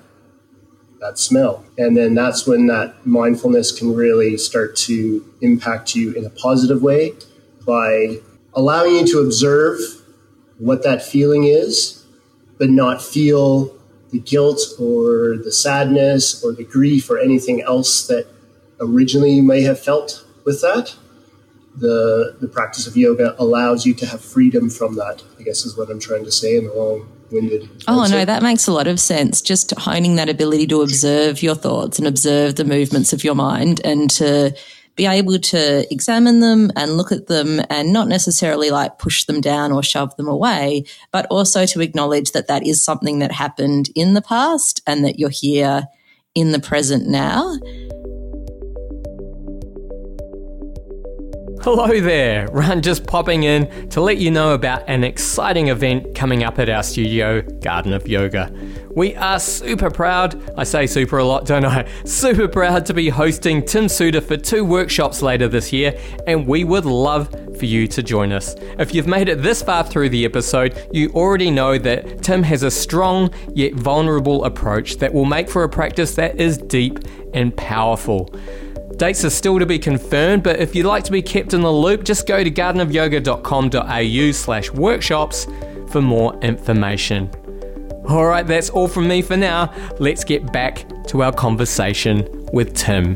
that 0.99 1.17
smell. 1.17 1.65
And 1.77 1.95
then 1.95 2.13
that's 2.15 2.45
when 2.45 2.67
that 2.67 3.05
mindfulness 3.05 3.71
can 3.71 3.93
really 3.93 4.37
start 4.37 4.75
to 4.77 5.25
impact 5.41 5.95
you 5.95 6.13
in 6.13 6.25
a 6.25 6.29
positive 6.29 6.81
way 6.81 7.13
by 7.65 8.17
allowing 8.53 8.95
you 8.95 9.07
to 9.07 9.19
observe 9.19 9.79
what 10.57 10.83
that 10.83 11.03
feeling 11.03 11.45
is, 11.45 12.05
but 12.57 12.69
not 12.69 13.01
feel 13.01 13.75
the 14.13 14.19
guilt 14.19 14.61
or 14.79 15.37
the 15.37 15.51
sadness 15.51 16.43
or 16.43 16.53
the 16.53 16.63
grief 16.63 17.09
or 17.09 17.17
anything 17.17 17.63
else 17.63 18.05
that 18.07 18.27
originally 18.79 19.31
you 19.31 19.43
may 19.43 19.63
have 19.63 19.79
felt 19.79 20.23
with 20.45 20.61
that. 20.61 20.95
The, 21.75 22.37
the 22.39 22.47
practice 22.47 22.85
of 22.85 22.95
yoga 22.95 23.35
allows 23.39 23.87
you 23.87 23.95
to 23.95 24.05
have 24.05 24.21
freedom 24.21 24.69
from 24.69 24.95
that, 24.97 25.23
I 25.39 25.41
guess 25.41 25.65
is 25.65 25.75
what 25.75 25.89
I'm 25.89 25.99
trying 25.99 26.23
to 26.25 26.31
say 26.31 26.55
in 26.55 26.67
a 26.67 26.73
long 26.73 27.11
winded. 27.31 27.67
Oh, 27.87 28.05
no, 28.05 28.23
that 28.23 28.43
makes 28.43 28.67
a 28.67 28.71
lot 28.71 28.85
of 28.85 28.99
sense. 28.99 29.41
Just 29.41 29.73
honing 29.79 30.15
that 30.17 30.29
ability 30.29 30.67
to 30.67 30.83
observe 30.83 31.41
your 31.41 31.55
thoughts 31.55 31.97
and 31.97 32.07
observe 32.07 32.55
the 32.55 32.65
movements 32.65 33.11
of 33.13 33.23
your 33.23 33.33
mind 33.33 33.81
and 33.83 34.11
to 34.11 34.55
be 34.95 35.05
able 35.05 35.39
to 35.39 35.91
examine 35.91 36.39
them 36.39 36.71
and 36.75 36.97
look 36.97 37.11
at 37.11 37.27
them 37.27 37.61
and 37.69 37.91
not 37.91 38.07
necessarily 38.07 38.69
like 38.69 38.99
push 38.99 39.23
them 39.23 39.41
down 39.41 39.71
or 39.71 39.81
shove 39.81 40.15
them 40.17 40.27
away, 40.27 40.85
but 41.11 41.25
also 41.27 41.65
to 41.65 41.81
acknowledge 41.81 42.31
that 42.31 42.47
that 42.47 42.65
is 42.65 42.83
something 42.83 43.19
that 43.19 43.31
happened 43.31 43.89
in 43.95 44.13
the 44.13 44.21
past 44.21 44.81
and 44.85 45.03
that 45.03 45.17
you're 45.17 45.29
here 45.29 45.85
in 46.35 46.51
the 46.51 46.59
present 46.59 47.07
now. 47.07 47.57
Hello 51.63 51.87
there, 51.87 52.49
Ran 52.51 52.81
just 52.81 53.07
popping 53.07 53.43
in 53.43 53.87
to 53.91 54.01
let 54.01 54.17
you 54.17 54.29
know 54.29 54.53
about 54.53 54.83
an 54.89 55.05
exciting 55.05 55.69
event 55.69 56.13
coming 56.13 56.43
up 56.43 56.59
at 56.59 56.67
our 56.67 56.83
studio, 56.83 57.41
Garden 57.41 57.93
of 57.93 58.05
Yoga. 58.05 58.53
We 58.93 59.15
are 59.15 59.39
super 59.39 59.89
proud, 59.89 60.51
I 60.57 60.65
say 60.65 60.87
super 60.87 61.19
a 61.19 61.23
lot, 61.23 61.45
don't 61.47 61.63
I? 61.63 61.87
Super 62.03 62.49
proud 62.49 62.85
to 62.87 62.93
be 62.93 63.07
hosting 63.07 63.63
Tim 63.63 63.85
Seutter 63.85 64.21
for 64.21 64.35
two 64.35 64.65
workshops 64.65 65.21
later 65.21 65.47
this 65.47 65.71
year, 65.71 65.97
and 66.27 66.45
we 66.45 66.65
would 66.65 66.83
love 66.83 67.29
for 67.57 67.65
you 67.65 67.87
to 67.87 68.03
join 68.03 68.33
us. 68.33 68.55
If 68.77 68.93
you've 68.93 69.07
made 69.07 69.29
it 69.29 69.41
this 69.41 69.61
far 69.61 69.85
through 69.85 70.09
the 70.09 70.25
episode, 70.25 70.89
you 70.91 71.11
already 71.11 71.49
know 71.49 71.77
that 71.77 72.23
Tim 72.23 72.43
has 72.43 72.63
a 72.63 72.71
strong 72.71 73.33
yet 73.55 73.73
vulnerable 73.75 74.43
approach 74.43 74.97
that 74.97 75.13
will 75.13 75.23
make 75.23 75.49
for 75.49 75.63
a 75.63 75.69
practice 75.69 76.15
that 76.15 76.41
is 76.41 76.57
deep 76.57 76.99
and 77.33 77.55
powerful. 77.55 78.35
Dates 78.97 79.25
are 79.25 79.29
still 79.29 79.59
to 79.59 79.65
be 79.65 79.79
confirmed, 79.79 80.43
but 80.43 80.59
if 80.59 80.75
you'd 80.75 80.85
like 80.85 81.03
to 81.05 81.11
be 81.11 81.21
kept 81.21 81.53
in 81.53 81.61
the 81.61 81.71
loop, 81.71 82.03
just 82.03 82.27
go 82.27 82.43
to 82.43 82.51
gardenofyoga.com.au 82.51 84.31
slash 84.31 84.71
workshops 84.71 85.47
for 85.89 86.01
more 86.01 86.37
information. 86.41 87.29
Alright, 88.05 88.47
that's 88.47 88.69
all 88.69 88.87
from 88.87 89.07
me 89.07 89.21
for 89.21 89.37
now. 89.37 89.73
Let's 89.99 90.23
get 90.23 90.51
back 90.51 90.85
to 91.07 91.23
our 91.23 91.31
conversation 91.31 92.27
with 92.51 92.75
Tim. 92.75 93.15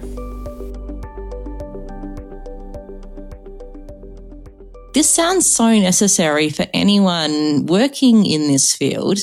This 4.93 5.09
sounds 5.09 5.45
so 5.45 5.77
necessary 5.77 6.49
for 6.49 6.65
anyone 6.73 7.67
working 7.67 8.25
in 8.25 8.47
this 8.47 8.73
field 8.73 9.19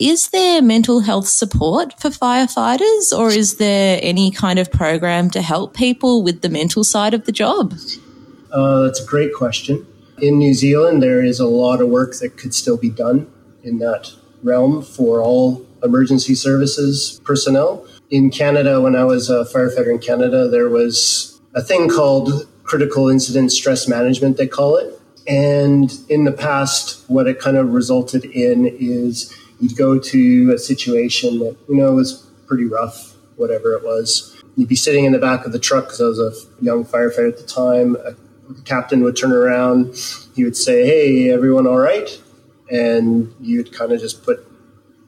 is 0.00 0.30
there 0.30 0.60
mental 0.60 1.00
health 1.00 1.28
support 1.28 1.94
for 2.00 2.10
firefighters 2.10 3.16
or 3.16 3.28
is 3.28 3.58
there 3.58 4.00
any 4.02 4.30
kind 4.30 4.58
of 4.58 4.70
program 4.72 5.30
to 5.30 5.40
help 5.40 5.74
people 5.74 6.22
with 6.22 6.42
the 6.42 6.48
mental 6.48 6.82
side 6.82 7.14
of 7.14 7.26
the 7.26 7.32
job? 7.32 7.74
Uh, 8.52 8.82
that's 8.82 9.00
a 9.00 9.06
great 9.06 9.32
question. 9.32 9.86
In 10.18 10.38
New 10.38 10.54
Zealand, 10.54 11.02
there 11.02 11.22
is 11.22 11.38
a 11.38 11.46
lot 11.46 11.80
of 11.80 11.88
work 11.88 12.16
that 12.18 12.36
could 12.36 12.54
still 12.54 12.76
be 12.76 12.90
done 12.90 13.30
in 13.62 13.78
that 13.78 14.12
realm 14.42 14.82
for 14.82 15.22
all 15.22 15.64
emergency 15.82 16.34
services 16.34 17.20
personnel. 17.24 17.86
In 18.10 18.30
Canada, 18.30 18.80
when 18.80 18.96
I 18.96 19.04
was 19.04 19.30
a 19.30 19.44
firefighter 19.44 19.92
in 19.92 19.98
Canada, 19.98 20.48
there 20.48 20.68
was 20.68 21.40
a 21.54 21.62
thing 21.62 21.88
called 21.88 22.48
critical 22.64 23.08
incident 23.08 23.52
stress 23.52 23.86
management, 23.86 24.38
they 24.38 24.46
call 24.48 24.76
it. 24.76 25.00
And 25.26 25.92
in 26.08 26.24
the 26.24 26.32
past, 26.32 27.08
what 27.08 27.26
it 27.26 27.38
kind 27.38 27.56
of 27.56 27.72
resulted 27.72 28.24
in 28.24 28.66
is 28.66 29.34
you'd 29.64 29.76
go 29.78 29.98
to 29.98 30.52
a 30.54 30.58
situation 30.58 31.38
that 31.38 31.56
you 31.68 31.76
know 31.76 31.92
was 31.94 32.26
pretty 32.46 32.66
rough, 32.66 33.14
whatever 33.36 33.72
it 33.72 33.82
was. 33.82 34.36
You'd 34.56 34.68
be 34.68 34.76
sitting 34.76 35.06
in 35.06 35.12
the 35.12 35.18
back 35.18 35.46
of 35.46 35.52
the 35.52 35.58
truck 35.58 35.84
because 35.84 36.00
I 36.00 36.04
was 36.04 36.20
a 36.20 36.32
young 36.62 36.84
firefighter 36.84 37.30
at 37.30 37.38
the 37.38 37.46
time. 37.46 37.96
A, 37.96 38.12
the 38.52 38.60
captain 38.64 39.02
would 39.02 39.16
turn 39.16 39.32
around. 39.32 39.96
He 40.36 40.44
would 40.44 40.56
say, 40.56 40.84
"Hey, 40.86 41.30
everyone, 41.30 41.66
all 41.66 41.78
right?" 41.78 42.10
And 42.70 43.34
you'd 43.40 43.72
kind 43.72 43.90
of 43.92 44.00
just 44.00 44.22
put, 44.22 44.46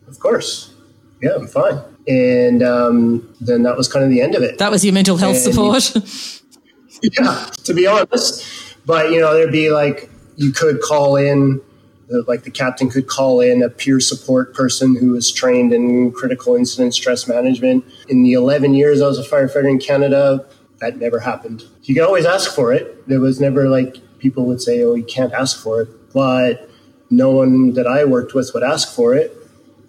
"Of 0.09 0.18
course, 0.20 0.72
yeah, 1.20 1.34
I'm 1.34 1.46
fine." 1.46 1.78
And 2.09 2.62
um, 2.62 3.34
then 3.40 3.62
that 3.64 3.76
was 3.76 3.88
kind 3.88 4.04
of 4.04 4.11
the 4.11 4.22
end 4.22 4.34
of 4.34 4.42
it. 4.42 4.59
That 4.59 4.70
was 4.70 4.84
your 4.84 4.94
mental 4.94 5.18
health 5.18 5.36
and 5.36 5.54
support. 5.54 5.92
Yeah, 7.02 7.50
to 7.64 7.74
be 7.74 7.86
honest. 7.86 8.42
But 8.86 9.11
you 9.11 9.20
know, 9.20 9.34
there'd 9.34 9.52
be 9.52 9.70
like 9.70 10.09
you 10.36 10.50
could 10.50 10.80
call 10.80 11.16
in 11.16 11.61
like 12.26 12.44
the 12.44 12.50
captain 12.50 12.88
could 12.88 13.07
call 13.07 13.40
in 13.40 13.62
a 13.62 13.68
peer 13.68 14.00
support 14.00 14.54
person 14.54 14.96
who 14.96 15.12
was 15.12 15.32
trained 15.32 15.72
in 15.72 16.12
critical 16.12 16.54
incident 16.54 16.94
stress 16.94 17.26
management. 17.26 17.84
In 18.09 18.22
the 18.22 18.32
11 18.32 18.74
years 18.74 19.02
I 19.02 19.07
was 19.07 19.18
a 19.18 19.28
firefighter 19.28 19.70
in 19.70 19.78
Canada, 19.78 20.46
that 20.80 20.98
never 20.98 21.18
happened. 21.18 21.64
You 21.82 21.94
could 21.94 22.04
always 22.04 22.26
ask 22.26 22.54
for 22.54 22.72
it. 22.72 23.07
There 23.09 23.20
was 23.20 23.40
never 23.40 23.68
like 23.68 23.96
people 24.18 24.46
would 24.46 24.61
say, 24.61 24.82
oh, 24.82 24.94
you 24.94 25.04
can't 25.04 25.32
ask 25.32 25.62
for 25.62 25.80
it. 25.82 25.88
But 26.12 26.68
no 27.11 27.30
one 27.30 27.74
that 27.74 27.86
I 27.86 28.04
worked 28.04 28.34
with 28.34 28.50
would 28.54 28.62
ask 28.62 28.94
for 28.94 29.14
it. 29.14 29.36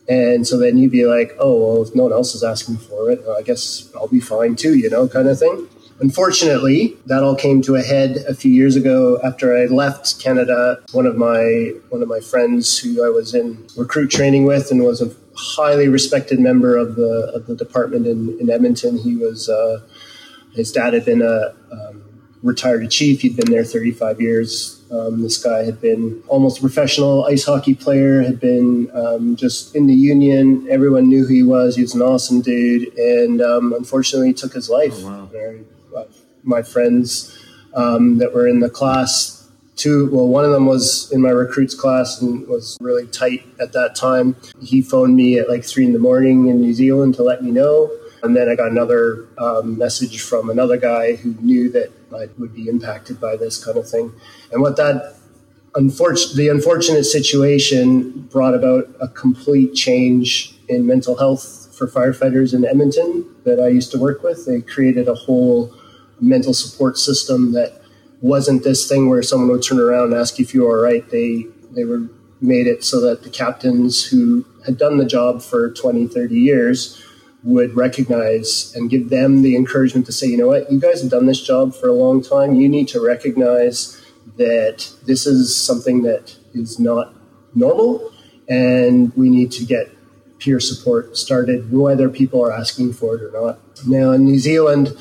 And 0.10 0.48
so 0.48 0.58
then 0.58 0.78
you'd 0.78 0.92
be 0.92 1.06
like, 1.06 1.36
oh, 1.40 1.56
well, 1.56 1.84
if 1.84 1.94
no 1.94 2.04
one 2.04 2.14
else 2.14 2.34
is 2.34 2.44
asking 2.44 2.78
for 2.78 3.12
it, 3.12 3.22
I 3.38 3.42
guess 3.42 3.92
I'll 3.96 4.08
be 4.08 4.22
fine 4.22 4.56
too, 4.56 4.78
you 4.78 4.90
know, 4.90 5.08
kind 5.08 5.28
of 5.28 5.38
thing. 5.38 5.68
Unfortunately, 6.00 6.96
that 7.08 7.24
all 7.24 7.36
came 7.36 7.62
to 7.64 7.76
a 7.76 7.82
head 7.82 8.18
a 8.28 8.36
few 8.36 8.52
years 8.52 8.76
ago 8.76 9.20
after 9.24 9.58
I 9.58 9.66
left 9.66 10.20
Canada. 10.20 10.80
One 10.92 11.08
of 11.08 11.18
my 11.18 11.74
one 11.90 12.04
of 12.04 12.08
my 12.08 12.20
friends 12.20 12.78
who 12.78 13.04
I 13.04 13.10
was 13.10 13.34
in 13.34 13.66
recruit 13.76 14.10
training 14.10 14.46
with 14.46 14.70
and 14.70 14.84
was 14.84 15.02
a 15.02 15.12
highly 15.36 15.88
respected 15.88 16.40
member 16.40 16.78
of 16.78 16.96
the 16.96 17.32
of 17.34 17.48
the 17.48 17.56
department 17.56 18.06
in, 18.06 18.38
in 18.40 18.50
Edmonton. 18.50 18.98
He 19.00 19.16
was 19.16 19.50
uh, 19.50 19.82
his 20.54 20.72
dad 20.72 20.94
had 20.94 21.04
been 21.04 21.24
a 21.24 21.56
um, 21.72 22.04
retired 22.44 22.90
chief. 22.92 23.22
He'd 23.22 23.36
been 23.36 23.50
there 23.50 23.64
35 23.64 24.22
years. 24.22 24.84
Um, 24.92 25.24
this 25.24 25.44
guy 25.44 25.64
had 25.64 25.82
been 25.82 26.22
almost 26.28 26.60
a 26.60 26.62
professional 26.62 27.26
ice 27.26 27.44
hockey 27.44 27.74
player, 27.74 28.22
had 28.22 28.40
been 28.40 28.90
um, 28.94 29.36
just 29.36 29.76
in 29.76 29.88
the 29.88 29.96
union. 29.96 30.68
Everyone 30.70 31.10
knew 31.10 31.26
who 31.26 31.34
he 31.34 31.44
was. 31.44 31.76
He 31.76 31.82
was 31.82 31.96
an 31.96 32.04
awesome 32.04 32.42
dude. 32.42 32.96
And 32.98 33.42
um, 33.42 33.74
unfortunately, 33.74 34.28
he 34.28 34.34
took 34.34 34.54
his 34.54 34.70
life. 34.70 34.94
Oh, 34.98 35.08
wow 35.08 35.30
my 36.48 36.64
friends 36.64 37.38
um, 37.74 38.18
that 38.18 38.34
were 38.34 38.48
in 38.48 38.60
the 38.60 38.70
class. 38.70 39.48
Two, 39.76 40.10
well, 40.12 40.28
one 40.28 40.44
of 40.44 40.52
them 40.52 40.66
was 40.66 41.12
in 41.12 41.22
my 41.22 41.30
recruits 41.30 41.76
class 41.76 42.20
and 42.20 42.48
was 42.48 42.78
really 42.82 43.06
tight 43.06 43.46
at 43.60 43.74
that 43.74 43.96
time. 43.96 44.36
He 44.60 44.82
phoned 44.82 45.16
me 45.16 45.38
at 45.38 45.50
like 45.50 45.64
three 45.64 45.86
in 45.86 45.94
the 45.94 46.00
morning 46.00 46.48
in 46.48 46.60
New 46.60 46.74
Zealand 46.74 47.14
to 47.16 47.24
let 47.24 47.44
me 47.44 47.52
know. 47.52 47.92
And 48.24 48.36
then 48.36 48.50
I 48.50 48.56
got 48.56 48.72
another 48.72 49.28
um, 49.38 49.78
message 49.78 50.22
from 50.22 50.50
another 50.50 50.78
guy 50.78 51.16
who 51.16 51.36
knew 51.40 51.70
that 51.72 51.92
I 52.12 52.28
would 52.40 52.56
be 52.56 52.68
impacted 52.68 53.22
by 53.22 53.36
this 53.36 53.64
kind 53.64 53.78
of 53.78 53.88
thing. 53.88 54.12
And 54.52 54.64
what 54.64 54.78
that 54.78 55.18
unfortunate, 55.76 56.36
the 56.36 56.50
unfortunate 56.50 57.04
situation 57.04 58.22
brought 58.32 58.56
about 58.56 58.90
a 59.00 59.08
complete 59.08 59.76
change 59.76 60.56
in 60.68 60.88
mental 60.88 61.18
health 61.18 61.76
for 61.78 61.88
firefighters 61.88 62.56
in 62.56 62.66
Edmonton 62.66 63.26
that 63.44 63.60
I 63.60 63.68
used 63.68 63.92
to 63.92 64.00
work 64.00 64.24
with. 64.24 64.48
They 64.48 64.62
created 64.62 65.08
a 65.08 65.14
whole 65.14 65.72
mental 66.20 66.54
support 66.54 66.98
system 66.98 67.54
that 67.54 67.82
wasn't 68.22 68.64
this 68.64 68.88
thing 68.88 69.10
where 69.10 69.22
someone 69.22 69.50
would 69.50 69.64
turn 69.64 69.80
around 69.80 70.12
and 70.12 70.14
ask 70.16 70.40
you 70.40 70.46
if 70.46 70.54
you 70.54 70.64
were 70.64 70.78
all 70.78 70.84
right. 70.84 71.08
They 71.10 71.46
they 71.72 71.84
were 71.84 72.10
made 72.42 72.68
it 72.68 72.84
so 72.84 73.02
that 73.02 73.24
the 73.24 73.30
captains 73.30 74.06
who 74.06 74.46
had 74.66 74.78
done 74.78 74.98
the 74.98 75.06
job 75.06 75.42
for 75.42 75.72
20, 75.72 76.08
30 76.08 76.36
years 76.36 77.04
would 77.44 77.76
recognize 77.76 78.74
and 78.76 78.90
give 78.90 79.10
them 79.10 79.42
the 79.42 79.56
encouragement 79.56 80.06
to 80.06 80.12
say, 80.12 80.28
you 80.28 80.38
know 80.38 80.48
what, 80.48 80.72
you 80.72 80.80
guys 80.80 81.02
have 81.02 81.10
done 81.10 81.26
this 81.26 81.42
job 81.42 81.74
for 81.74 81.88
a 81.88 81.94
long 81.94 82.22
time. 82.22 82.56
You 82.56 82.68
need 82.68 82.88
to 82.90 83.04
recognize 83.04 84.00
that 84.38 84.92
this 85.06 85.26
is 85.26 85.56
something 85.56 86.04
that 86.04 86.36
is 86.54 86.80
not 86.80 87.14
normal 87.56 88.12
and 88.50 89.16
we 89.16 89.30
need 89.30 89.52
to 89.54 89.66
get 89.66 89.90
peer 90.40 90.60
support 90.60 91.18
started, 91.18 91.72
whether 91.72 92.10
people 92.10 92.44
are 92.44 92.52
asking 92.52 92.94
for 92.94 93.16
it 93.16 93.24
or 93.24 93.32
not. 93.32 93.60
Now, 93.88 94.12
in 94.12 94.26
New 94.26 94.40
Zealand, 94.40 94.96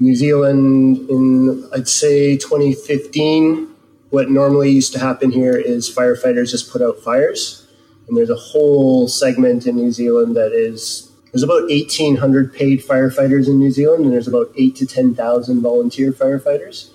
New 0.00 0.14
Zealand 0.14 1.10
in, 1.10 1.68
I'd 1.74 1.88
say, 1.88 2.36
2015. 2.36 3.68
What 4.10 4.30
normally 4.30 4.70
used 4.70 4.92
to 4.94 4.98
happen 4.98 5.30
here 5.30 5.56
is 5.56 5.92
firefighters 5.92 6.50
just 6.50 6.70
put 6.70 6.80
out 6.80 7.00
fires. 7.00 7.66
And 8.06 8.16
there's 8.16 8.30
a 8.30 8.36
whole 8.36 9.08
segment 9.08 9.66
in 9.66 9.76
New 9.76 9.92
Zealand 9.92 10.36
that 10.36 10.52
is, 10.52 11.10
there's 11.32 11.42
about 11.42 11.68
1,800 11.68 12.54
paid 12.54 12.80
firefighters 12.80 13.48
in 13.48 13.58
New 13.58 13.70
Zealand, 13.70 14.04
and 14.04 14.14
there's 14.14 14.28
about 14.28 14.50
8 14.56 14.76
to 14.76 14.86
10,000 14.86 15.60
volunteer 15.60 16.12
firefighters. 16.12 16.88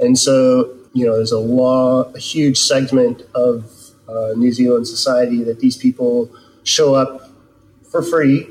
And 0.00 0.18
so, 0.18 0.74
you 0.92 1.06
know, 1.06 1.16
there's 1.16 1.30
a 1.30 1.38
law, 1.38 2.10
a 2.14 2.18
huge 2.18 2.58
segment 2.58 3.22
of 3.34 3.70
uh, 4.08 4.32
New 4.34 4.52
Zealand 4.52 4.88
society 4.88 5.44
that 5.44 5.60
these 5.60 5.76
people 5.76 6.30
show 6.64 6.94
up 6.94 7.30
for 7.90 8.02
free 8.02 8.48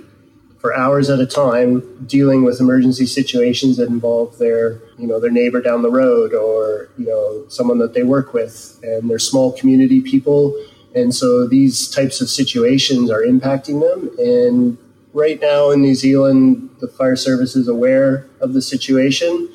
for 0.60 0.76
hours 0.76 1.10
at 1.10 1.20
a 1.20 1.26
time 1.26 1.82
dealing 2.06 2.44
with 2.44 2.60
emergency 2.60 3.06
situations 3.06 3.78
that 3.78 3.88
involve 3.88 4.38
their 4.38 4.82
you 4.98 5.08
know 5.08 5.20
their 5.20 5.32
neighbor 5.32 5.62
down 5.62 5.82
the 5.82 5.90
road 5.90 6.34
or 6.34 6.90
you 6.98 7.06
know 7.06 7.48
someone 7.50 7.78
that 7.80 7.94
they 7.94 8.04
work 8.04 8.34
with 8.34 8.80
and 8.84 9.10
they're 9.10 9.20
small 9.20 9.52
community 9.54 10.02
people 10.02 10.54
And 10.96 11.14
so 11.14 11.48
these 11.48 11.90
types 11.90 12.22
of 12.22 12.30
situations 12.30 13.12
are 13.12 13.22
impacting 13.22 13.82
them. 13.82 14.10
And 14.18 14.78
right 15.14 15.40
now 15.42 15.70
in 15.72 15.82
New 15.82 15.96
Zealand, 15.96 16.70
the 16.80 16.88
fire 16.88 17.16
service 17.16 17.56
is 17.56 17.68
aware 17.68 18.28
of 18.42 18.54
the 18.54 18.62
situation. 18.62 19.50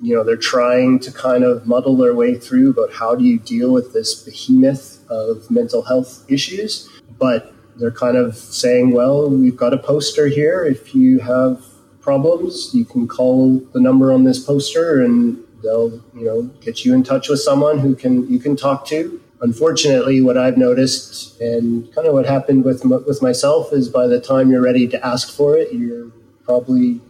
You 0.00 0.16
know, 0.16 0.24
they're 0.24 0.36
trying 0.36 0.98
to 1.00 1.12
kind 1.12 1.44
of 1.44 1.66
muddle 1.66 1.96
their 1.96 2.14
way 2.14 2.34
through 2.38 2.70
about 2.70 2.92
how 2.92 3.14
do 3.14 3.24
you 3.24 3.38
deal 3.38 3.72
with 3.72 3.92
this 3.92 4.14
behemoth 4.14 5.04
of 5.10 5.50
mental 5.50 5.82
health 5.82 6.24
issues. 6.28 6.88
But 7.18 7.52
they're 7.80 7.90
kind 7.90 8.16
of 8.16 8.36
saying, 8.36 8.92
well, 8.92 9.28
we've 9.28 9.56
got 9.56 9.74
a 9.74 9.78
poster 9.78 10.28
here. 10.28 10.64
If 10.64 10.94
you 10.94 11.18
have 11.20 11.64
problems, 12.00 12.74
you 12.74 12.84
can 12.84 13.08
call 13.08 13.58
the 13.72 13.80
number 13.80 14.12
on 14.12 14.24
this 14.24 14.38
poster 14.38 15.02
and 15.02 15.42
they'll, 15.62 15.90
you 16.14 16.24
know, 16.24 16.42
get 16.60 16.84
you 16.84 16.94
in 16.94 17.02
touch 17.02 17.28
with 17.28 17.40
someone 17.40 17.78
who 17.78 17.94
can 17.94 18.30
you 18.30 18.38
can 18.38 18.56
talk 18.56 18.86
to 18.86 19.20
unfortunately, 19.40 20.20
what 20.20 20.36
I've 20.36 20.56
noticed 20.56 21.40
and 21.40 21.92
kind 21.94 22.06
of 22.06 22.14
what 22.14 22.26
happened 22.26 22.64
with 22.64 22.84
with 22.84 23.22
myself 23.22 23.72
is 23.72 23.88
by 23.88 24.06
the 24.06 24.20
time 24.20 24.50
you're 24.50 24.62
ready 24.62 24.86
to 24.88 25.06
ask 25.06 25.34
for 25.34 25.56
it, 25.56 25.72
you're 25.72 26.10
probably 26.44 27.00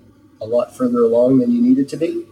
a 0.40 0.46
lot 0.46 0.76
further 0.76 1.00
along 1.00 1.40
than 1.40 1.50
you 1.50 1.60
needed 1.60 1.88
to 1.90 1.96
be. 1.96 2.26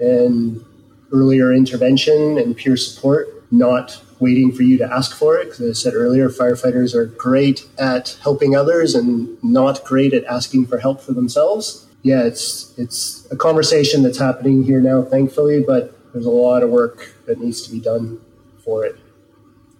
And 0.00 0.64
earlier 1.12 1.52
intervention 1.52 2.38
and 2.38 2.56
peer 2.56 2.76
support, 2.76 3.28
not 3.58 4.00
waiting 4.20 4.52
for 4.52 4.62
you 4.62 4.78
to 4.78 4.92
ask 4.92 5.16
for 5.16 5.36
it. 5.36 5.44
Because 5.50 5.68
I 5.68 5.72
said 5.72 5.94
earlier, 5.94 6.28
firefighters 6.28 6.94
are 6.94 7.06
great 7.06 7.66
at 7.78 8.18
helping 8.22 8.56
others 8.56 8.94
and 8.94 9.42
not 9.42 9.84
great 9.84 10.12
at 10.12 10.24
asking 10.24 10.66
for 10.66 10.78
help 10.78 11.00
for 11.00 11.12
themselves. 11.12 11.86
Yeah, 12.02 12.22
it's 12.24 12.74
it's 12.76 13.26
a 13.30 13.36
conversation 13.36 14.02
that's 14.02 14.18
happening 14.18 14.64
here 14.64 14.80
now, 14.80 15.02
thankfully, 15.02 15.62
but 15.66 15.98
there's 16.12 16.26
a 16.26 16.30
lot 16.30 16.62
of 16.62 16.70
work 16.70 17.14
that 17.26 17.40
needs 17.40 17.62
to 17.62 17.72
be 17.72 17.80
done 17.80 18.20
for 18.62 18.84
it. 18.84 18.96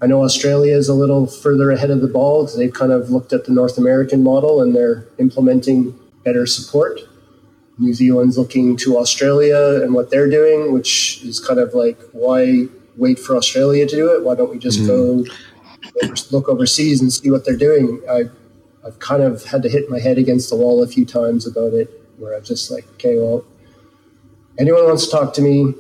I 0.00 0.06
know 0.06 0.24
Australia 0.24 0.76
is 0.76 0.88
a 0.88 0.94
little 0.94 1.26
further 1.26 1.70
ahead 1.70 1.90
of 1.90 2.00
the 2.00 2.08
ball 2.08 2.42
because 2.42 2.58
they've 2.58 2.72
kind 2.72 2.92
of 2.92 3.10
looked 3.10 3.32
at 3.32 3.44
the 3.44 3.52
North 3.52 3.78
American 3.78 4.22
model 4.22 4.60
and 4.60 4.74
they're 4.74 5.06
implementing 5.18 5.98
better 6.24 6.46
support. 6.46 7.00
New 7.78 7.94
Zealand's 7.94 8.36
looking 8.38 8.76
to 8.78 8.98
Australia 8.98 9.80
and 9.82 9.94
what 9.94 10.10
they're 10.10 10.30
doing, 10.30 10.72
which 10.72 11.22
is 11.24 11.40
kind 11.40 11.58
of 11.58 11.74
like, 11.74 11.98
why 12.12 12.68
wait 12.96 13.18
for 13.18 13.36
Australia 13.36 13.86
to 13.86 13.96
do 13.96 14.14
it? 14.14 14.24
Why 14.24 14.34
don't 14.34 14.50
we 14.50 14.58
just 14.58 14.80
mm-hmm. 14.80 15.22
go 15.22 16.16
look 16.30 16.48
overseas 16.48 17.00
and 17.00 17.12
see 17.12 17.30
what 17.30 17.44
they're 17.44 17.56
doing? 17.56 18.02
I, 18.10 18.24
I've 18.86 18.98
kind 18.98 19.22
of 19.22 19.44
had 19.44 19.62
to 19.62 19.68
hit 19.68 19.90
my 19.90 19.98
head 19.98 20.18
against 20.18 20.50
the 20.50 20.56
wall 20.56 20.82
a 20.82 20.86
few 20.86 21.04
times 21.04 21.46
about 21.46 21.72
it, 21.72 21.88
where 22.18 22.36
I'm 22.36 22.44
just 22.44 22.70
like, 22.70 22.86
okay, 22.94 23.16
well, 23.16 23.44
anyone 24.58 24.84
wants 24.84 25.06
to 25.06 25.10
talk 25.10 25.34
to 25.34 25.42
me 25.42 25.74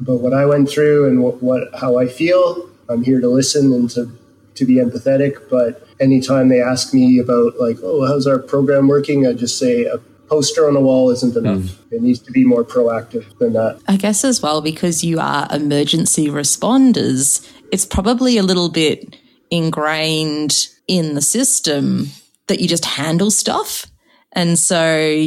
about 0.00 0.20
what 0.20 0.32
I 0.32 0.46
went 0.46 0.70
through 0.70 1.08
and 1.08 1.22
what, 1.22 1.42
what 1.42 1.68
how 1.78 1.98
I 1.98 2.06
feel, 2.06 2.70
I'm 2.88 3.04
here 3.04 3.20
to 3.20 3.28
listen 3.28 3.72
and 3.72 3.88
to 3.90 4.10
to 4.54 4.64
be 4.64 4.76
empathetic. 4.76 5.48
But 5.48 5.86
anytime 6.00 6.48
they 6.48 6.60
ask 6.60 6.92
me 6.92 7.18
about 7.18 7.58
like, 7.60 7.76
oh, 7.82 8.06
how's 8.06 8.26
our 8.26 8.38
program 8.38 8.88
working, 8.88 9.26
I 9.26 9.32
just 9.32 9.58
say 9.58 9.84
a 9.84 9.98
poster 10.30 10.68
on 10.68 10.74
the 10.74 10.80
wall 10.80 11.10
isn't 11.10 11.36
enough. 11.36 11.60
Mm. 11.60 11.92
It 11.92 12.02
needs 12.02 12.20
to 12.20 12.30
be 12.30 12.44
more 12.44 12.64
proactive 12.64 13.36
than 13.38 13.52
that. 13.54 13.80
I 13.88 13.96
guess 13.96 14.24
as 14.24 14.40
well 14.40 14.62
because 14.62 15.02
you 15.02 15.18
are 15.18 15.48
emergency 15.52 16.28
responders, 16.28 17.46
it's 17.72 17.84
probably 17.84 18.38
a 18.38 18.44
little 18.44 18.70
bit 18.70 19.16
ingrained 19.50 20.68
in 20.86 21.14
the 21.14 21.20
system 21.20 22.06
that 22.46 22.60
you 22.60 22.68
just 22.68 22.84
handle 22.84 23.30
stuff. 23.30 23.86
And 24.32 24.56
so 24.58 25.26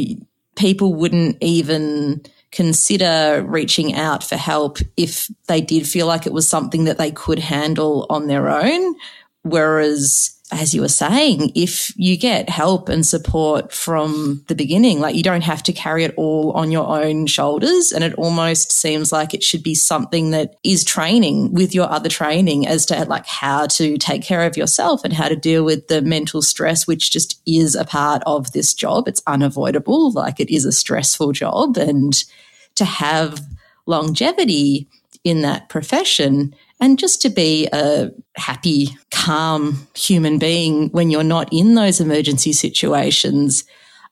people 0.56 0.94
wouldn't 0.94 1.36
even 1.42 2.22
consider 2.50 3.44
reaching 3.46 3.94
out 3.94 4.24
for 4.24 4.36
help 4.36 4.78
if 4.96 5.28
they 5.48 5.60
did 5.60 5.86
feel 5.86 6.06
like 6.06 6.26
it 6.26 6.32
was 6.32 6.48
something 6.48 6.84
that 6.84 6.96
they 6.96 7.10
could 7.10 7.38
handle 7.38 8.06
on 8.08 8.26
their 8.26 8.48
own. 8.48 8.94
Whereas, 9.42 10.40
as 10.54 10.74
you 10.74 10.80
were 10.80 10.88
saying, 10.88 11.52
if 11.54 11.92
you 11.96 12.16
get 12.16 12.48
help 12.48 12.88
and 12.88 13.04
support 13.04 13.72
from 13.72 14.44
the 14.48 14.54
beginning, 14.54 15.00
like 15.00 15.14
you 15.14 15.22
don't 15.22 15.42
have 15.42 15.62
to 15.64 15.72
carry 15.72 16.04
it 16.04 16.14
all 16.16 16.52
on 16.52 16.70
your 16.70 16.86
own 16.86 17.26
shoulders. 17.26 17.92
And 17.92 18.04
it 18.04 18.14
almost 18.14 18.72
seems 18.72 19.12
like 19.12 19.34
it 19.34 19.42
should 19.42 19.62
be 19.62 19.74
something 19.74 20.30
that 20.30 20.56
is 20.62 20.84
training 20.84 21.52
with 21.52 21.74
your 21.74 21.90
other 21.90 22.08
training 22.08 22.66
as 22.66 22.86
to 22.86 23.04
like 23.04 23.26
how 23.26 23.66
to 23.66 23.98
take 23.98 24.22
care 24.22 24.46
of 24.46 24.56
yourself 24.56 25.04
and 25.04 25.12
how 25.12 25.28
to 25.28 25.36
deal 25.36 25.64
with 25.64 25.88
the 25.88 26.00
mental 26.02 26.40
stress, 26.40 26.86
which 26.86 27.10
just 27.10 27.40
is 27.46 27.74
a 27.74 27.84
part 27.84 28.22
of 28.24 28.52
this 28.52 28.74
job. 28.74 29.08
It's 29.08 29.22
unavoidable. 29.26 30.12
Like 30.12 30.40
it 30.40 30.54
is 30.54 30.64
a 30.64 30.72
stressful 30.72 31.32
job 31.32 31.76
and 31.76 32.24
to 32.76 32.84
have 32.84 33.40
longevity 33.86 34.88
in 35.24 35.42
that 35.42 35.68
profession 35.68 36.54
and 36.84 36.98
just 36.98 37.22
to 37.22 37.30
be 37.30 37.66
a 37.72 38.10
happy, 38.36 38.94
calm 39.10 39.88
human 39.94 40.38
being 40.38 40.90
when 40.90 41.08
you're 41.08 41.24
not 41.24 41.48
in 41.50 41.76
those 41.76 41.98
emergency 41.98 42.52
situations. 42.52 43.64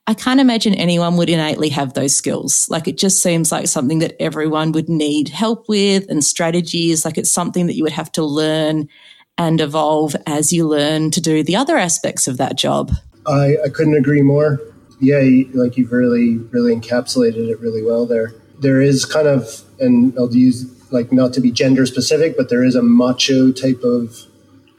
I 0.07 0.15
can't 0.15 0.39
imagine 0.39 0.73
anyone 0.73 1.15
would 1.17 1.29
innately 1.29 1.69
have 1.69 1.93
those 1.93 2.15
skills. 2.15 2.67
Like 2.71 2.87
it 2.87 2.97
just 2.97 3.21
seems 3.21 3.51
like 3.51 3.67
something 3.67 3.99
that 3.99 4.19
everyone 4.19 4.71
would 4.71 4.89
need 4.89 5.29
help 5.29 5.69
with 5.69 6.09
and 6.09 6.23
strategies. 6.23 7.05
Like 7.05 7.19
it's 7.19 7.31
something 7.31 7.67
that 7.67 7.75
you 7.75 7.83
would 7.83 7.93
have 7.93 8.11
to 8.13 8.23
learn 8.23 8.89
and 9.37 9.61
evolve 9.61 10.15
as 10.25 10.51
you 10.51 10.67
learn 10.67 11.11
to 11.11 11.21
do 11.21 11.43
the 11.43 11.55
other 11.55 11.77
aspects 11.77 12.27
of 12.27 12.37
that 12.37 12.57
job. 12.57 12.91
I, 13.27 13.55
I 13.63 13.69
couldn't 13.69 13.95
agree 13.95 14.23
more. 14.23 14.59
Yeah, 14.99 15.21
like 15.53 15.77
you've 15.77 15.91
really, 15.91 16.37
really 16.49 16.75
encapsulated 16.75 17.51
it 17.51 17.59
really 17.59 17.83
well 17.83 18.07
there 18.07 18.33
there 18.63 18.81
is 18.81 19.05
kind 19.05 19.27
of, 19.27 19.61
and 19.83 20.17
I'll 20.17 20.33
use 20.33 20.65
like 20.91 21.11
not 21.11 21.33
to 21.33 21.41
be 21.41 21.51
gender 21.51 21.85
specific, 21.85 22.37
but 22.37 22.49
there 22.49 22.63
is 22.63 22.75
a 22.75 22.81
macho 22.81 23.51
type 23.51 23.83
of 23.83 24.25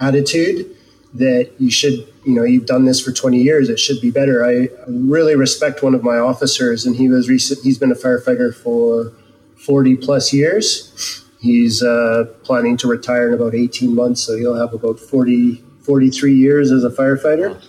attitude 0.00 0.74
that 1.14 1.50
you 1.58 1.70
should, 1.70 2.06
you 2.24 2.34
know, 2.34 2.42
you've 2.42 2.66
done 2.66 2.84
this 2.84 3.00
for 3.00 3.12
20 3.12 3.40
years, 3.40 3.68
it 3.68 3.78
should 3.78 4.00
be 4.00 4.10
better. 4.10 4.44
I 4.44 4.68
really 4.88 5.36
respect 5.36 5.82
one 5.82 5.94
of 5.94 6.02
my 6.02 6.16
officers, 6.16 6.84
and 6.86 6.96
he 6.96 7.08
was 7.08 7.28
recent, 7.28 7.60
he's 7.62 7.78
been 7.78 7.92
a 7.92 7.96
firefighter 7.96 8.54
for 8.54 9.12
40 9.56 9.96
plus 9.96 10.32
years. 10.32 11.24
He's 11.40 11.82
uh, 11.82 12.24
planning 12.42 12.76
to 12.78 12.88
retire 12.88 13.28
in 13.28 13.34
about 13.34 13.54
18 13.54 13.94
months, 13.94 14.22
so 14.22 14.36
he'll 14.36 14.56
have 14.56 14.72
about 14.72 14.98
40, 14.98 15.62
43 15.82 16.34
years 16.34 16.72
as 16.72 16.84
a 16.84 16.90
firefighter, 16.90 17.62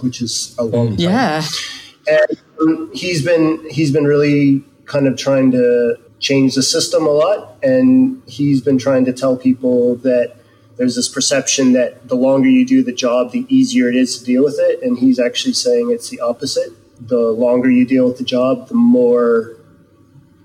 which 0.00 0.22
is 0.22 0.54
a 0.58 0.62
long 0.64 0.96
time. 0.96 0.98
Yeah. 0.98 1.42
And 2.06 2.38
um, 2.60 2.90
he's 2.94 3.24
been 3.24 3.64
he's 3.70 3.92
been 3.92 4.04
really 4.04 4.64
kind 4.86 5.06
of 5.06 5.16
trying 5.16 5.50
to 5.52 5.96
change 6.22 6.54
the 6.54 6.62
system 6.62 7.06
a 7.06 7.10
lot. 7.10 7.58
And 7.62 8.22
he's 8.26 8.62
been 8.62 8.78
trying 8.78 9.04
to 9.04 9.12
tell 9.12 9.36
people 9.36 9.96
that 9.96 10.36
there's 10.78 10.96
this 10.96 11.08
perception 11.08 11.74
that 11.74 12.08
the 12.08 12.14
longer 12.14 12.48
you 12.48 12.64
do 12.64 12.82
the 12.82 12.94
job, 12.94 13.32
the 13.32 13.44
easier 13.48 13.90
it 13.90 13.96
is 13.96 14.18
to 14.18 14.24
deal 14.24 14.42
with 14.42 14.56
it. 14.58 14.82
And 14.82 14.98
he's 14.98 15.18
actually 15.20 15.52
saying 15.52 15.90
it's 15.90 16.08
the 16.08 16.20
opposite. 16.20 16.70
The 17.06 17.30
longer 17.32 17.70
you 17.70 17.84
deal 17.84 18.06
with 18.08 18.16
the 18.16 18.24
job, 18.24 18.68
the 18.68 18.74
more 18.74 19.56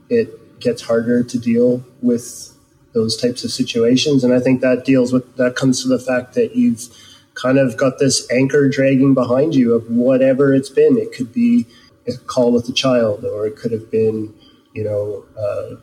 it 0.09 0.59
gets 0.59 0.81
harder 0.81 1.23
to 1.23 1.39
deal 1.39 1.85
with 2.01 2.53
those 2.93 3.15
types 3.15 3.43
of 3.43 3.51
situations. 3.51 4.23
And 4.23 4.33
I 4.33 4.39
think 4.39 4.61
that 4.61 4.83
deals 4.83 5.13
with 5.13 5.35
that 5.37 5.55
comes 5.55 5.83
to 5.83 5.87
the 5.87 5.99
fact 5.99 6.33
that 6.33 6.55
you've 6.55 6.87
kind 7.35 7.59
of 7.59 7.77
got 7.77 7.99
this 7.99 8.29
anchor 8.31 8.67
dragging 8.67 9.13
behind 9.13 9.53
you 9.53 9.73
of 9.73 9.89
whatever 9.89 10.53
it's 10.53 10.69
been. 10.69 10.97
It 10.97 11.13
could 11.13 11.31
be 11.31 11.67
a 12.07 12.17
call 12.17 12.51
with 12.51 12.67
a 12.67 12.73
child, 12.73 13.23
or 13.23 13.45
it 13.45 13.55
could 13.55 13.71
have 13.71 13.91
been, 13.91 14.33
you 14.77 14.83
know, 14.83 15.25
uh, 15.35 15.75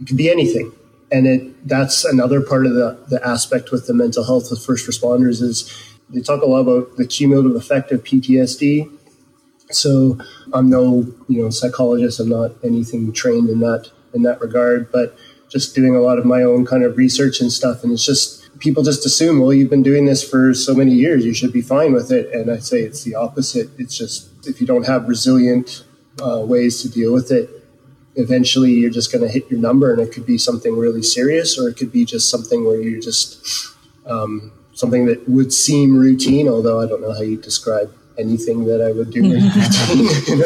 it 0.00 0.06
could 0.06 0.16
be 0.16 0.30
anything. 0.30 0.72
And 1.12 1.26
it 1.26 1.68
that's 1.68 2.04
another 2.04 2.40
part 2.40 2.64
of 2.64 2.72
the, 2.72 2.98
the 3.08 3.24
aspect 3.26 3.70
with 3.70 3.86
the 3.86 3.92
mental 3.92 4.24
health 4.24 4.50
of 4.50 4.64
first 4.64 4.88
responders 4.88 5.42
is 5.42 5.70
they 6.08 6.22
talk 6.22 6.40
a 6.42 6.46
lot 6.46 6.60
about 6.60 6.96
the 6.96 7.06
cumulative 7.06 7.54
effect 7.54 7.92
of 7.92 8.02
PTSD. 8.02 8.90
So 9.70 10.18
I'm 10.54 10.70
no, 10.70 11.06
you 11.28 11.42
know, 11.42 11.50
psychologist. 11.50 12.18
I'm 12.18 12.30
not 12.30 12.52
anything 12.64 13.12
trained 13.12 13.50
in 13.50 13.60
that 13.60 13.90
in 14.14 14.22
that 14.22 14.40
regard, 14.40 14.90
but 14.90 15.16
just 15.50 15.74
doing 15.74 15.94
a 15.94 16.00
lot 16.00 16.18
of 16.18 16.24
my 16.24 16.42
own 16.42 16.64
kind 16.64 16.82
of 16.82 16.96
research 16.96 17.40
and 17.42 17.52
stuff. 17.52 17.84
And 17.84 17.92
it's 17.92 18.06
just 18.06 18.48
people 18.58 18.82
just 18.82 19.04
assume, 19.04 19.40
well, 19.40 19.52
you've 19.52 19.70
been 19.70 19.82
doing 19.82 20.06
this 20.06 20.26
for 20.26 20.54
so 20.54 20.74
many 20.74 20.92
years, 20.92 21.26
you 21.26 21.34
should 21.34 21.52
be 21.52 21.60
fine 21.60 21.92
with 21.92 22.10
it. 22.10 22.32
And 22.32 22.50
I 22.50 22.58
say 22.58 22.80
it's 22.80 23.02
the 23.04 23.14
opposite. 23.14 23.68
It's 23.78 23.96
just 23.96 24.30
if 24.46 24.62
you 24.62 24.66
don't 24.66 24.86
have 24.86 25.08
resilient 25.08 25.84
uh, 26.22 26.40
ways 26.40 26.80
to 26.82 26.88
deal 26.88 27.12
with 27.12 27.30
it, 27.30 27.63
eventually 28.16 28.72
you're 28.72 28.90
just 28.90 29.12
going 29.12 29.22
to 29.22 29.28
hit 29.28 29.50
your 29.50 29.60
number, 29.60 29.92
and 29.92 30.00
it 30.00 30.12
could 30.12 30.26
be 30.26 30.38
something 30.38 30.76
really 30.76 31.02
serious, 31.02 31.58
or 31.58 31.68
it 31.68 31.76
could 31.76 31.92
be 31.92 32.04
just 32.04 32.30
something 32.30 32.64
where 32.64 32.80
you're 32.80 33.00
just 33.00 33.74
um, 34.06 34.52
something 34.72 35.06
that 35.06 35.28
would 35.28 35.52
seem 35.52 35.96
routine. 35.96 36.48
Although 36.48 36.80
I 36.80 36.86
don't 36.86 37.00
know 37.00 37.12
how 37.12 37.22
you 37.22 37.36
describe 37.36 37.92
anything 38.18 38.64
that 38.66 38.80
I 38.80 38.92
would 38.92 39.10
do 39.10 39.22
routine. 39.32 40.44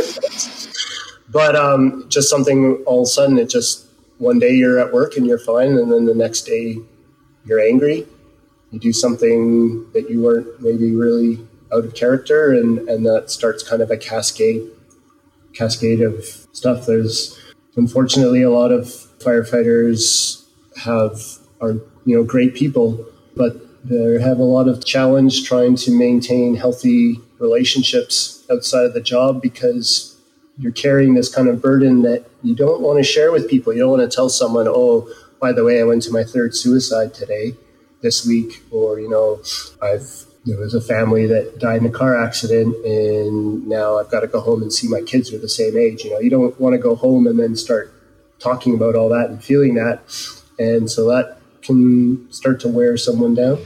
but 1.31 1.57
um, 1.57 2.07
just 2.09 2.31
something 2.31 2.83
all 2.87 3.01
of 3.01 3.05
a 3.05 3.07
sudden, 3.07 3.39
it 3.39 3.49
just 3.49 3.87
one 4.19 4.39
day 4.39 4.53
you're 4.53 4.79
at 4.79 4.93
work 4.93 5.17
and 5.17 5.27
you're 5.27 5.39
fine, 5.39 5.77
and 5.79 5.93
then 5.93 6.05
the 6.05 6.15
next 6.15 6.43
day 6.43 6.77
you're 7.45 7.61
angry. 7.61 8.07
You 8.71 8.79
do 8.79 8.93
something 8.93 9.91
that 9.93 10.11
you 10.11 10.21
weren't 10.21 10.61
maybe 10.61 10.95
really 10.95 11.39
out 11.73 11.85
of 11.85 11.95
character, 11.95 12.53
and 12.53 12.89
and 12.89 13.05
that 13.07 13.31
starts 13.31 13.63
kind 13.63 13.83
of 13.83 13.91
a 13.91 13.97
cascade 13.97 14.63
cascade 15.55 16.01
of 16.01 16.25
stuff. 16.53 16.87
There's 16.87 17.39
unfortunately 17.79 18.43
a 18.43 18.51
lot 18.51 18.73
of 18.73 18.85
firefighters 19.21 20.45
have 20.85 21.39
are 21.61 21.75
you 22.05 22.17
know 22.17 22.25
great 22.25 22.55
people, 22.55 23.07
but 23.37 23.55
They 23.85 24.21
have 24.21 24.39
a 24.39 24.45
lot 24.45 24.69
of 24.69 24.85
challenge 24.85 25.45
trying 25.45 25.77
to 25.77 25.91
maintain 25.91 26.57
healthy 26.57 27.21
relationships 27.39 28.45
outside 28.51 28.85
of 28.85 28.93
the 28.95 29.01
job 29.01 29.41
because 29.41 30.17
you're 30.59 30.73
carrying 30.73 31.15
this 31.15 31.33
kind 31.35 31.49
of 31.49 31.63
burden 31.63 32.03
that 32.03 32.27
you 32.43 32.55
don't 32.55 32.81
want 32.83 32.99
to 32.99 33.05
share 33.05 33.31
with 33.33 33.49
people. 33.49 33.73
You 33.73 33.81
don't 33.81 33.91
want 33.91 34.11
to 34.11 34.15
tell 34.15 34.29
someone, 34.29 34.67
oh, 34.69 35.09
by 35.41 35.53
the 35.53 35.65
way, 35.65 35.81
I 35.81 35.85
went 35.85 36.03
to 36.03 36.13
my 36.13 36.25
third 36.25 36.55
suicide 36.55 37.15
today, 37.15 37.55
this 38.03 38.27
week, 38.27 38.63
or, 38.71 39.01
you 39.01 39.09
know, 39.09 39.41
I've 39.81 40.27
there 40.45 40.59
was 40.59 40.75
a 40.75 40.81
family 40.81 41.27
that 41.27 41.59
died 41.59 41.81
in 41.81 41.87
a 41.87 41.91
car 41.91 42.23
accident 42.23 42.75
and 42.85 43.67
now 43.67 43.99
I've 43.99 44.11
got 44.11 44.21
to 44.21 44.27
go 44.27 44.41
home 44.41 44.63
and 44.63 44.73
see 44.73 44.89
my 44.89 45.03
kids 45.03 45.33
are 45.33 45.39
the 45.39 45.49
same 45.49 45.77
age. 45.77 46.05
You 46.05 46.11
know, 46.11 46.21
you 46.21 46.31
don't 46.31 46.59
want 46.61 46.75
to 46.75 46.79
go 46.79 46.95
home 46.95 47.27
and 47.27 47.39
then 47.39 47.57
start 47.57 47.93
talking 48.39 48.75
about 48.75 48.95
all 48.95 49.09
that 49.11 49.31
and 49.31 49.43
feeling 49.43 49.75
that. 49.75 50.01
And 50.59 50.91
so 50.91 51.09
that 51.09 51.39
can 51.63 52.31
start 52.33 52.61
to 52.61 52.69
wear 52.69 52.97
someone 52.97 53.35
down. 53.35 53.59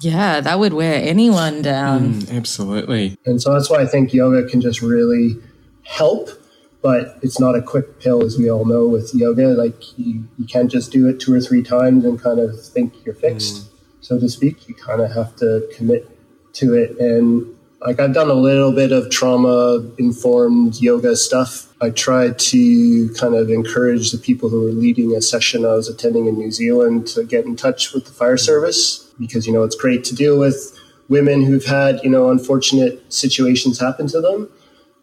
Yeah, 0.00 0.40
that 0.40 0.58
would 0.58 0.72
wear 0.72 0.94
anyone 0.94 1.60
down. 1.60 2.14
Mm, 2.14 2.36
absolutely. 2.36 3.18
And 3.26 3.40
so 3.40 3.52
that's 3.52 3.68
why 3.68 3.82
I 3.82 3.86
think 3.86 4.14
yoga 4.14 4.48
can 4.48 4.60
just 4.60 4.80
really 4.80 5.36
help, 5.84 6.30
but 6.80 7.18
it's 7.22 7.38
not 7.38 7.54
a 7.54 7.60
quick 7.60 8.00
pill, 8.00 8.24
as 8.24 8.38
we 8.38 8.50
all 8.50 8.64
know 8.64 8.88
with 8.88 9.14
yoga. 9.14 9.48
Like 9.48 9.98
you, 9.98 10.26
you 10.38 10.46
can't 10.46 10.70
just 10.70 10.90
do 10.90 11.06
it 11.08 11.20
two 11.20 11.34
or 11.34 11.40
three 11.40 11.62
times 11.62 12.06
and 12.06 12.18
kind 12.20 12.40
of 12.40 12.58
think 12.64 12.94
you're 13.04 13.14
fixed, 13.14 13.56
mm. 13.56 13.69
So 14.00 14.18
to 14.18 14.28
speak. 14.28 14.68
You 14.68 14.74
kind 14.74 15.00
of 15.00 15.12
have 15.12 15.36
to 15.36 15.68
commit 15.76 16.08
to 16.54 16.74
it. 16.74 16.98
And 16.98 17.56
like 17.80 18.00
I've 18.00 18.12
done 18.12 18.28
a 18.28 18.34
little 18.34 18.72
bit 18.72 18.92
of 18.92 19.10
trauma 19.10 19.84
informed 19.98 20.80
yoga 20.80 21.16
stuff. 21.16 21.72
I 21.80 21.90
tried 21.90 22.38
to 22.38 23.08
kind 23.14 23.34
of 23.34 23.50
encourage 23.50 24.12
the 24.12 24.18
people 24.18 24.48
who 24.48 24.62
were 24.62 24.72
leading 24.72 25.14
a 25.16 25.22
session 25.22 25.64
I 25.64 25.74
was 25.74 25.88
attending 25.88 26.26
in 26.26 26.36
New 26.36 26.50
Zealand 26.50 27.06
to 27.08 27.24
get 27.24 27.46
in 27.46 27.56
touch 27.56 27.92
with 27.92 28.04
the 28.04 28.12
fire 28.12 28.36
service 28.36 29.10
because 29.18 29.46
you 29.46 29.52
know 29.52 29.62
it's 29.62 29.76
great 29.76 30.04
to 30.04 30.14
deal 30.14 30.38
with 30.38 30.76
women 31.08 31.42
who've 31.42 31.64
had 31.64 32.00
you 32.02 32.10
know 32.10 32.30
unfortunate 32.30 33.12
situations 33.12 33.78
happen 33.78 34.06
to 34.08 34.20
them 34.20 34.48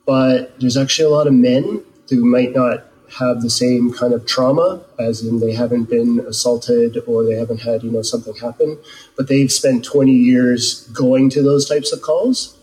but 0.07 0.57
there's 0.59 0.77
actually 0.77 1.05
a 1.05 1.09
lot 1.09 1.27
of 1.27 1.33
men 1.33 1.83
who 2.09 2.25
might 2.25 2.55
not 2.55 2.85
have 3.19 3.41
the 3.41 3.49
same 3.49 3.91
kind 3.93 4.13
of 4.13 4.25
trauma 4.25 4.81
as 4.99 5.23
in 5.23 5.39
they 5.39 5.53
haven't 5.53 5.89
been 5.89 6.19
assaulted 6.27 6.97
or 7.07 7.23
they 7.23 7.35
haven't 7.35 7.61
had 7.61 7.83
you 7.83 7.91
know 7.91 8.01
something 8.01 8.35
happen. 8.35 8.77
But 9.15 9.27
they've 9.27 9.51
spent 9.51 9.85
20 9.85 10.11
years 10.11 10.87
going 10.89 11.29
to 11.31 11.41
those 11.41 11.67
types 11.67 11.91
of 11.91 12.01
calls. 12.01 12.57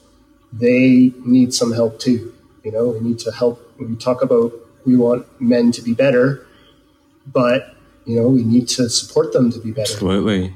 They 0.53 1.13
need 1.25 1.55
some 1.55 1.73
help 1.73 1.99
too 1.99 2.35
you 2.63 2.73
know 2.73 2.89
we 2.89 3.01
need 3.01 3.19
to 3.21 3.33
help. 3.33 3.61
We 3.79 3.97
talk 3.97 4.23
about 4.23 4.53
we 4.87 4.97
want 4.97 5.27
men 5.41 5.73
to 5.73 5.83
be 5.83 5.95
better 5.95 6.47
but 7.27 7.75
you 8.05 8.17
know 8.17 8.29
we 8.29 8.43
need 8.43 8.69
to 8.69 8.89
support 8.89 9.33
them 9.33 9.51
to 9.53 9.59
be 9.59 9.71
better. 9.71 9.93
Absolutely. 9.93 10.55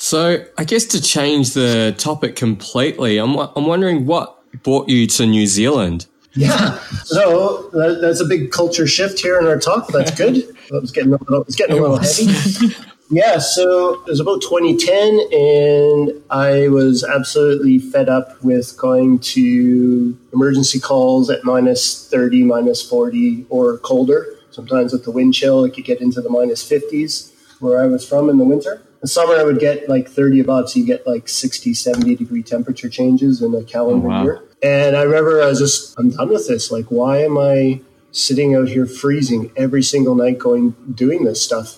So, 0.00 0.44
I 0.56 0.62
guess 0.62 0.84
to 0.86 1.02
change 1.02 1.54
the 1.54 1.92
topic 1.98 2.36
completely, 2.36 3.18
I'm, 3.18 3.36
I'm 3.36 3.66
wondering 3.66 4.06
what 4.06 4.38
brought 4.62 4.88
you 4.88 5.08
to 5.08 5.26
New 5.26 5.46
Zealand? 5.46 6.06
Yeah, 6.34 6.78
so 7.04 7.70
that, 7.72 7.98
that's 8.00 8.20
a 8.20 8.24
big 8.24 8.50
culture 8.50 8.86
shift 8.86 9.18
here 9.20 9.38
in 9.38 9.46
our 9.46 9.58
talk. 9.58 9.88
That's 9.88 10.10
good. 10.10 10.36
it's 10.70 10.90
getting 10.90 11.12
a 11.12 11.16
little, 11.16 11.42
it's 11.42 11.56
getting 11.56 11.78
a 11.78 11.80
little 11.80 11.98
heavy. 11.98 12.74
Yeah, 13.10 13.38
so 13.38 14.02
it 14.02 14.10
was 14.10 14.20
about 14.20 14.42
2010, 14.42 15.18
and 15.32 16.22
I 16.28 16.68
was 16.68 17.02
absolutely 17.02 17.78
fed 17.78 18.10
up 18.10 18.44
with 18.44 18.76
going 18.76 19.20
to 19.20 20.14
emergency 20.34 20.78
calls 20.78 21.30
at 21.30 21.42
minus 21.42 22.06
30, 22.10 22.44
minus 22.44 22.86
40, 22.86 23.46
or 23.48 23.78
colder. 23.78 24.26
Sometimes 24.50 24.92
with 24.92 25.04
the 25.04 25.10
wind 25.10 25.32
chill, 25.32 25.64
it 25.64 25.72
could 25.72 25.86
get 25.86 26.02
into 26.02 26.20
the 26.20 26.28
minus 26.28 26.68
50s 26.68 27.32
where 27.60 27.80
I 27.80 27.86
was 27.86 28.06
from 28.06 28.28
in 28.28 28.36
the 28.36 28.44
winter 28.44 28.82
the 29.00 29.08
summer 29.08 29.34
I 29.34 29.44
would 29.44 29.60
get 29.60 29.88
like 29.88 30.08
30 30.08 30.40
above, 30.40 30.70
so 30.70 30.80
you 30.80 30.86
get 30.86 31.06
like 31.06 31.28
60, 31.28 31.74
70 31.74 32.16
degree 32.16 32.42
temperature 32.42 32.88
changes 32.88 33.42
in 33.42 33.54
a 33.54 33.62
calendar 33.62 34.06
oh, 34.06 34.10
wow. 34.10 34.22
year. 34.24 34.42
And 34.62 34.96
I 34.96 35.02
remember 35.02 35.42
I 35.42 35.46
was 35.46 35.58
just, 35.58 35.98
I'm 35.98 36.10
done 36.10 36.28
with 36.30 36.48
this. 36.48 36.70
Like, 36.70 36.86
why 36.86 37.18
am 37.18 37.38
I 37.38 37.80
sitting 38.10 38.54
out 38.54 38.68
here 38.68 38.86
freezing 38.86 39.52
every 39.56 39.82
single 39.82 40.14
night 40.14 40.38
going, 40.38 40.70
doing 40.94 41.24
this 41.24 41.42
stuff 41.42 41.76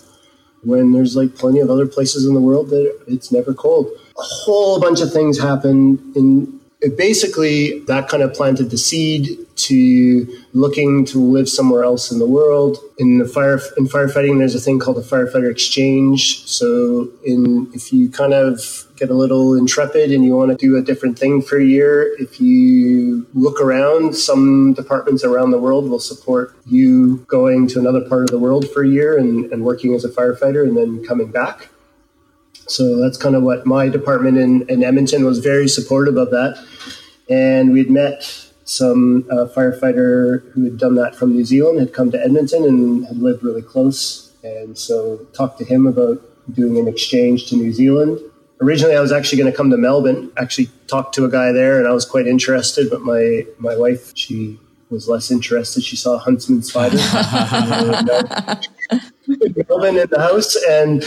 when 0.63 0.93
there's 0.93 1.17
like 1.17 1.35
plenty 1.35 1.61
of 1.61 1.71
other 1.71 1.87
places 1.87 2.27
in 2.27 2.35
the 2.35 2.41
world 2.41 2.71
that 2.71 2.99
it's 3.07 3.33
never 3.33 3.53
cold? 3.53 3.89
A 4.19 4.23
whole 4.23 4.81
bunch 4.81 5.01
of 5.01 5.13
things 5.13 5.39
happened 5.39 6.17
in 6.17 6.60
it 6.83 6.97
basically 6.97 7.81
that 7.81 8.09
kind 8.09 8.23
of 8.23 8.33
planted 8.33 8.71
the 8.71 8.79
seed 8.79 9.39
to 9.57 10.27
looking 10.55 11.05
to 11.05 11.19
live 11.19 11.49
somewhere 11.49 11.85
else 11.85 12.11
in 12.11 12.19
the 12.19 12.27
world. 12.27 12.79
In 12.99 13.19
the 13.19 13.29
fire 13.29 13.61
in 13.77 13.87
firefighting, 13.87 14.39
there's 14.39 14.55
a 14.55 14.61
thing 14.61 14.79
called 14.79 14.99
a 14.99 15.03
firefighter 15.03 15.51
exchange. 15.51 16.47
So, 16.47 17.11
in 17.25 17.71
if 17.75 17.93
you 17.93 18.11
kind 18.11 18.33
of 18.33 18.87
get 18.97 19.11
a 19.11 19.15
little 19.15 19.55
intrepid 19.55 20.13
and 20.13 20.25
you 20.25 20.35
want 20.37 20.51
to 20.51 20.57
do 20.57 20.77
a 20.77 20.83
different 20.83 21.19
thing 21.19 21.43
for 21.43 21.59
a 21.59 21.65
year, 21.65 22.15
if 22.19 22.41
you 22.41 23.27
look 23.35 23.61
around, 23.61 24.15
some 24.15 24.75
departments 24.75 25.25
around 25.25 25.51
the 25.51 25.59
world 25.59 25.89
will 25.89 26.01
support 26.01 26.55
you 26.67 27.19
going 27.29 27.67
to 27.69 27.79
another 27.79 28.03
part 28.09 28.23
of 28.23 28.29
the 28.29 28.39
world 28.39 28.71
for 28.71 28.83
a 28.83 28.89
year 28.89 29.19
and, 29.19 29.51
and 29.53 29.65
working 29.65 29.95
as 29.95 30.05
a 30.05 30.09
firefighter 30.09 30.63
and 30.63 30.77
then 30.77 31.05
coming 31.05 31.31
back. 31.31 31.70
So 32.71 32.97
that's 32.97 33.17
kind 33.17 33.35
of 33.35 33.43
what 33.43 33.67
my 33.67 33.89
department 33.89 34.39
in, 34.39 34.69
in 34.69 34.85
Edmonton 34.85 35.25
was 35.25 35.39
very 35.39 35.69
supportive 35.69 36.17
of 36.17 36.31
that. 36.31 36.65
And 37.29 37.73
we'd 37.73 37.91
met 37.91 38.51
some 38.65 39.27
uh, 39.31 39.47
firefighter 39.47 40.51
who 40.53 40.65
had 40.65 40.79
done 40.79 40.95
that 40.95 41.15
from 41.15 41.33
New 41.33 41.45
Zealand, 41.45 41.81
had 41.81 41.93
come 41.93 42.11
to 42.13 42.23
Edmonton 42.23 42.65
and 42.65 43.07
had 43.07 43.19
lived 43.19 43.43
really 43.43 43.63
close. 43.63 44.33
And 44.45 44.79
so 44.79 45.19
talked 45.33 45.59
to 45.59 45.65
him 45.65 45.87
about 45.87 46.23
doing 46.53 46.79
an 46.79 46.89
exchange 46.89 47.49
to 47.51 47.57
New 47.57 47.73
Zealand. 47.73 48.21
Originally, 48.61 48.97
I 48.97 49.01
was 49.01 49.13
actually 49.13 49.39
going 49.39 49.51
to 49.51 49.57
come 49.57 49.71
to 49.71 49.77
Melbourne, 49.77 50.31
actually 50.37 50.71
talked 50.87 51.15
to 51.15 51.25
a 51.25 51.31
guy 51.31 51.51
there, 51.51 51.79
and 51.79 51.89
I 51.89 51.93
was 51.93 52.05
quite 52.05 52.27
interested. 52.27 52.91
But 52.91 53.03
my, 53.03 53.47
my 53.59 53.77
wife, 53.77 54.13
she 54.15 54.59
was 54.91 55.09
less 55.09 55.31
interested. 55.31 55.83
She 55.83 55.97
saw 55.97 56.19
Huntsman 56.19 56.63
spider. 56.63 56.99
Melbourne 59.69 59.97
in 59.97 60.09
the 60.11 60.19
house, 60.19 60.57
and 60.69 61.03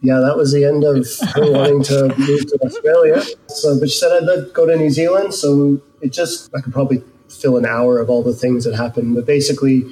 yeah, 0.00 0.20
that 0.20 0.36
was 0.36 0.52
the 0.52 0.64
end 0.64 0.84
of 0.84 1.06
her 1.34 1.50
wanting 1.50 1.82
to 1.84 2.14
move 2.18 2.46
to 2.46 2.58
Australia. 2.64 3.22
So, 3.48 3.78
but 3.78 3.90
she 3.90 3.98
said 3.98 4.12
I'd 4.22 4.52
go 4.52 4.66
to 4.66 4.76
New 4.76 4.90
Zealand. 4.90 5.34
So 5.34 5.80
it 6.00 6.12
just 6.12 6.54
I 6.54 6.60
could 6.60 6.72
probably 6.72 7.02
fill 7.28 7.56
an 7.56 7.66
hour 7.66 7.98
of 7.98 8.08
all 8.10 8.22
the 8.22 8.32
things 8.32 8.64
that 8.64 8.74
happened. 8.74 9.14
But 9.14 9.26
basically, 9.26 9.84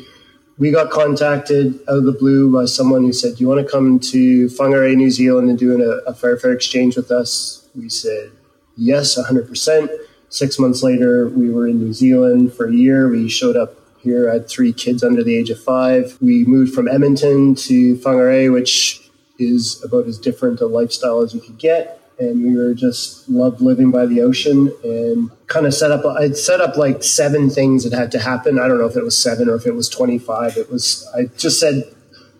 we 0.59 0.71
got 0.71 0.91
contacted 0.91 1.81
out 1.89 1.99
of 1.99 2.05
the 2.05 2.13
blue 2.13 2.53
by 2.53 2.67
someone 2.67 3.03
who 3.03 3.13
said, 3.13 3.37
"Do 3.37 3.41
you 3.41 3.49
want 3.49 3.65
to 3.65 3.71
come 3.71 3.99
to 3.99 4.47
Whangarei, 4.47 4.95
New 4.95 5.11
Zealand, 5.11 5.51
and 5.51 5.59
do 5.59 5.75
an, 5.75 6.03
a 6.07 6.15
fair 6.15 6.53
exchange 6.53 6.97
with 6.97 7.11
us?" 7.11 7.69
We 7.75 7.89
said, 7.89 8.31
"Yes, 8.77 9.17
100 9.17 9.49
percent." 9.49 9.91
Six 10.29 10.59
months 10.59 10.83
later, 10.83 11.29
we 11.29 11.51
were 11.51 11.69
in 11.69 11.79
New 11.79 11.93
Zealand 11.93 12.55
for 12.55 12.67
a 12.67 12.73
year. 12.73 13.07
We 13.07 13.29
showed 13.29 13.55
up 13.55 13.75
here. 14.03 14.29
I 14.29 14.35
had 14.35 14.49
three 14.49 14.73
kids 14.73 15.03
under 15.03 15.23
the 15.23 15.37
age 15.37 15.51
of 15.51 15.63
five. 15.63 16.19
We 16.21 16.45
moved 16.45 16.75
from 16.75 16.89
Edmonton 16.89 17.55
to 17.57 17.97
Whangarei, 17.97 18.53
which 18.53 19.11
is 19.39 19.83
about 19.85 20.07
as 20.07 20.19
different 20.19 20.61
a 20.61 20.67
lifestyle 20.67 21.21
as 21.21 21.35
you 21.35 21.41
could 21.41 21.59
get. 21.59 21.99
And 22.19 22.45
we 22.45 22.57
were 22.57 22.75
just 22.75 23.29
loved 23.29 23.61
living 23.61 23.91
by 23.91 24.07
the 24.07 24.21
ocean 24.21 24.73
and 24.85 25.31
kind 25.47 25.67
of 25.67 25.75
set 25.75 25.91
up. 25.91 26.05
I'd 26.05 26.37
set 26.37 26.61
up 26.61 26.77
like 26.77 27.03
seven 27.03 27.51
things 27.51 27.85
that 27.85 27.97
had 27.97 28.13
to 28.13 28.19
happen. 28.19 28.59
I 28.59 28.69
don't 28.69 28.79
know 28.79 28.87
if 28.87 28.97
it 28.97 29.03
was 29.03 29.17
seven 29.17 29.49
or 29.49 29.55
if 29.55 29.67
it 29.67 29.75
was 29.75 29.89
25. 29.89 30.57
It 30.57 30.71
was, 30.71 31.09
I 31.17 31.25
just 31.37 31.59
said, 31.59 31.83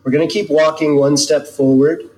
we're 0.05 0.13
going 0.13 0.27
to 0.27 0.33
keep 0.33 0.51
walking 0.51 0.97
one 0.97 1.17
step 1.17 1.47
forward 1.47 2.11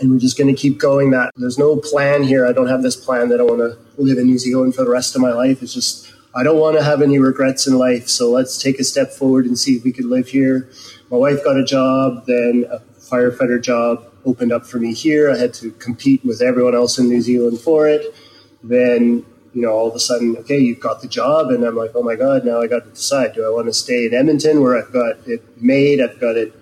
and 0.00 0.10
we're 0.10 0.18
just 0.18 0.38
going 0.38 0.54
to 0.54 0.60
keep 0.60 0.78
going 0.78 1.10
that 1.10 1.32
there's 1.36 1.58
no 1.58 1.76
plan 1.76 2.22
here. 2.22 2.46
I 2.46 2.52
don't 2.52 2.68
have 2.68 2.82
this 2.82 2.96
plan 2.96 3.28
that 3.30 3.40
I 3.40 3.42
want 3.42 3.58
to 3.58 3.78
live 4.00 4.18
in 4.18 4.26
New 4.26 4.38
Zealand 4.38 4.74
for 4.74 4.84
the 4.84 4.90
rest 4.90 5.14
of 5.14 5.20
my 5.20 5.32
life. 5.32 5.62
It's 5.62 5.74
just 5.74 6.07
I 6.38 6.44
don't 6.44 6.58
want 6.60 6.76
to 6.76 6.84
have 6.84 7.02
any 7.02 7.18
regrets 7.18 7.66
in 7.66 7.76
life. 7.76 8.06
So 8.08 8.30
let's 8.30 8.62
take 8.62 8.78
a 8.78 8.84
step 8.84 9.10
forward 9.10 9.46
and 9.46 9.58
see 9.58 9.74
if 9.74 9.82
we 9.82 9.90
could 9.90 10.04
live 10.04 10.28
here. 10.28 10.70
My 11.10 11.16
wife 11.16 11.42
got 11.42 11.56
a 11.56 11.64
job, 11.64 12.26
then 12.26 12.64
a 12.70 12.78
firefighter 13.00 13.60
job 13.60 14.04
opened 14.24 14.52
up 14.52 14.64
for 14.64 14.78
me 14.78 14.94
here. 14.94 15.32
I 15.32 15.36
had 15.36 15.52
to 15.54 15.72
compete 15.72 16.24
with 16.24 16.40
everyone 16.40 16.76
else 16.76 16.96
in 16.96 17.08
New 17.08 17.22
Zealand 17.22 17.58
for 17.58 17.88
it. 17.88 18.14
Then, 18.62 19.26
you 19.52 19.62
know, 19.62 19.72
all 19.72 19.88
of 19.88 19.96
a 19.96 19.98
sudden, 19.98 20.36
okay, 20.36 20.60
you've 20.60 20.78
got 20.78 21.02
the 21.02 21.08
job. 21.08 21.50
And 21.50 21.64
I'm 21.64 21.74
like, 21.74 21.90
oh 21.96 22.04
my 22.04 22.14
God, 22.14 22.44
now 22.44 22.60
I 22.60 22.68
got 22.68 22.84
to 22.84 22.90
decide. 22.90 23.34
Do 23.34 23.44
I 23.44 23.50
want 23.50 23.66
to 23.66 23.72
stay 23.72 24.06
in 24.06 24.14
Edmonton 24.14 24.62
where 24.62 24.78
I've 24.78 24.92
got 24.92 25.16
it 25.26 25.42
made? 25.60 26.00
I've 26.00 26.20
got 26.20 26.36
it 26.36 26.54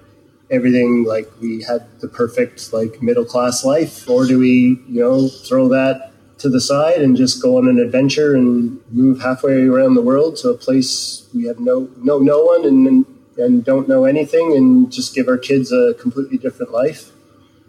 everything 0.51 1.05
like 1.05 1.29
we 1.41 1.63
had 1.63 1.87
the 2.01 2.09
perfect 2.09 2.73
like 2.73 3.03
middle 3.03 3.25
class 3.25 3.65
life 3.65 4.09
or 4.09 4.25
do 4.25 4.39
we 4.39 4.81
you 4.87 5.01
know 5.01 5.27
throw 5.29 5.69
that 5.69 6.13
to 6.39 6.49
the 6.49 6.61
side 6.61 7.01
and 7.01 7.17
just 7.17 7.43
go 7.43 7.57
on 7.57 7.67
an 7.69 7.79
adventure 7.79 8.35
and 8.35 8.81
move 8.91 9.21
halfway 9.21 9.67
around 9.67 9.95
the 9.95 10.03
world 10.03 10.37
to 10.37 10.51
a 10.51 10.55
place 10.55 11.27
we 11.35 11.47
have 11.47 11.59
no 11.59 11.89
no 11.97 12.19
no 12.19 12.43
one 12.43 12.65
and 12.65 13.07
and 13.39 13.65
don't 13.65 13.89
know 13.89 14.05
anything 14.05 14.57
and 14.57 14.91
just 14.91 15.15
give 15.15 15.29
our 15.29 15.39
kids 15.39 15.73
a 15.73 15.95
completely 15.95 16.39
different 16.39 16.73
life. 16.73 17.11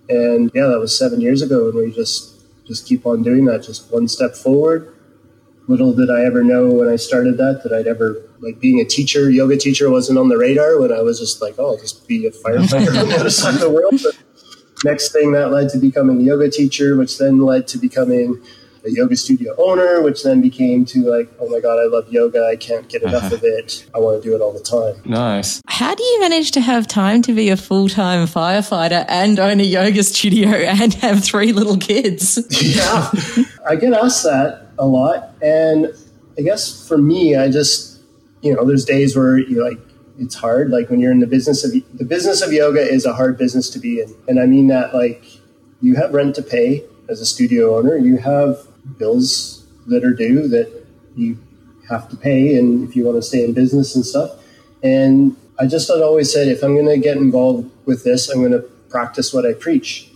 And 0.10 0.50
yeah, 0.54 0.68
that 0.68 0.80
was 0.80 0.98
seven 0.98 1.20
years 1.20 1.42
ago, 1.42 1.70
and 1.70 1.76
we 1.76 1.92
just 1.92 2.36
just 2.66 2.86
keep 2.86 3.06
on 3.06 3.24
doing 3.24 3.46
that, 3.46 3.64
just 3.64 3.92
one 3.92 4.08
step 4.08 4.36
forward. 4.36 4.94
Little 5.68 5.94
did 5.94 6.10
I 6.10 6.24
ever 6.24 6.44
know 6.44 6.70
when 6.70 6.88
I 6.88 6.96
started 6.96 7.38
that 7.38 7.64
that 7.64 7.74
I'd 7.74 7.88
ever 7.88 8.24
like 8.40 8.60
being 8.60 8.80
a 8.80 8.86
teacher, 8.86 9.30
yoga 9.30 9.58
teacher 9.58 9.90
wasn't 9.90 10.18
on 10.18 10.30
the 10.30 10.38
radar 10.38 10.80
when 10.80 10.94
I 10.94 11.02
was 11.02 11.20
just 11.20 11.42
like, 11.42 11.56
oh, 11.58 11.72
I'll 11.72 11.78
just 11.78 12.08
be 12.08 12.26
a 12.26 12.32
firefighter 12.32 13.00
on 13.02 13.10
the 13.10 13.18
other 13.20 13.30
side 13.30 13.56
of 13.56 13.60
the 13.60 13.70
world. 13.70 14.00
But 14.02 14.18
next 14.84 15.12
thing 15.12 15.32
that 15.34 15.52
led 15.52 15.70
to 15.70 15.78
becoming 15.78 16.22
a 16.22 16.24
yoga 16.24 16.50
teacher, 16.50 16.96
which 16.96 17.18
then 17.18 17.40
led 17.40 17.68
to 17.70 17.78
becoming 17.78 18.42
a 18.88 18.92
yoga 18.92 19.16
studio 19.16 19.54
owner, 19.58 20.02
which 20.02 20.24
then 20.24 20.42
became 20.42 20.86
to 20.86 21.00
like, 21.10 21.30
oh 21.40 21.50
my 21.50 21.60
God, 21.60 21.78
I 21.80 21.88
love 21.88 22.12
yoga. 22.12 22.46
I 22.46 22.56
can't 22.56 22.88
get 22.88 23.04
enough 23.04 23.32
of 23.32 23.44
uh-huh. 23.44 23.58
it. 23.58 23.86
I 23.94 24.00
want 24.00 24.22
to 24.22 24.28
do 24.28 24.36
it 24.36 24.42
all 24.42 24.54
the 24.54 24.60
time. 24.60 25.02
Nice. 25.06 25.62
How 25.68 25.94
do 25.94 26.04
you 26.04 26.22
manage 26.22 26.52
to 26.52 26.62
have 26.62 26.88
time 26.88 27.22
to 27.24 27.34
be 27.34 27.50
a 27.50 27.58
full 27.58 27.90
time 27.90 28.26
firefighter 28.28 29.06
and 29.08 29.40
own 29.40 29.60
a 29.60 29.64
yoga 29.64 30.04
studio 30.04 30.50
and 30.50 30.94
have 30.96 31.24
three 31.24 31.54
little 31.54 31.78
kids? 31.78 32.40
yeah, 32.76 33.12
I 33.68 33.76
get 33.76 33.94
asked 33.94 34.24
that 34.24 34.72
a 34.80 34.86
lot. 34.86 35.32
And 35.42 35.94
I 36.38 36.42
guess 36.42 36.88
for 36.88 36.98
me, 36.98 37.36
I 37.36 37.50
just, 37.50 38.00
you 38.42 38.56
know, 38.56 38.66
there's 38.66 38.86
days 38.86 39.16
where 39.16 39.38
you 39.38 39.64
like, 39.64 39.80
it's 40.20 40.36
hard. 40.36 40.70
Like 40.70 40.90
when 40.90 41.00
you're 41.00 41.12
in 41.12 41.20
the 41.20 41.28
business 41.28 41.64
of 41.64 41.72
the 41.72 42.06
business 42.06 42.42
of 42.42 42.52
yoga 42.52 42.82
is 42.82 43.06
a 43.06 43.14
hard 43.14 43.38
business 43.38 43.70
to 43.72 43.80
be 43.80 44.02
in, 44.02 44.16
and 44.28 44.40
I 44.40 44.46
mean 44.46 44.68
that 44.68 44.94
like 44.94 45.24
you 45.82 45.96
have 45.96 46.14
rent 46.14 46.36
to 46.36 46.42
pay 46.42 46.84
as 47.10 47.22
a 47.22 47.26
studio 47.26 47.78
owner, 47.78 47.98
you 47.98 48.18
have 48.18 48.68
bills 48.98 49.66
that 49.88 50.04
are 50.04 50.14
due 50.14 50.48
that 50.48 50.86
you 51.16 51.38
have 51.90 52.10
to 52.10 52.18
pay, 52.18 52.58
and 52.58 52.88
if 52.88 52.96
you 52.96 53.06
want 53.06 53.18
to 53.18 53.22
stay 53.22 53.44
in 53.44 53.54
business 53.54 53.96
and 53.96 54.06
stuff. 54.06 54.32
And 54.84 55.36
I 55.60 55.66
just 55.66 55.88
had 55.88 56.02
always 56.02 56.32
said, 56.32 56.48
if 56.48 56.64
I'm 56.64 56.76
going 56.76 56.88
to 56.88 56.98
get 56.98 57.18
involved 57.18 57.72
with 57.86 58.04
this, 58.04 58.30
I'm 58.30 58.40
going 58.40 58.52
to 58.52 58.68
practice 58.90 59.34
what 59.34 59.46
I 59.46 59.54
preach. 59.54 60.10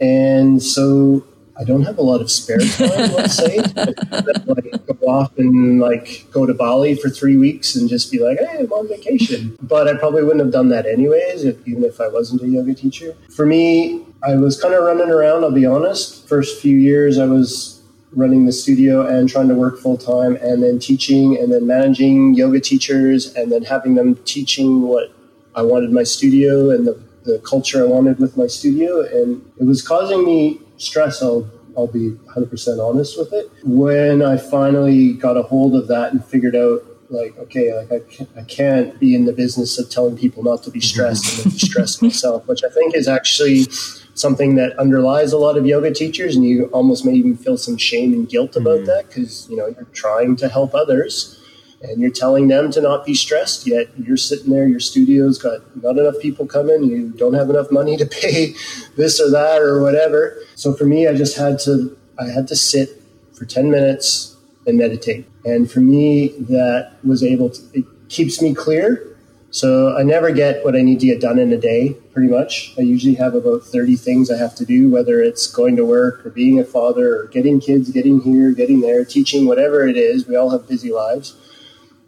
And 0.00 0.62
so 0.62 1.24
I 1.58 1.64
don't 1.64 1.82
have 1.82 1.98
a 1.98 2.02
lot 2.02 2.20
of 2.20 2.30
spare 2.30 2.58
time, 2.58 2.88
let's 3.14 3.36
say, 3.36 3.58
like 3.58 4.86
go 4.86 5.06
off 5.06 5.36
and 5.38 5.80
like 5.80 6.26
go 6.30 6.46
to 6.46 6.54
Bali 6.54 6.94
for 6.94 7.10
three 7.10 7.36
weeks 7.36 7.74
and 7.76 7.88
just 7.88 8.10
be 8.10 8.18
like, 8.18 8.38
hey, 8.38 8.60
I'm 8.60 8.72
on 8.72 8.88
vacation. 8.88 9.56
But 9.60 9.86
I 9.86 9.94
probably 9.96 10.22
wouldn't 10.22 10.40
have 10.40 10.52
done 10.52 10.70
that 10.70 10.86
anyways, 10.86 11.44
if, 11.44 11.66
even 11.68 11.84
if 11.84 12.00
I 12.00 12.08
wasn't 12.08 12.42
a 12.42 12.48
yoga 12.48 12.74
teacher. 12.74 13.14
For 13.30 13.44
me, 13.44 14.04
I 14.22 14.36
was 14.36 14.60
kind 14.60 14.74
of 14.74 14.82
running 14.82 15.10
around, 15.10 15.44
I'll 15.44 15.50
be 15.50 15.66
honest. 15.66 16.26
First 16.28 16.60
few 16.60 16.76
years, 16.76 17.18
I 17.18 17.26
was 17.26 17.82
running 18.14 18.46
the 18.46 18.52
studio 18.52 19.06
and 19.06 19.28
trying 19.28 19.48
to 19.48 19.54
work 19.54 19.78
full 19.78 19.96
time 19.96 20.36
and 20.36 20.62
then 20.62 20.78
teaching 20.78 21.38
and 21.38 21.52
then 21.52 21.66
managing 21.66 22.34
yoga 22.34 22.60
teachers 22.60 23.34
and 23.34 23.50
then 23.50 23.62
having 23.62 23.94
them 23.94 24.14
teaching 24.24 24.82
what 24.82 25.14
I 25.54 25.62
wanted 25.62 25.90
my 25.92 26.02
studio 26.02 26.70
and 26.70 26.86
the, 26.86 27.02
the 27.24 27.38
culture 27.38 27.82
I 27.82 27.86
wanted 27.86 28.18
with 28.18 28.36
my 28.36 28.46
studio. 28.46 29.02
And 29.02 29.44
it 29.58 29.64
was 29.64 29.86
causing 29.86 30.24
me 30.24 30.60
stress. 30.82 31.22
I'll, 31.22 31.48
I'll 31.76 31.86
be 31.86 32.10
100% 32.10 32.86
honest 32.86 33.18
with 33.18 33.32
it. 33.32 33.50
When 33.64 34.22
I 34.22 34.36
finally 34.36 35.14
got 35.14 35.36
a 35.36 35.42
hold 35.42 35.74
of 35.74 35.88
that 35.88 36.12
and 36.12 36.24
figured 36.24 36.56
out 36.56 36.84
like, 37.12 37.36
okay, 37.38 37.74
like 37.74 37.92
I 37.92 38.00
can't, 38.10 38.30
I 38.36 38.42
can't 38.42 38.98
be 38.98 39.14
in 39.14 39.26
the 39.26 39.32
business 39.32 39.78
of 39.78 39.90
telling 39.90 40.16
people 40.16 40.42
not 40.42 40.62
to 40.64 40.70
be 40.70 40.80
stressed 40.80 41.44
and 41.44 41.52
be 41.52 41.58
stressed 41.58 42.02
myself, 42.02 42.46
which 42.48 42.64
I 42.64 42.70
think 42.70 42.94
is 42.94 43.06
actually 43.06 43.64
something 44.14 44.54
that 44.56 44.78
underlies 44.78 45.32
a 45.32 45.38
lot 45.38 45.56
of 45.56 45.66
yoga 45.66 45.92
teachers, 45.92 46.36
and 46.36 46.44
you 46.44 46.66
almost 46.66 47.04
may 47.04 47.12
even 47.12 47.36
feel 47.36 47.56
some 47.56 47.76
shame 47.76 48.12
and 48.12 48.28
guilt 48.28 48.56
about 48.56 48.78
mm-hmm. 48.78 48.86
that 48.86 49.08
because 49.08 49.48
you 49.50 49.56
know 49.56 49.66
you're 49.66 49.86
trying 49.92 50.36
to 50.36 50.48
help 50.48 50.74
others 50.74 51.41
and 51.82 52.00
you're 52.00 52.10
telling 52.10 52.48
them 52.48 52.70
to 52.70 52.80
not 52.80 53.04
be 53.04 53.14
stressed 53.14 53.66
yet 53.66 53.88
you're 53.98 54.16
sitting 54.16 54.50
there 54.50 54.66
your 54.66 54.80
studio's 54.80 55.38
got 55.38 55.60
not 55.82 55.98
enough 55.98 56.18
people 56.20 56.46
coming 56.46 56.84
you 56.84 57.10
don't 57.10 57.34
have 57.34 57.50
enough 57.50 57.70
money 57.70 57.96
to 57.96 58.06
pay 58.22 58.54
this 58.96 59.20
or 59.20 59.30
that 59.30 59.60
or 59.60 59.80
whatever 59.80 60.38
so 60.54 60.72
for 60.74 60.84
me 60.84 61.06
i 61.06 61.14
just 61.14 61.36
had 61.36 61.58
to 61.58 61.96
i 62.18 62.24
had 62.24 62.46
to 62.48 62.56
sit 62.56 63.02
for 63.34 63.44
10 63.44 63.70
minutes 63.70 64.36
and 64.66 64.78
meditate 64.78 65.26
and 65.44 65.70
for 65.70 65.80
me 65.80 66.28
that 66.38 66.92
was 67.04 67.22
able 67.22 67.50
to 67.50 67.60
it 67.74 67.84
keeps 68.08 68.42
me 68.42 68.54
clear 68.54 69.12
so 69.52 69.94
I 69.94 70.02
never 70.02 70.32
get 70.32 70.64
what 70.64 70.74
I 70.74 70.80
need 70.80 70.98
to 71.00 71.06
get 71.06 71.20
done 71.20 71.38
in 71.38 71.52
a 71.52 71.58
day, 71.58 71.90
pretty 72.14 72.28
much. 72.28 72.72
I 72.78 72.80
usually 72.80 73.14
have 73.16 73.34
about 73.34 73.62
30 73.64 73.96
things 73.96 74.30
I 74.30 74.38
have 74.38 74.54
to 74.54 74.64
do, 74.64 74.90
whether 74.90 75.20
it's 75.20 75.46
going 75.46 75.76
to 75.76 75.84
work 75.84 76.24
or 76.24 76.30
being 76.30 76.58
a 76.58 76.64
father 76.64 77.20
or 77.20 77.26
getting 77.26 77.60
kids, 77.60 77.90
getting 77.90 78.22
here, 78.22 78.52
getting 78.52 78.80
there, 78.80 79.04
teaching, 79.04 79.44
whatever 79.44 79.86
it 79.86 79.98
is. 79.98 80.26
We 80.26 80.36
all 80.36 80.48
have 80.48 80.66
busy 80.66 80.90
lives. 80.90 81.36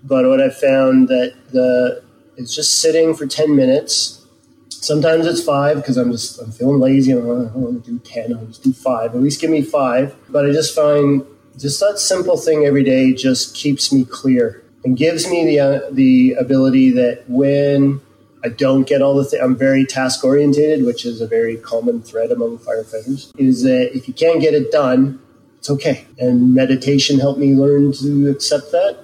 But 0.05 0.27
what 0.29 0.41
I've 0.41 0.57
found 0.57 1.09
that 1.09 1.35
the 1.51 2.03
it's 2.37 2.55
just 2.55 2.81
sitting 2.81 3.15
for 3.15 3.27
10 3.27 3.55
minutes. 3.55 4.21
Sometimes 4.69 5.27
it's 5.27 5.43
five 5.43 5.77
because 5.77 5.97
I'm 5.97 6.13
just 6.13 6.39
I'm 6.41 6.53
feeling 6.53 6.79
lazy. 6.79 7.13
and 7.13 7.23
I 7.23 7.25
don't 7.25 7.55
want 7.55 7.85
to 7.85 7.91
do 7.91 7.99
10. 7.99 8.37
I'll 8.37 8.47
just 8.47 8.63
do 8.63 8.73
five. 8.73 9.15
At 9.15 9.23
least 9.23 9.41
give 9.41 9.51
me 9.51 9.63
five. 9.63 10.15
But 10.29 10.47
I 10.47 10.53
just 10.53 10.75
find 10.75 11.25
just 11.59 11.81
that 11.81 11.99
simple 11.99 12.37
thing 12.37 12.67
every 12.67 12.83
day 12.83 13.13
just 13.15 13.55
keeps 13.55 13.93
me 13.93 14.05
clear 14.05 14.63
and 14.85 14.97
gives 14.97 15.29
me 15.29 15.45
the 15.45 15.61
uh, 15.61 15.81
the 15.91 16.33
ability 16.39 16.91
that 16.91 17.25
when 17.29 18.01
I 18.45 18.49
don't 18.49 18.87
get 18.87 19.01
all 19.01 19.15
the 19.15 19.25
things, 19.25 19.43
I'm 19.43 19.57
very 19.57 19.87
task 19.87 20.23
orientated, 20.23 20.85
which 20.85 21.07
is 21.07 21.23
a 21.23 21.27
very 21.27 21.57
common 21.57 22.03
thread 22.03 22.31
among 22.31 22.59
firefighters. 22.59 23.33
Is 23.39 23.63
that 23.63 23.97
if 23.97 24.07
you 24.07 24.13
can't 24.13 24.41
get 24.41 24.53
it 24.53 24.71
done, 24.71 25.19
it's 25.59 25.71
okay. 25.71 26.07
And 26.19 26.53
meditation 26.53 27.19
helped 27.19 27.39
me 27.39 27.55
learn 27.55 27.93
to 27.93 28.29
accept 28.29 28.71
that. 28.73 29.04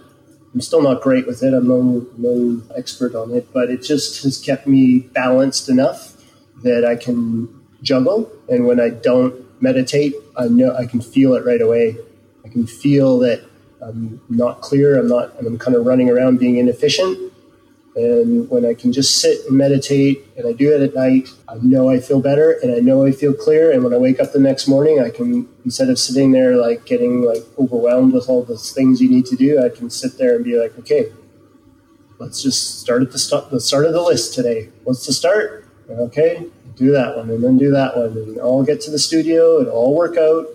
I'm 0.53 0.61
still 0.61 0.83
not 0.83 1.01
great 1.01 1.27
with 1.27 1.43
it. 1.43 1.55
I'm 1.55 1.69
no 1.69 2.07
no 2.17 2.63
expert 2.77 3.15
on 3.15 3.31
it, 3.33 3.53
but 3.53 3.71
it 3.71 3.83
just 3.83 4.23
has 4.25 4.39
kept 4.39 4.67
me 4.67 5.01
balanced 5.01 5.69
enough 5.69 6.17
that 6.63 6.85
I 6.85 6.97
can 6.97 7.49
juggle. 7.83 8.31
And 8.49 8.67
when 8.67 8.81
I 8.81 8.91
don't 8.91 9.35
meditate, 9.63 10.15
I 10.37 10.49
know 10.49 10.75
I 10.75 10.87
can 10.87 11.01
feel 11.01 11.35
it 11.35 11.45
right 11.45 11.61
away. 11.61 11.97
I 12.45 12.49
can 12.49 12.67
feel 12.67 13.19
that 13.21 13.45
I'm 13.83 14.21
not 14.29 14.61
clear. 14.61 14.99
I'm 14.99 15.09
not, 15.09 15.33
I'm 15.39 15.59
kind 15.59 15.77
of 15.77 15.87
running 15.87 16.11
around 16.11 16.39
being 16.39 16.57
inefficient. 16.57 17.33
And 17.97 18.49
when 18.49 18.65
I 18.65 18.75
can 18.75 18.93
just 18.93 19.21
sit 19.21 19.47
and 19.47 19.57
meditate 19.57 20.25
and 20.37 20.47
I 20.47 20.53
do 20.53 20.73
it 20.73 20.81
at 20.81 20.95
night, 20.95 21.29
I 21.49 21.57
know 21.61 21.91
I 21.91 21.99
feel 21.99 22.21
better 22.21 22.53
and 22.63 22.73
I 22.73 22.79
know 22.79 23.05
I 23.05 23.11
feel 23.11 23.35
clear. 23.35 23.73
And 23.73 23.83
when 23.83 23.93
I 23.93 23.99
wake 23.99 24.21
up 24.21 24.33
the 24.33 24.39
next 24.39 24.69
morning, 24.69 25.01
I 25.01 25.11
can, 25.11 25.49
instead 25.65 25.91
of 25.91 25.99
sitting 25.99 26.31
there 26.31 26.57
like 26.57 26.85
getting 26.87 27.23
like 27.23 27.43
overwhelmed 27.59 28.13
with 28.13 28.29
all 28.29 28.45
the 28.45 28.57
things 28.57 29.01
you 29.01 29.11
need 29.11 29.27
to 29.27 29.37
do, 29.37 29.63
I 29.63 29.71
can 29.71 29.91
sit 29.91 30.19
there 30.19 30.37
and 30.37 30.45
be 30.45 30.57
like, 30.57 30.79
okay, 30.79 31.13
let's 32.19 32.43
just 32.43 32.81
start 32.81 33.03
at 33.03 33.11
the 33.11 33.19
start, 33.19 33.51
the 33.51 33.61
start 33.61 33.87
of 33.87 33.93
the 33.93 34.03
list 34.03 34.35
today. 34.35 34.69
What's 34.85 35.05
the 35.07 35.13
start? 35.13 35.67
Okay, 35.91 36.47
do 36.77 36.93
that 36.93 37.17
one 37.17 37.29
and 37.31 37.43
then 37.43 37.59
do 37.59 37.71
that 37.73 37.97
one. 37.97 38.13
And 38.13 38.41
I'll 38.41 38.63
get 38.63 38.81
to 38.83 38.93
the 38.93 38.99
studio 39.01 39.59
and 39.59 39.69
all 39.69 39.97
work 39.97 40.17
out 40.17 40.47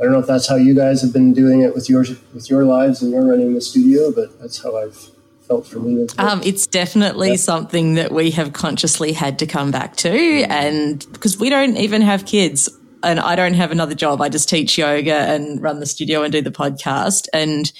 I 0.00 0.04
don't 0.04 0.12
know 0.12 0.20
if 0.20 0.28
that's 0.28 0.48
how 0.48 0.54
you 0.54 0.74
guys 0.76 1.02
have 1.02 1.12
been 1.12 1.32
doing 1.32 1.62
it 1.62 1.74
with 1.74 1.88
your 1.88 2.04
with 2.32 2.48
your 2.48 2.64
lives 2.64 3.02
and 3.02 3.10
you're 3.10 3.26
running 3.26 3.54
the 3.54 3.60
studio, 3.60 4.12
but 4.12 4.38
that's 4.40 4.62
how 4.62 4.76
I've 4.76 5.10
felt 5.48 5.66
for 5.66 5.80
me. 5.80 6.06
Um, 6.18 6.40
it's 6.44 6.66
definitely 6.66 7.30
yeah. 7.30 7.36
something 7.36 7.94
that 7.94 8.12
we 8.12 8.30
have 8.32 8.52
consciously 8.52 9.12
had 9.12 9.38
to 9.40 9.46
come 9.46 9.70
back 9.70 9.96
to, 9.96 10.10
and 10.10 11.04
because 11.12 11.38
we 11.38 11.50
don't 11.50 11.76
even 11.76 12.02
have 12.02 12.26
kids, 12.26 12.68
and 13.02 13.18
I 13.18 13.34
don't 13.34 13.54
have 13.54 13.72
another 13.72 13.94
job, 13.94 14.20
I 14.20 14.28
just 14.28 14.48
teach 14.48 14.78
yoga 14.78 15.14
and 15.14 15.60
run 15.60 15.80
the 15.80 15.86
studio 15.86 16.22
and 16.22 16.32
do 16.32 16.42
the 16.42 16.50
podcast, 16.50 17.26
and 17.32 17.72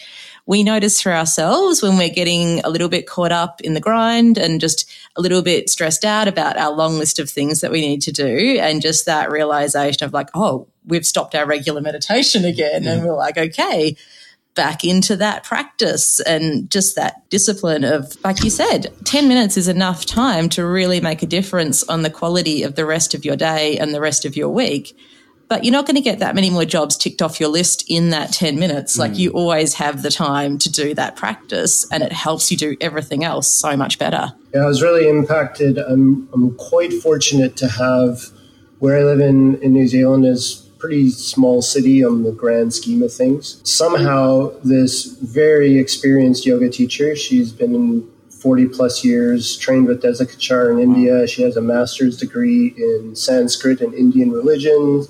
we 0.48 0.62
notice 0.62 1.02
for 1.02 1.12
ourselves 1.12 1.82
when 1.82 1.98
we're 1.98 2.08
getting 2.08 2.60
a 2.60 2.70
little 2.70 2.88
bit 2.88 3.06
caught 3.06 3.32
up 3.32 3.60
in 3.60 3.74
the 3.74 3.82
grind 3.82 4.38
and 4.38 4.62
just 4.62 4.90
a 5.14 5.20
little 5.20 5.42
bit 5.42 5.68
stressed 5.68 6.06
out 6.06 6.26
about 6.26 6.56
our 6.56 6.72
long 6.72 6.96
list 6.96 7.18
of 7.18 7.28
things 7.28 7.60
that 7.60 7.70
we 7.70 7.82
need 7.82 8.00
to 8.00 8.12
do. 8.12 8.56
And 8.58 8.80
just 8.80 9.04
that 9.04 9.30
realization 9.30 10.06
of 10.06 10.14
like, 10.14 10.30
oh, 10.32 10.66
we've 10.86 11.04
stopped 11.04 11.34
our 11.34 11.44
regular 11.44 11.82
meditation 11.82 12.46
again. 12.46 12.86
And 12.86 13.04
we're 13.04 13.14
like, 13.14 13.36
okay, 13.36 13.94
back 14.58 14.84
into 14.84 15.14
that 15.14 15.44
practice 15.44 16.18
and 16.18 16.68
just 16.68 16.96
that 16.96 17.22
discipline 17.30 17.84
of, 17.84 18.16
like 18.24 18.42
you 18.42 18.50
said, 18.50 18.92
10 19.04 19.28
minutes 19.28 19.56
is 19.56 19.68
enough 19.68 20.04
time 20.04 20.48
to 20.48 20.66
really 20.66 21.00
make 21.00 21.22
a 21.22 21.26
difference 21.26 21.84
on 21.84 22.02
the 22.02 22.10
quality 22.10 22.64
of 22.64 22.74
the 22.74 22.84
rest 22.84 23.14
of 23.14 23.24
your 23.24 23.36
day 23.36 23.78
and 23.78 23.94
the 23.94 24.00
rest 24.00 24.24
of 24.24 24.36
your 24.36 24.48
week 24.48 24.98
but 25.48 25.64
you're 25.64 25.72
not 25.72 25.86
going 25.86 25.96
to 25.96 26.02
get 26.02 26.18
that 26.18 26.34
many 26.34 26.50
more 26.50 26.64
jobs 26.64 26.96
ticked 26.96 27.22
off 27.22 27.40
your 27.40 27.48
list 27.48 27.84
in 27.88 28.10
that 28.10 28.32
10 28.32 28.58
minutes. 28.58 28.96
Mm. 28.96 28.98
Like 28.98 29.18
you 29.18 29.30
always 29.30 29.74
have 29.74 30.02
the 30.02 30.10
time 30.10 30.58
to 30.58 30.70
do 30.70 30.94
that 30.94 31.16
practice 31.16 31.90
and 31.90 32.02
it 32.02 32.12
helps 32.12 32.50
you 32.50 32.56
do 32.56 32.76
everything 32.80 33.24
else 33.24 33.50
so 33.50 33.76
much 33.76 33.98
better. 33.98 34.34
Yeah, 34.52 34.64
I 34.64 34.66
was 34.66 34.82
really 34.82 35.08
impacted. 35.08 35.78
I'm, 35.78 36.28
I'm 36.34 36.54
quite 36.56 36.92
fortunate 36.92 37.56
to 37.56 37.68
have 37.68 38.30
where 38.78 38.98
I 38.98 39.04
live 39.04 39.20
in, 39.20 39.60
in 39.62 39.72
New 39.72 39.88
Zealand 39.88 40.26
is 40.26 40.67
pretty 40.78 41.10
small 41.10 41.60
city 41.60 42.04
on 42.04 42.22
the 42.22 42.32
grand 42.32 42.72
scheme 42.72 43.02
of 43.02 43.12
things. 43.12 43.60
Somehow 43.64 44.52
this 44.62 45.06
very 45.06 45.78
experienced 45.78 46.46
yoga 46.46 46.70
teacher, 46.70 47.16
she's 47.16 47.52
been 47.52 48.08
40 48.30 48.66
plus 48.68 49.04
years, 49.04 49.56
trained 49.56 49.86
with 49.86 50.02
Desikachar 50.02 50.72
in 50.72 50.78
India. 50.78 51.26
She 51.26 51.42
has 51.42 51.56
a 51.56 51.60
master's 51.60 52.16
degree 52.16 52.74
in 52.76 53.16
Sanskrit 53.16 53.80
and 53.80 53.92
Indian 53.94 54.30
religions. 54.30 55.08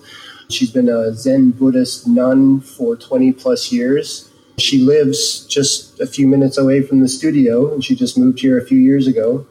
She's 0.48 0.70
been 0.70 0.88
a 0.88 1.12
Zen 1.12 1.50
Buddhist 1.50 2.08
nun 2.08 2.60
for 2.60 2.96
20 2.96 3.32
plus 3.32 3.70
years. 3.70 4.30
She 4.56 4.78
lives 4.78 5.44
just 5.46 6.00
a 6.00 6.06
few 6.06 6.26
minutes 6.26 6.56
away 6.56 6.82
from 6.82 7.00
the 7.00 7.08
studio, 7.08 7.72
and 7.72 7.84
she 7.84 7.94
just 7.94 8.16
moved 8.18 8.40
here 8.40 8.58
a 8.58 8.64
few 8.64 8.78
years 8.78 9.06
ago. 9.06 9.46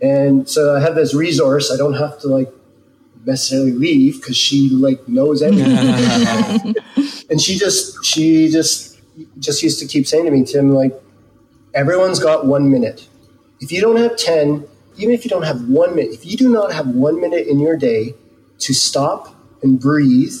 And 0.00 0.48
so 0.48 0.76
I 0.76 0.80
have 0.80 0.94
this 0.94 1.12
resource. 1.12 1.72
I 1.72 1.76
don't 1.76 1.94
have 1.94 2.20
to 2.20 2.28
like 2.28 2.52
necessarily 3.28 3.72
leave 3.72 4.20
because 4.20 4.36
she 4.36 4.68
like 4.70 5.06
knows 5.08 5.42
everything. 5.42 6.74
and 7.30 7.40
she 7.40 7.56
just 7.56 8.04
she 8.04 8.48
just 8.48 8.98
just 9.38 9.62
used 9.62 9.78
to 9.78 9.86
keep 9.86 10.06
saying 10.06 10.24
to 10.24 10.30
me, 10.32 10.44
Tim, 10.44 10.70
like 10.70 10.92
everyone's 11.74 12.18
got 12.18 12.46
one 12.46 12.70
minute. 12.70 13.06
If 13.60 13.70
you 13.70 13.80
don't 13.80 13.96
have 13.96 14.16
ten, 14.16 14.66
even 14.96 15.14
if 15.14 15.24
you 15.24 15.28
don't 15.28 15.44
have 15.44 15.68
one 15.68 15.94
minute, 15.94 16.12
if 16.12 16.26
you 16.26 16.36
do 16.36 16.48
not 16.48 16.72
have 16.72 16.88
one 16.88 17.20
minute 17.20 17.46
in 17.46 17.60
your 17.60 17.76
day 17.76 18.14
to 18.58 18.74
stop 18.74 19.34
and 19.62 19.80
breathe 19.80 20.34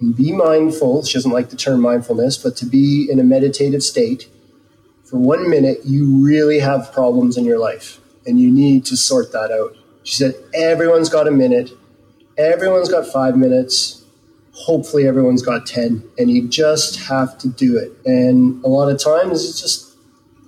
and 0.00 0.14
be 0.14 0.32
mindful. 0.32 1.04
She 1.04 1.14
doesn't 1.14 1.30
like 1.30 1.50
the 1.50 1.56
term 1.56 1.80
mindfulness, 1.80 2.36
but 2.36 2.56
to 2.56 2.66
be 2.66 3.08
in 3.10 3.18
a 3.18 3.24
meditative 3.24 3.82
state 3.82 4.28
for 5.04 5.18
one 5.18 5.48
minute, 5.48 5.80
you 5.84 6.24
really 6.24 6.58
have 6.58 6.92
problems 6.92 7.36
in 7.36 7.44
your 7.44 7.58
life 7.58 8.00
and 8.26 8.40
you 8.40 8.50
need 8.50 8.84
to 8.86 8.96
sort 8.96 9.32
that 9.32 9.50
out. 9.50 9.76
She 10.02 10.16
said, 10.16 10.34
Everyone's 10.54 11.08
got 11.08 11.28
a 11.28 11.30
minute, 11.30 11.70
everyone's 12.36 12.88
got 12.88 13.06
five 13.06 13.36
minutes. 13.36 14.04
Hopefully, 14.52 15.06
everyone's 15.06 15.42
got 15.42 15.66
10, 15.66 16.08
and 16.18 16.30
you 16.30 16.48
just 16.48 17.00
have 17.08 17.36
to 17.38 17.48
do 17.48 17.76
it. 17.76 17.92
And 18.06 18.64
a 18.64 18.68
lot 18.68 18.88
of 18.88 19.02
times, 19.02 19.44
it's 19.44 19.60
just 19.60 19.96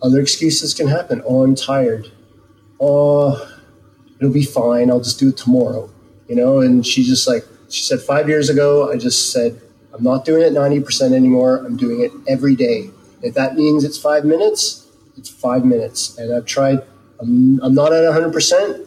other 0.03 0.21
excuses 0.21 0.75
can 0.75 0.87
happen. 0.87 1.23
Oh, 1.27 1.43
I'm 1.43 1.55
tired. 1.55 2.11
Oh, 2.81 3.53
it'll 4.19 4.33
be 4.33 4.45
fine. 4.45 4.91
I'll 4.91 5.01
just 5.01 5.19
do 5.19 5.31
it 5.31 5.37
tomorrow. 5.37 5.91
You 6.29 6.37
know, 6.37 6.61
and 6.61 6.87
she 6.87 7.05
just 7.05 7.27
like, 7.27 7.45
she 7.69 7.83
said, 7.83 8.01
five 8.01 8.29
years 8.29 8.49
ago, 8.49 8.91
I 8.91 8.97
just 8.97 9.33
said, 9.33 9.61
I'm 9.93 10.03
not 10.03 10.25
doing 10.25 10.43
it 10.43 10.53
90% 10.53 11.13
anymore. 11.13 11.59
I'm 11.59 11.77
doing 11.77 12.01
it 12.03 12.13
every 12.29 12.55
day. 12.55 12.91
If 13.23 13.35
that 13.35 13.55
means 13.55 13.83
it's 13.83 13.99
five 13.99 14.25
minutes, 14.25 14.87
it's 15.17 15.31
five 15.31 15.65
minutes. 15.65 16.19
And 16.19 16.35
I've 16.35 16.45
tried, 16.45 16.83
I'm, 17.21 17.61
I'm 17.63 17.75
not 17.75 17.93
at 17.93 18.05
100%. 18.05 18.87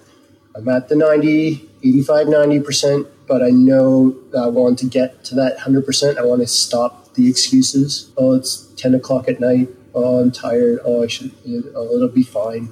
I'm 0.56 0.70
at 0.70 0.90
the 0.90 0.96
90, 0.96 1.69
85, 1.84 2.28
90%, 2.28 3.08
but 3.28 3.42
I 3.42 3.50
know 3.50 4.16
I 4.38 4.48
want 4.48 4.80
to 4.80 4.86
get 4.86 5.24
to 5.26 5.36
that 5.36 5.58
100%. 5.60 6.18
I 6.18 6.24
want 6.24 6.42
to 6.42 6.48
stop 6.48 7.14
the 7.14 7.30
excuses. 7.30 8.12
Oh, 8.18 8.34
it's 8.34 8.68
10 8.78 8.96
o'clock 8.96 9.28
at 9.28 9.40
night. 9.40 9.70
Oh, 9.94 10.20
I'm 10.20 10.32
tired. 10.32 10.80
Oh, 10.84 11.04
I 11.04 11.08
should, 11.08 11.32
oh, 11.76 11.96
it'll 11.96 12.10
be 12.10 12.24
fine. 12.24 12.70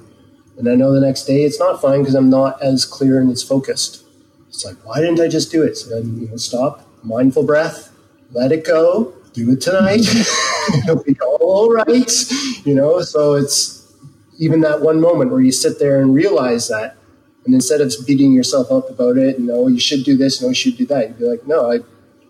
And 0.56 0.68
I 0.68 0.74
know 0.74 0.92
the 0.92 1.00
next 1.00 1.24
day 1.24 1.42
it's 1.42 1.58
not 1.58 1.80
fine 1.80 2.00
because 2.00 2.14
I'm 2.14 2.30
not 2.30 2.62
as 2.62 2.84
clear 2.84 3.20
and 3.20 3.30
as 3.30 3.42
focused. 3.42 4.04
It's 4.48 4.64
like, 4.64 4.76
why 4.84 5.00
didn't 5.00 5.20
I 5.20 5.28
just 5.28 5.50
do 5.50 5.62
it? 5.62 5.76
So 5.76 5.90
then, 5.90 6.20
you 6.20 6.28
know, 6.28 6.36
stop, 6.36 6.86
mindful 7.02 7.44
breath, 7.44 7.92
let 8.32 8.50
it 8.50 8.64
go, 8.64 9.14
do 9.32 9.52
it 9.52 9.60
tonight. 9.60 10.00
It'll 10.84 11.02
be 11.02 11.16
all 11.20 11.70
right. 11.70 12.12
You 12.64 12.74
know, 12.74 13.00
so 13.02 13.34
it's 13.34 13.92
even 14.38 14.60
that 14.62 14.80
one 14.80 15.00
moment 15.00 15.30
where 15.30 15.40
you 15.40 15.52
sit 15.52 15.78
there 15.78 16.00
and 16.00 16.14
realize 16.14 16.68
that. 16.68 16.96
And 17.48 17.54
instead 17.54 17.80
of 17.80 17.94
beating 18.06 18.34
yourself 18.34 18.70
up 18.70 18.90
about 18.90 19.16
it, 19.16 19.38
and 19.38 19.50
oh, 19.50 19.68
you 19.68 19.80
should 19.80 20.04
do 20.04 20.18
this, 20.18 20.42
no, 20.42 20.48
you 20.48 20.54
should 20.54 20.76
do 20.76 20.84
that, 20.84 21.08
you'd 21.08 21.18
be 21.18 21.24
like, 21.24 21.46
no, 21.46 21.72
I, 21.72 21.78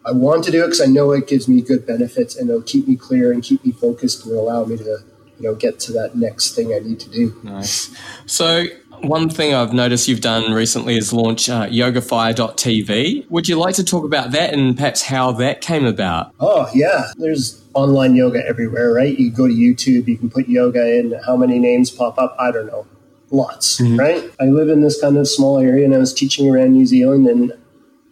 I 0.07 0.13
want 0.13 0.45
to 0.45 0.53
do 0.53 0.63
it 0.63 0.67
because 0.67 0.81
I 0.81 0.87
know 0.87 1.11
it 1.11 1.27
gives 1.27 1.49
me 1.49 1.61
good 1.61 1.85
benefits 1.85 2.37
and 2.37 2.49
it'll 2.49 2.63
keep 2.63 2.87
me 2.87 2.95
clear 2.95 3.33
and 3.33 3.43
keep 3.43 3.65
me 3.65 3.73
focused 3.73 4.25
and 4.25 4.37
allow 4.37 4.65
me 4.65 4.77
to, 4.77 4.85
you 4.85 5.41
know, 5.41 5.57
get 5.57 5.81
to 5.81 5.93
that 5.95 6.15
next 6.15 6.55
thing 6.55 6.73
I 6.73 6.79
need 6.79 7.01
to 7.01 7.11
do. 7.11 7.37
Nice. 7.43 7.93
So 8.27 8.67
one 9.01 9.29
thing 9.29 9.55
I've 9.55 9.73
noticed 9.73 10.07
you've 10.07 10.21
done 10.21 10.53
recently 10.53 10.97
is 10.97 11.13
launch 11.13 11.49
uh, 11.49 11.67
yogafire.tv. 11.67 13.29
Would 13.29 13.49
you 13.49 13.57
like 13.57 13.75
to 13.75 13.85
talk 13.85 14.05
about 14.05 14.31
that 14.31 14.55
and 14.55 14.77
perhaps 14.77 15.03
how 15.03 15.33
that 15.33 15.63
came 15.63 15.85
about? 15.85 16.33
Oh, 16.39 16.71
yeah. 16.73 17.11
There's 17.17 17.61
online 17.75 18.15
yoga 18.15 18.47
everywhere, 18.47 18.93
right? 18.93 19.19
You 19.19 19.33
go 19.33 19.49
to 19.49 19.53
YouTube, 19.53 20.07
you 20.07 20.17
can 20.17 20.31
put 20.31 20.49
yoga 20.49 20.97
in. 20.97 21.19
How 21.27 21.37
many 21.37 21.59
names 21.59 21.91
pop 21.91 22.19
up? 22.19 22.37
I 22.39 22.53
don't 22.53 22.67
know. 22.67 22.87
Lots, 23.31 23.81
mm-hmm. 23.81 23.99
right? 23.99 24.31
I 24.41 24.47
live 24.47 24.69
in 24.69 24.81
this 24.81 25.01
kind 25.01 25.17
of 25.17 25.29
small 25.29 25.59
area 25.59 25.85
and 25.85 25.95
I 25.95 25.99
was 25.99 26.15
teaching 26.15 26.49
around 26.49 26.73
New 26.73 26.87
Zealand 26.87 27.27
and 27.27 27.53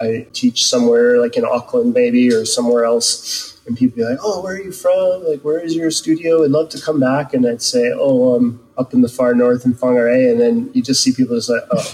I 0.01 0.27
teach 0.33 0.67
somewhere 0.67 1.21
like 1.21 1.37
in 1.37 1.45
Auckland, 1.45 1.95
maybe, 1.95 2.33
or 2.33 2.45
somewhere 2.45 2.85
else 2.85 3.57
and 3.67 3.77
people 3.77 3.97
be 3.97 4.05
like, 4.05 4.19
"Oh, 4.23 4.43
where 4.43 4.55
are 4.55 4.63
you 4.63 4.73
from? 4.73 5.25
Like, 5.25 5.41
where 5.43 5.59
is 5.59 5.75
your 5.75 5.91
studio? 5.91 6.45
I'd 6.45 6.51
love 6.51 6.69
to 6.71 6.81
come 6.81 7.01
back." 7.01 7.35
And 7.35 7.47
I'd 7.47 7.63
say, 7.63 7.93
"Oh, 7.93 8.35
I'm 8.35 8.61
up 8.79 8.95
in 8.95 9.03
the 9.03 9.09
far 9.09 9.35
north 9.35 9.65
in 9.65 9.75
Whangarei," 9.75 10.31
and 10.31 10.41
then 10.41 10.71
you 10.73 10.83
just 10.83 11.03
see 11.03 11.13
people 11.13 11.37
just 11.37 11.51
like, 11.51 11.63
"Oh, 11.71 11.93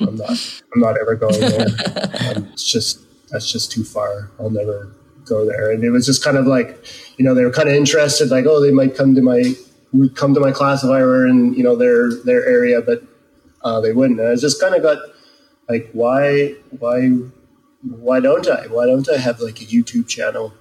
I'm 0.00 0.16
not, 0.16 0.62
I'm 0.72 0.80
not 0.80 0.98
ever 0.98 1.16
going 1.16 1.40
there. 1.40 1.66
Um, 2.36 2.48
it's 2.52 2.64
just 2.64 3.00
that's 3.28 3.50
just 3.50 3.72
too 3.72 3.84
far. 3.84 4.30
I'll 4.38 4.50
never 4.50 4.92
go 5.24 5.44
there." 5.44 5.70
And 5.70 5.82
it 5.82 5.90
was 5.90 6.06
just 6.06 6.22
kind 6.22 6.36
of 6.36 6.46
like, 6.46 6.84
you 7.16 7.24
know, 7.24 7.34
they 7.34 7.44
were 7.44 7.52
kind 7.52 7.68
of 7.68 7.74
interested, 7.74 8.30
like, 8.30 8.46
"Oh, 8.46 8.60
they 8.60 8.72
might 8.72 8.94
come 8.94 9.14
to 9.14 9.22
my 9.22 9.54
would 9.92 10.16
come 10.16 10.34
to 10.34 10.40
my 10.40 10.52
class 10.52 10.84
if 10.84 10.90
I 10.90 11.02
were 11.02 11.26
in 11.26 11.54
you 11.54 11.62
know 11.62 11.76
their 11.76 12.12
their 12.24 12.44
area, 12.46 12.80
but 12.80 13.02
uh, 13.62 13.80
they 13.80 13.92
wouldn't." 13.92 14.20
And 14.20 14.28
I 14.28 14.36
just 14.36 14.60
kind 14.60 14.74
of 14.74 14.82
got 14.82 14.98
like, 15.70 15.88
why, 15.92 16.54
why, 16.80 17.10
why 17.82 18.18
don't 18.18 18.48
I? 18.48 18.66
Why 18.66 18.86
don't 18.86 19.08
I 19.08 19.18
have 19.18 19.40
like 19.40 19.60
a 19.60 19.64
YouTube 19.64 20.08
channel? 20.08 20.52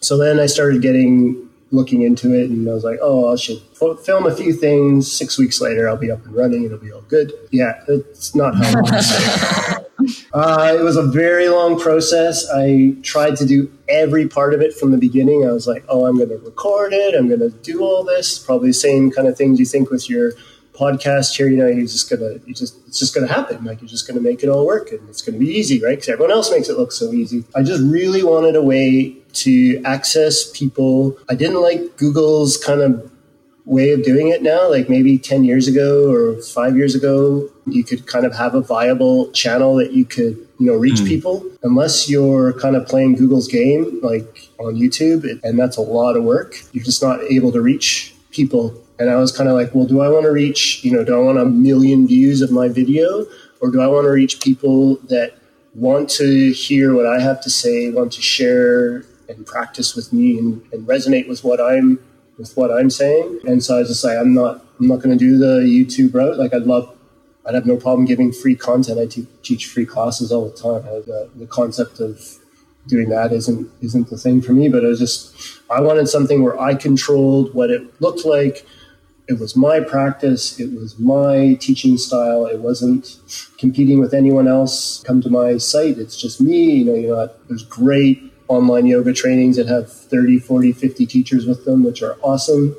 So 0.00 0.16
then 0.16 0.40
I 0.40 0.46
started 0.46 0.80
getting 0.80 1.48
looking 1.72 2.02
into 2.02 2.32
it, 2.34 2.48
and 2.48 2.68
I 2.68 2.72
was 2.72 2.82
like, 2.82 2.98
oh, 3.02 3.32
I 3.32 3.36
should 3.36 3.60
film 4.04 4.26
a 4.26 4.34
few 4.34 4.54
things. 4.54 5.12
Six 5.12 5.38
weeks 5.38 5.60
later, 5.60 5.88
I'll 5.88 5.98
be 5.98 6.10
up 6.10 6.24
and 6.24 6.34
running. 6.34 6.64
It'll 6.64 6.78
be 6.78 6.90
all 6.90 7.02
good. 7.02 7.32
Yeah, 7.50 7.82
it's 7.86 8.34
not 8.34 8.54
how. 8.56 9.84
uh, 10.32 10.76
it 10.78 10.82
was 10.82 10.96
a 10.96 11.02
very 11.02 11.48
long 11.48 11.78
process. 11.78 12.48
I 12.50 12.94
tried 13.02 13.36
to 13.36 13.46
do 13.46 13.70
every 13.88 14.28
part 14.28 14.54
of 14.54 14.60
it 14.60 14.74
from 14.74 14.92
the 14.92 14.98
beginning. 14.98 15.46
I 15.46 15.52
was 15.52 15.66
like, 15.66 15.84
oh, 15.88 16.06
I'm 16.06 16.16
going 16.16 16.28
to 16.28 16.38
record 16.38 16.92
it. 16.92 17.14
I'm 17.14 17.28
going 17.28 17.40
to 17.40 17.50
do 17.50 17.82
all 17.82 18.04
this. 18.04 18.38
Probably 18.38 18.70
the 18.70 18.74
same 18.74 19.10
kind 19.10 19.26
of 19.26 19.36
things 19.36 19.58
you 19.58 19.66
think 19.66 19.90
with 19.90 20.08
your 20.08 20.32
podcast 20.80 21.36
here, 21.36 21.48
you 21.48 21.58
know, 21.58 21.66
you're 21.66 21.82
just 21.82 22.08
gonna, 22.08 22.38
you 22.46 22.54
just, 22.54 22.78
it's 22.86 22.98
just 22.98 23.14
gonna 23.14 23.26
happen. 23.26 23.62
Like 23.64 23.82
you're 23.82 23.88
just 23.88 24.06
gonna 24.06 24.20
make 24.20 24.42
it 24.42 24.48
all 24.48 24.64
work, 24.64 24.90
and 24.92 25.06
it's 25.10 25.20
gonna 25.20 25.38
be 25.38 25.48
easy, 25.48 25.82
right? 25.82 25.90
Because 25.90 26.08
everyone 26.08 26.32
else 26.32 26.50
makes 26.50 26.70
it 26.70 26.78
look 26.78 26.90
so 26.90 27.12
easy. 27.12 27.44
I 27.54 27.62
just 27.62 27.82
really 27.82 28.22
wanted 28.22 28.56
a 28.56 28.62
way 28.62 29.16
to 29.34 29.82
access 29.84 30.50
people. 30.50 31.18
I 31.28 31.34
didn't 31.34 31.60
like 31.60 31.98
Google's 31.98 32.56
kind 32.56 32.80
of 32.80 33.10
way 33.64 33.92
of 33.92 34.02
doing 34.02 34.28
it 34.28 34.42
now. 34.42 34.68
Like 34.68 34.88
maybe 34.88 35.18
ten 35.18 35.44
years 35.44 35.68
ago 35.68 36.10
or 36.10 36.40
five 36.42 36.76
years 36.76 36.94
ago, 36.94 37.48
you 37.66 37.84
could 37.84 38.06
kind 38.06 38.24
of 38.24 38.34
have 38.34 38.54
a 38.54 38.60
viable 38.60 39.30
channel 39.32 39.76
that 39.76 39.92
you 39.92 40.04
could, 40.04 40.36
you 40.58 40.66
know, 40.66 40.74
reach 40.74 41.00
mm. 41.00 41.08
people. 41.08 41.44
Unless 41.62 42.08
you're 42.08 42.52
kind 42.54 42.76
of 42.76 42.86
playing 42.86 43.16
Google's 43.16 43.48
game, 43.48 44.00
like 44.02 44.48
on 44.58 44.74
YouTube, 44.74 45.24
and 45.44 45.58
that's 45.58 45.76
a 45.76 45.82
lot 45.82 46.16
of 46.16 46.24
work. 46.24 46.56
You're 46.72 46.84
just 46.84 47.02
not 47.02 47.20
able 47.22 47.52
to 47.52 47.60
reach 47.60 48.14
people 48.30 48.80
and 49.00 49.08
I 49.08 49.16
was 49.16 49.32
kind 49.32 49.48
of 49.48 49.56
like, 49.56 49.74
well, 49.74 49.86
do 49.86 50.02
I 50.02 50.10
want 50.10 50.24
to 50.24 50.30
reach, 50.30 50.84
you 50.84 50.92
know, 50.92 51.02
do 51.02 51.16
I 51.16 51.22
want 51.22 51.38
a 51.38 51.46
million 51.46 52.06
views 52.06 52.42
of 52.42 52.52
my 52.52 52.68
video 52.68 53.26
or 53.60 53.70
do 53.70 53.80
I 53.80 53.86
want 53.86 54.04
to 54.04 54.10
reach 54.10 54.42
people 54.42 54.96
that 55.08 55.32
want 55.74 56.10
to 56.10 56.52
hear 56.52 56.94
what 56.94 57.06
I 57.06 57.18
have 57.18 57.40
to 57.42 57.50
say, 57.50 57.90
want 57.90 58.12
to 58.12 58.20
share 58.20 59.06
and 59.26 59.46
practice 59.46 59.96
with 59.96 60.12
me 60.12 60.38
and, 60.38 60.62
and 60.70 60.86
resonate 60.86 61.28
with 61.28 61.42
what 61.42 61.62
I'm 61.62 61.98
with 62.40 62.56
what 62.56 62.72
I'm 62.72 62.90
saying. 62.90 63.40
And 63.46 63.62
so 63.62 63.76
I 63.76 63.80
was 63.80 63.88
just 63.88 64.02
like, 64.02 64.18
I'm 64.18 64.34
not, 64.34 64.64
I'm 64.80 64.88
not 64.88 65.00
going 65.00 65.16
to 65.16 65.24
do 65.24 65.38
the 65.38 65.60
YouTube 65.60 66.14
route. 66.14 66.38
Like 66.38 66.52
I'd 66.54 66.62
love, 66.62 66.96
I'd 67.46 67.54
have 67.54 67.66
no 67.66 67.76
problem 67.76 68.06
giving 68.06 68.32
free 68.32 68.56
content. 68.56 68.98
I 68.98 69.06
te- 69.06 69.28
teach 69.42 69.66
free 69.66 69.86
classes 69.86 70.32
all 70.32 70.48
the 70.48 70.56
time. 70.56 70.88
Uh, 70.88 71.00
the, 71.00 71.30
the 71.36 71.46
concept 71.46 72.00
of 72.00 72.38
doing 72.86 73.10
that 73.10 73.30
isn't 73.30 73.70
isn't 73.82 74.08
the 74.08 74.16
thing 74.16 74.40
for 74.40 74.52
me. 74.52 74.68
But 74.68 74.84
I 74.84 74.88
was 74.88 74.98
just, 74.98 75.60
I 75.70 75.80
wanted 75.80 76.08
something 76.08 76.42
where 76.42 76.58
I 76.58 76.74
controlled 76.74 77.54
what 77.54 77.70
it 77.70 78.00
looked 78.00 78.24
like 78.24 78.66
it 79.30 79.38
was 79.38 79.54
my 79.54 79.78
practice, 79.78 80.58
it 80.58 80.72
was 80.72 80.98
my 80.98 81.54
teaching 81.60 81.96
style. 81.96 82.46
It 82.46 82.58
wasn't 82.58 83.20
competing 83.58 84.00
with 84.00 84.12
anyone 84.12 84.48
else. 84.48 85.04
Come 85.04 85.22
to 85.22 85.30
my 85.30 85.56
site, 85.56 85.98
it's 85.98 86.20
just 86.20 86.40
me. 86.40 86.72
You 86.78 86.84
know, 86.84 86.94
you 86.94 87.08
know, 87.08 87.30
there's 87.48 87.62
great 87.62 88.29
online 88.50 88.86
yoga 88.86 89.12
trainings 89.12 89.56
that 89.56 89.68
have 89.68 89.90
30, 89.90 90.40
40, 90.40 90.72
50 90.72 91.06
teachers 91.06 91.46
with 91.46 91.64
them, 91.64 91.84
which 91.84 92.02
are 92.02 92.16
awesome. 92.20 92.76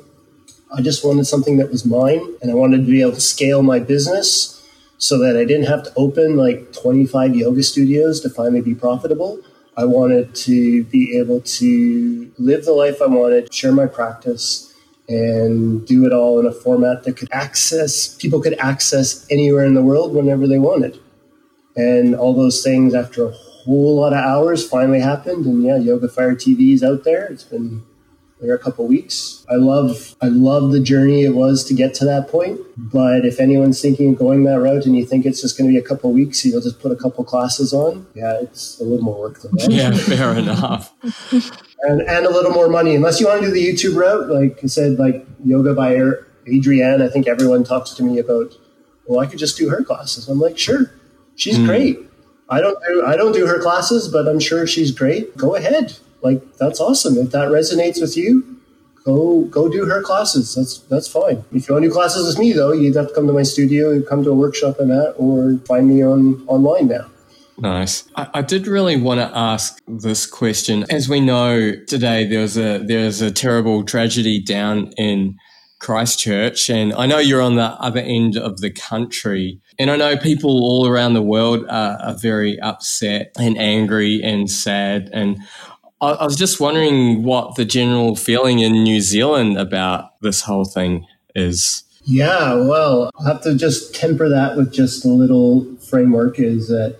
I 0.76 0.82
just 0.82 1.04
wanted 1.04 1.26
something 1.26 1.56
that 1.56 1.70
was 1.70 1.86
mine, 1.86 2.22
and 2.42 2.50
I 2.50 2.54
wanted 2.54 2.84
to 2.84 2.90
be 2.90 3.00
able 3.00 3.12
to 3.12 3.20
scale 3.20 3.62
my 3.62 3.78
business 3.78 4.62
so 4.98 5.18
that 5.18 5.36
I 5.36 5.44
didn't 5.44 5.66
have 5.66 5.82
to 5.84 5.92
open 5.96 6.36
like 6.36 6.72
25 6.74 7.34
yoga 7.34 7.62
studios 7.62 8.20
to 8.20 8.30
finally 8.30 8.60
be 8.60 8.74
profitable. 8.74 9.40
I 9.76 9.86
wanted 9.86 10.34
to 10.46 10.84
be 10.84 11.16
able 11.18 11.40
to 11.40 12.30
live 12.38 12.66
the 12.66 12.72
life 12.72 13.00
I 13.00 13.06
wanted, 13.06 13.52
share 13.52 13.72
my 13.72 13.86
practice, 13.86 14.74
and 15.08 15.86
do 15.86 16.04
it 16.04 16.12
all 16.12 16.38
in 16.38 16.46
a 16.46 16.52
format 16.52 17.04
that 17.04 17.16
could 17.16 17.28
access 17.32 18.14
people 18.16 18.40
could 18.40 18.54
access 18.58 19.26
anywhere 19.30 19.64
in 19.64 19.74
the 19.74 19.82
world 19.82 20.14
whenever 20.14 20.46
they 20.46 20.58
wanted. 20.58 21.00
And 21.76 22.14
all 22.14 22.34
those 22.34 22.62
things 22.62 22.94
after 22.94 23.26
a 23.26 23.34
whole 23.64 23.96
lot 23.96 24.12
of 24.12 24.18
hours 24.18 24.68
finally 24.68 25.00
happened 25.00 25.46
and 25.46 25.62
yeah, 25.62 25.76
Yoga 25.76 26.08
Fire 26.08 26.34
TV 26.34 26.74
is 26.74 26.82
out 26.82 27.04
there. 27.04 27.26
It's 27.26 27.44
been 27.44 27.84
there 28.42 28.54
a 28.54 28.58
couple 28.58 28.86
weeks. 28.86 29.46
I 29.48 29.54
love 29.54 30.16
I 30.20 30.26
love 30.26 30.72
the 30.72 30.80
journey 30.80 31.22
it 31.22 31.34
was 31.34 31.64
to 31.64 31.74
get 31.74 31.94
to 31.94 32.04
that 32.06 32.28
point. 32.28 32.60
But 32.76 33.24
if 33.24 33.38
anyone's 33.38 33.80
thinking 33.80 34.10
of 34.10 34.18
going 34.18 34.44
that 34.44 34.58
route 34.58 34.84
and 34.84 34.96
you 34.96 35.06
think 35.06 35.24
it's 35.24 35.40
just 35.40 35.56
going 35.56 35.70
to 35.70 35.72
be 35.72 35.78
a 35.78 35.86
couple 35.86 36.12
weeks, 36.12 36.44
you'll 36.44 36.60
just 36.60 36.80
put 36.80 36.90
a 36.90 36.96
couple 36.96 37.24
classes 37.24 37.72
on. 37.72 38.06
Yeah, 38.14 38.40
it's 38.40 38.80
a 38.80 38.84
little 38.84 39.04
more 39.04 39.20
work 39.20 39.40
than 39.40 39.52
that. 39.56 39.70
Yeah, 39.70 39.92
fair 39.92 40.36
enough. 40.36 40.92
and 41.82 42.02
and 42.02 42.26
a 42.26 42.30
little 42.30 42.50
more 42.50 42.68
money, 42.68 42.94
unless 42.96 43.20
you 43.20 43.28
want 43.28 43.40
to 43.42 43.46
do 43.46 43.52
the 43.52 43.64
YouTube 43.64 43.96
route. 43.96 44.28
Like 44.28 44.58
I 44.62 44.66
said, 44.66 44.98
like 44.98 45.24
yoga 45.44 45.72
by 45.72 45.94
Adriene. 46.46 47.00
I 47.00 47.08
think 47.08 47.28
everyone 47.28 47.64
talks 47.64 47.90
to 47.94 48.02
me 48.02 48.18
about. 48.18 48.54
Well, 49.06 49.20
I 49.20 49.26
could 49.26 49.38
just 49.38 49.56
do 49.56 49.68
her 49.68 49.82
classes. 49.82 50.28
I'm 50.28 50.38
like, 50.38 50.56
sure, 50.56 50.92
she's 51.36 51.58
mm. 51.58 51.66
great. 51.66 51.98
I 52.52 52.60
don't 52.60 52.78
do 52.86 53.04
I 53.06 53.16
don't 53.16 53.32
do 53.32 53.46
her 53.46 53.60
classes, 53.60 54.08
but 54.08 54.28
I'm 54.28 54.40
sure 54.40 54.66
she's 54.66 54.90
great. 54.90 55.36
Go 55.36 55.54
ahead 55.56 55.96
like 56.22 56.40
that's 56.56 56.80
awesome. 56.80 57.18
If 57.18 57.30
that 57.32 57.48
resonates 57.48 58.00
with 58.00 58.16
you, 58.16 58.58
go 59.04 59.42
go 59.44 59.68
do 59.68 59.86
her 59.86 60.02
classes. 60.02 60.54
That's 60.54 60.78
that's 60.78 61.08
fine. 61.08 61.44
If 61.52 61.68
you 61.68 61.74
want 61.74 61.84
to 61.84 61.88
do 61.88 61.94
classes 61.94 62.26
with 62.26 62.38
me 62.38 62.52
though, 62.52 62.72
you'd 62.72 62.96
have 62.96 63.08
to 63.08 63.14
come 63.14 63.26
to 63.26 63.32
my 63.32 63.42
studio, 63.42 63.90
you 63.90 64.02
come 64.02 64.22
to 64.24 64.30
a 64.30 64.34
workshop 64.34 64.76
I'm 64.80 64.90
at, 64.90 65.14
or 65.18 65.58
find 65.66 65.88
me 65.88 66.02
on 66.02 66.44
online 66.46 66.88
now. 66.88 67.06
Nice. 67.58 68.08
I, 68.16 68.28
I, 68.34 68.42
did 68.42 68.66
really 68.66 68.96
want 68.96 69.20
to 69.20 69.30
ask 69.36 69.78
this 69.86 70.26
question. 70.26 70.86
As 70.90 71.08
we 71.08 71.20
know 71.20 71.72
today, 71.86 72.26
there's 72.26 72.56
a 72.56 72.78
there's 72.78 73.20
a 73.20 73.30
terrible 73.30 73.84
tragedy 73.84 74.40
down 74.40 74.92
in 74.96 75.36
Christchurch, 75.78 76.70
and 76.70 76.94
I 76.94 77.06
know 77.06 77.18
you're 77.18 77.42
on 77.42 77.56
the 77.56 77.72
other 77.80 78.00
end 78.00 78.36
of 78.36 78.60
the 78.60 78.70
country, 78.70 79.60
and 79.82 79.90
I 79.90 79.96
know 79.96 80.16
people 80.16 80.62
all 80.62 80.86
around 80.86 81.14
the 81.14 81.22
world 81.22 81.66
are, 81.68 81.98
are 82.00 82.14
very 82.14 82.58
upset 82.60 83.32
and 83.36 83.58
angry 83.58 84.22
and 84.22 84.48
sad. 84.48 85.10
And 85.12 85.38
I, 86.00 86.10
I 86.10 86.24
was 86.24 86.36
just 86.36 86.60
wondering 86.60 87.24
what 87.24 87.56
the 87.56 87.64
general 87.64 88.14
feeling 88.14 88.60
in 88.60 88.74
New 88.74 89.00
Zealand 89.00 89.58
about 89.58 90.20
this 90.20 90.42
whole 90.42 90.64
thing 90.64 91.04
is. 91.34 91.82
Yeah, 92.04 92.54
well, 92.54 93.10
I'll 93.18 93.26
have 93.26 93.42
to 93.42 93.56
just 93.56 93.92
temper 93.92 94.28
that 94.28 94.56
with 94.56 94.72
just 94.72 95.04
a 95.04 95.08
little 95.08 95.66
framework 95.78 96.38
is 96.38 96.68
that 96.68 96.98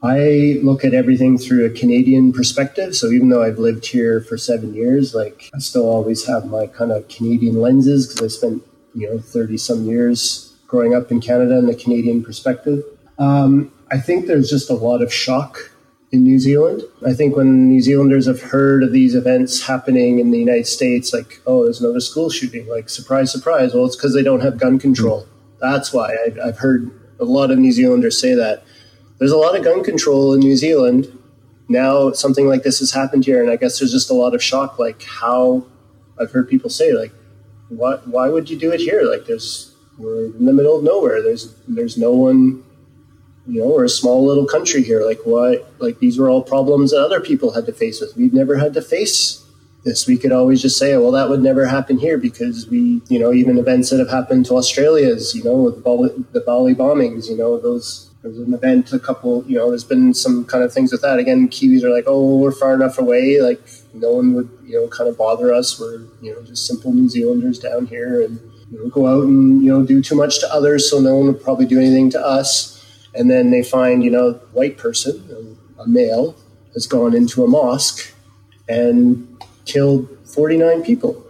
I 0.00 0.60
look 0.62 0.84
at 0.84 0.94
everything 0.94 1.38
through 1.38 1.66
a 1.66 1.70
Canadian 1.70 2.32
perspective. 2.32 2.94
So 2.94 3.08
even 3.08 3.30
though 3.30 3.42
I've 3.42 3.58
lived 3.58 3.84
here 3.84 4.20
for 4.20 4.38
seven 4.38 4.74
years, 4.74 5.12
like 5.12 5.50
I 5.52 5.58
still 5.58 5.88
always 5.88 6.24
have 6.26 6.46
my 6.46 6.68
kind 6.68 6.92
of 6.92 7.08
Canadian 7.08 7.60
lenses 7.60 8.06
because 8.06 8.22
I 8.22 8.28
spent, 8.28 8.62
you 8.94 9.10
know, 9.10 9.18
30 9.18 9.58
some 9.58 9.86
years 9.86 10.45
growing 10.66 10.94
up 10.94 11.10
in 11.10 11.20
Canada 11.20 11.58
and 11.58 11.68
the 11.68 11.74
Canadian 11.74 12.22
perspective. 12.22 12.82
Um, 13.18 13.72
I 13.90 13.98
think 13.98 14.26
there's 14.26 14.50
just 14.50 14.68
a 14.68 14.74
lot 14.74 15.00
of 15.02 15.12
shock 15.12 15.72
in 16.12 16.22
New 16.22 16.38
Zealand. 16.38 16.82
I 17.06 17.12
think 17.12 17.36
when 17.36 17.68
New 17.68 17.80
Zealanders 17.80 18.26
have 18.26 18.40
heard 18.40 18.82
of 18.82 18.92
these 18.92 19.14
events 19.14 19.62
happening 19.62 20.18
in 20.18 20.30
the 20.30 20.38
United 20.38 20.66
States, 20.66 21.12
like, 21.12 21.40
oh, 21.46 21.64
there's 21.64 21.80
another 21.80 22.00
school 22.00 22.30
shooting, 22.30 22.66
like, 22.68 22.88
surprise, 22.88 23.30
surprise. 23.32 23.74
Well, 23.74 23.86
it's 23.86 23.96
because 23.96 24.14
they 24.14 24.22
don't 24.22 24.40
have 24.40 24.58
gun 24.58 24.78
control. 24.78 25.26
That's 25.60 25.92
why 25.92 26.16
I've, 26.26 26.38
I've 26.38 26.58
heard 26.58 26.90
a 27.18 27.24
lot 27.24 27.50
of 27.50 27.58
New 27.58 27.72
Zealanders 27.72 28.20
say 28.20 28.34
that 28.34 28.64
there's 29.18 29.32
a 29.32 29.36
lot 29.36 29.56
of 29.56 29.64
gun 29.64 29.82
control 29.82 30.34
in 30.34 30.40
New 30.40 30.56
Zealand. 30.56 31.12
Now 31.68 32.12
something 32.12 32.46
like 32.46 32.62
this 32.62 32.78
has 32.80 32.92
happened 32.92 33.24
here, 33.24 33.42
and 33.42 33.50
I 33.50 33.56
guess 33.56 33.78
there's 33.78 33.92
just 33.92 34.10
a 34.10 34.14
lot 34.14 34.34
of 34.34 34.42
shock. 34.42 34.78
Like 34.78 35.02
how 35.02 35.66
I've 36.20 36.30
heard 36.30 36.48
people 36.48 36.70
say, 36.70 36.92
like, 36.92 37.12
what? 37.68 38.06
Why 38.06 38.28
would 38.28 38.48
you 38.48 38.58
do 38.58 38.70
it 38.70 38.80
here? 38.80 39.02
Like, 39.02 39.26
there's 39.26 39.74
we're 39.98 40.26
in 40.26 40.44
the 40.44 40.52
middle 40.52 40.76
of 40.76 40.84
nowhere. 40.84 41.22
There's 41.22 41.54
there's 41.68 41.96
no 41.96 42.12
one. 42.12 42.62
You 43.48 43.60
know, 43.62 43.68
we're 43.68 43.84
a 43.84 43.88
small 43.88 44.26
little 44.26 44.46
country 44.46 44.82
here. 44.82 45.04
Like, 45.04 45.20
what? 45.24 45.72
Like, 45.78 46.00
these 46.00 46.18
were 46.18 46.28
all 46.28 46.42
problems 46.42 46.90
that 46.90 47.00
other 47.00 47.20
people 47.20 47.52
had 47.52 47.64
to 47.66 47.72
face 47.72 48.00
with. 48.00 48.16
We've 48.16 48.34
never 48.34 48.56
had 48.56 48.74
to 48.74 48.82
face 48.82 49.44
this. 49.84 50.04
We 50.04 50.18
could 50.18 50.32
always 50.32 50.60
just 50.60 50.76
say, 50.76 50.96
well, 50.96 51.12
that 51.12 51.28
would 51.28 51.42
never 51.42 51.64
happen 51.66 51.98
here 51.98 52.18
because 52.18 52.66
we, 52.68 53.02
you 53.08 53.20
know, 53.20 53.32
even 53.32 53.56
events 53.56 53.90
that 53.90 54.00
have 54.00 54.10
happened 54.10 54.46
to 54.46 54.54
Australia's, 54.54 55.32
you 55.32 55.44
know, 55.44 55.54
with 55.54 55.76
the 56.32 56.40
Bali 56.40 56.74
bombings, 56.74 57.30
you 57.30 57.36
know, 57.36 57.56
those 57.60 58.10
there's 58.22 58.38
an 58.38 58.52
event, 58.52 58.92
a 58.92 58.98
couple, 58.98 59.44
you 59.46 59.56
know, 59.56 59.68
there's 59.68 59.84
been 59.84 60.12
some 60.12 60.44
kind 60.44 60.64
of 60.64 60.72
things 60.72 60.90
with 60.90 61.02
that. 61.02 61.20
Again, 61.20 61.48
Kiwis 61.48 61.84
are 61.84 61.90
like, 61.90 62.04
oh, 62.08 62.38
we're 62.38 62.50
far 62.50 62.74
enough 62.74 62.98
away. 62.98 63.40
Like, 63.40 63.60
no 63.94 64.10
one 64.10 64.34
would, 64.34 64.50
you 64.64 64.74
know, 64.74 64.88
kind 64.88 65.08
of 65.08 65.16
bother 65.16 65.54
us. 65.54 65.78
We're, 65.78 66.00
you 66.20 66.34
know, 66.34 66.42
just 66.42 66.66
simple 66.66 66.92
New 66.92 67.08
Zealanders 67.08 67.60
down 67.60 67.86
here 67.86 68.20
and, 68.22 68.40
you 68.70 68.78
know, 68.78 68.88
go 68.88 69.06
out 69.06 69.24
and, 69.24 69.62
you 69.62 69.72
know, 69.72 69.84
do 69.84 70.02
too 70.02 70.14
much 70.14 70.40
to 70.40 70.52
others. 70.52 70.90
So 70.90 71.00
no 71.00 71.16
one 71.16 71.26
would 71.26 71.42
probably 71.42 71.66
do 71.66 71.78
anything 71.78 72.10
to 72.10 72.20
us. 72.20 72.72
And 73.14 73.30
then 73.30 73.50
they 73.50 73.62
find, 73.62 74.04
you 74.04 74.10
know, 74.10 74.32
white 74.52 74.76
person, 74.76 75.58
a 75.78 75.88
male, 75.88 76.36
has 76.74 76.86
gone 76.86 77.14
into 77.14 77.44
a 77.44 77.48
mosque 77.48 78.12
and 78.68 79.42
killed 79.64 80.08
49 80.26 80.82
people. 80.82 81.24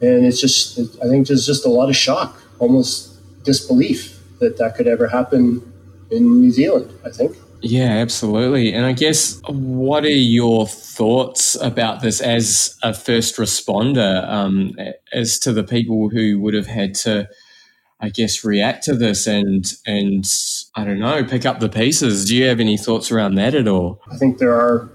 And 0.00 0.24
it's 0.24 0.40
just, 0.40 0.78
I 1.02 1.08
think 1.08 1.26
there's 1.26 1.46
just 1.46 1.66
a 1.66 1.68
lot 1.68 1.88
of 1.88 1.96
shock, 1.96 2.40
almost 2.58 3.16
disbelief 3.44 4.20
that 4.38 4.56
that 4.58 4.74
could 4.76 4.86
ever 4.86 5.08
happen 5.08 5.72
in 6.10 6.40
New 6.40 6.50
Zealand, 6.50 6.92
I 7.04 7.10
think. 7.10 7.36
Yeah, 7.62 7.90
absolutely. 7.90 8.72
And 8.72 8.86
I 8.86 8.92
guess 8.92 9.40
what 9.48 10.04
are 10.04 10.08
your 10.08 10.66
thoughts 10.66 11.56
about 11.60 12.00
this 12.00 12.20
as 12.20 12.78
a 12.82 12.94
first 12.94 13.36
responder, 13.36 14.28
um, 14.28 14.76
as 15.12 15.38
to 15.40 15.52
the 15.52 15.64
people 15.64 16.08
who 16.08 16.40
would 16.40 16.54
have 16.54 16.66
had 16.66 16.94
to, 16.96 17.28
I 18.00 18.08
guess, 18.08 18.44
react 18.44 18.84
to 18.84 18.94
this 18.94 19.26
and 19.26 19.64
and 19.86 20.24
I 20.74 20.84
don't 20.84 21.00
know, 21.00 21.24
pick 21.24 21.44
up 21.44 21.60
the 21.60 21.68
pieces? 21.68 22.26
Do 22.26 22.36
you 22.36 22.46
have 22.46 22.60
any 22.60 22.76
thoughts 22.76 23.10
around 23.10 23.34
that 23.34 23.54
at 23.54 23.68
all? 23.68 24.00
I 24.10 24.16
think 24.16 24.38
there 24.38 24.54
are 24.54 24.90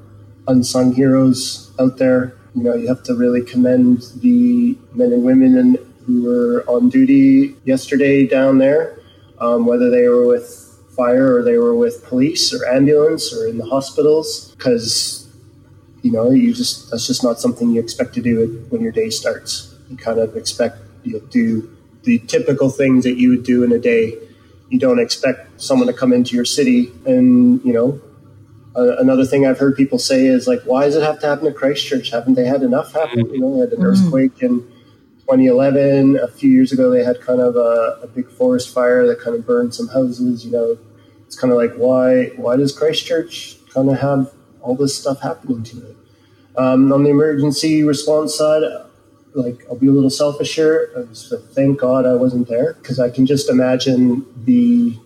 unsung 0.47 0.93
heroes 0.93 1.71
out 1.79 1.97
there. 1.97 2.35
You 2.55 2.63
know, 2.63 2.75
you 2.75 2.87
have 2.87 3.03
to 3.03 3.15
really 3.15 3.43
commend 3.43 4.03
the 4.21 4.77
men 4.93 5.11
and 5.11 5.23
women 5.23 5.57
and 5.57 5.77
who 6.05 6.23
were 6.23 6.63
on 6.67 6.89
duty 6.89 7.55
yesterday 7.65 8.25
down 8.25 8.59
there, 8.59 8.99
um, 9.39 9.65
whether 9.65 9.89
they 9.89 10.07
were 10.07 10.25
with 10.25 10.64
fire 10.95 11.35
or 11.35 11.43
they 11.43 11.57
were 11.57 11.75
with 11.75 12.03
police 12.05 12.53
or 12.53 12.65
ambulance 12.67 13.33
or 13.33 13.47
in 13.47 13.57
the 13.57 13.65
hospitals 13.65 14.53
because 14.57 15.27
you 16.01 16.11
know 16.11 16.31
you 16.31 16.53
just 16.53 16.89
that's 16.91 17.07
just 17.07 17.23
not 17.23 17.39
something 17.39 17.71
you 17.71 17.79
expect 17.79 18.13
to 18.13 18.21
do 18.21 18.65
when 18.69 18.81
your 18.81 18.91
day 18.91 19.09
starts 19.09 19.75
you 19.89 19.97
kind 19.97 20.19
of 20.19 20.35
expect 20.35 20.77
you'll 21.03 21.19
do 21.27 21.69
the 22.03 22.19
typical 22.19 22.69
things 22.69 23.03
that 23.03 23.17
you 23.17 23.29
would 23.29 23.43
do 23.43 23.63
in 23.63 23.71
a 23.71 23.79
day 23.79 24.17
you 24.69 24.79
don't 24.79 24.99
expect 24.99 25.61
someone 25.61 25.87
to 25.87 25.93
come 25.93 26.13
into 26.13 26.35
your 26.35 26.45
city 26.45 26.91
and 27.05 27.63
you 27.65 27.73
know 27.73 27.99
uh, 28.75 28.97
another 28.97 29.25
thing 29.25 29.45
I've 29.45 29.57
heard 29.57 29.77
people 29.77 29.97
say 29.97 30.25
is 30.25 30.47
like, 30.47 30.61
why 30.63 30.83
does 30.83 30.97
it 30.97 31.03
have 31.03 31.19
to 31.21 31.27
happen 31.27 31.45
to 31.45 31.53
Christchurch? 31.53 32.09
Haven't 32.09 32.33
they 32.33 32.45
had 32.45 32.61
enough 32.61 32.91
happen? 32.91 33.33
You 33.33 33.39
know, 33.39 33.53
they 33.53 33.59
had 33.61 33.69
an 33.69 33.79
mm-hmm. 33.79 33.85
earthquake 33.85 34.41
in 34.41 34.69
2011. 35.25 36.19
A 36.19 36.27
few 36.27 36.49
years 36.49 36.71
ago, 36.71 36.91
they 36.91 37.03
had 37.03 37.19
kind 37.19 37.41
of 37.41 37.55
a, 37.55 37.99
a, 38.03 38.07
big 38.07 38.29
forest 38.29 38.73
fire 38.73 39.07
that 39.07 39.19
kind 39.19 39.35
of 39.35 39.45
burned 39.45 39.73
some 39.73 39.87
houses. 39.87 40.45
You 40.45 40.51
know, 40.51 40.77
it's 41.25 41.39
kind 41.39 41.51
of 41.51 41.57
like 41.57 41.73
why 41.75 42.27
why 42.35 42.55
does 42.57 42.71
Christchurch 42.71 43.57
kind 43.73 43.89
of 43.89 43.99
have 43.99 44.31
all 44.61 44.75
this 44.75 44.95
stuff 44.97 45.21
happening 45.21 45.63
to 45.63 45.77
it? 45.89 45.95
Um, 46.57 46.93
on 46.93 47.03
the 47.03 47.09
emergency 47.09 47.83
response 47.83 48.35
side, 48.35 48.61
like 49.33 49.65
I'll 49.67 49.75
be 49.75 49.87
a 49.87 49.91
little 49.91 50.09
selfish 50.09 50.55
here. 50.55 51.07
thank 51.51 51.79
God 51.79 52.05
I 52.05 52.13
wasn't 52.13 52.47
there 52.47 52.73
because 52.73 52.99
I 52.99 53.09
can 53.09 53.25
just 53.25 53.49
imagine 53.49 54.25
the 54.45 54.97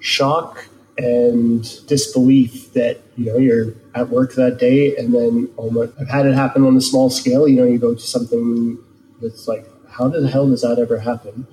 shock 0.00 0.66
and 0.98 1.86
disbelief 1.86 2.72
that 2.74 3.00
you 3.16 3.26
know 3.26 3.38
you're 3.38 3.74
at 3.94 4.08
work 4.10 4.34
that 4.34 4.58
day 4.58 4.96
and 4.96 5.14
then 5.14 5.48
almost 5.56 5.92
I've 6.00 6.08
had 6.08 6.26
it 6.26 6.34
happen 6.34 6.64
on 6.64 6.76
a 6.76 6.80
small 6.80 7.08
scale. 7.08 7.48
You 7.48 7.56
know, 7.56 7.64
you 7.64 7.78
go 7.78 7.94
to 7.94 8.00
something 8.00 8.78
that's 9.20 9.48
like, 9.48 9.66
how 9.88 10.08
the 10.08 10.28
hell 10.28 10.48
does 10.48 10.62
that 10.62 10.78
ever 10.78 10.98
happen? 10.98 11.46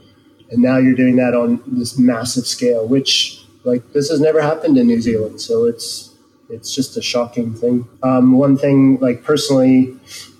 And 0.49 0.61
now 0.61 0.77
you're 0.77 0.95
doing 0.95 1.17
that 1.17 1.33
on 1.33 1.61
this 1.67 1.97
massive 1.97 2.47
scale, 2.47 2.87
which 2.87 3.45
like 3.63 3.91
this 3.93 4.09
has 4.09 4.21
never 4.21 4.41
happened 4.41 4.77
in 4.77 4.87
New 4.87 5.01
Zealand, 5.01 5.41
so 5.41 5.65
it's 5.65 6.15
it's 6.49 6.73
just 6.73 6.95
a 6.95 7.01
shocking 7.01 7.53
thing. 7.53 7.87
Um, 8.01 8.37
one 8.37 8.57
thing, 8.57 8.97
like 9.01 9.23
personally, 9.23 9.95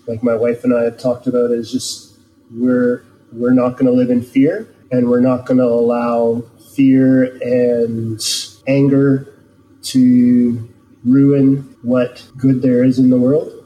like 0.08 0.24
my 0.24 0.36
wife 0.36 0.64
and 0.64 0.74
I 0.74 0.84
have 0.84 0.98
talked 0.98 1.28
about, 1.28 1.52
is 1.52 1.72
just 1.72 2.18
we're 2.52 3.04
we're 3.34 3.54
not 3.54 3.72
going 3.72 3.88
to 3.88 3.92
live 3.92 4.10
in 4.10 4.22
fear, 4.22 4.74
and 4.92 5.10
we're 5.10 5.20
not 5.20 5.46
going 5.46 5.58
to 5.58 5.66
allow 5.66 6.44
fear 6.74 7.26
and 7.42 8.24
anger 8.68 9.34
to 9.82 10.70
ruin 11.04 11.76
what 11.82 12.26
good 12.38 12.62
there 12.62 12.84
is 12.84 13.00
in 13.00 13.10
the 13.10 13.18
world. 13.18 13.57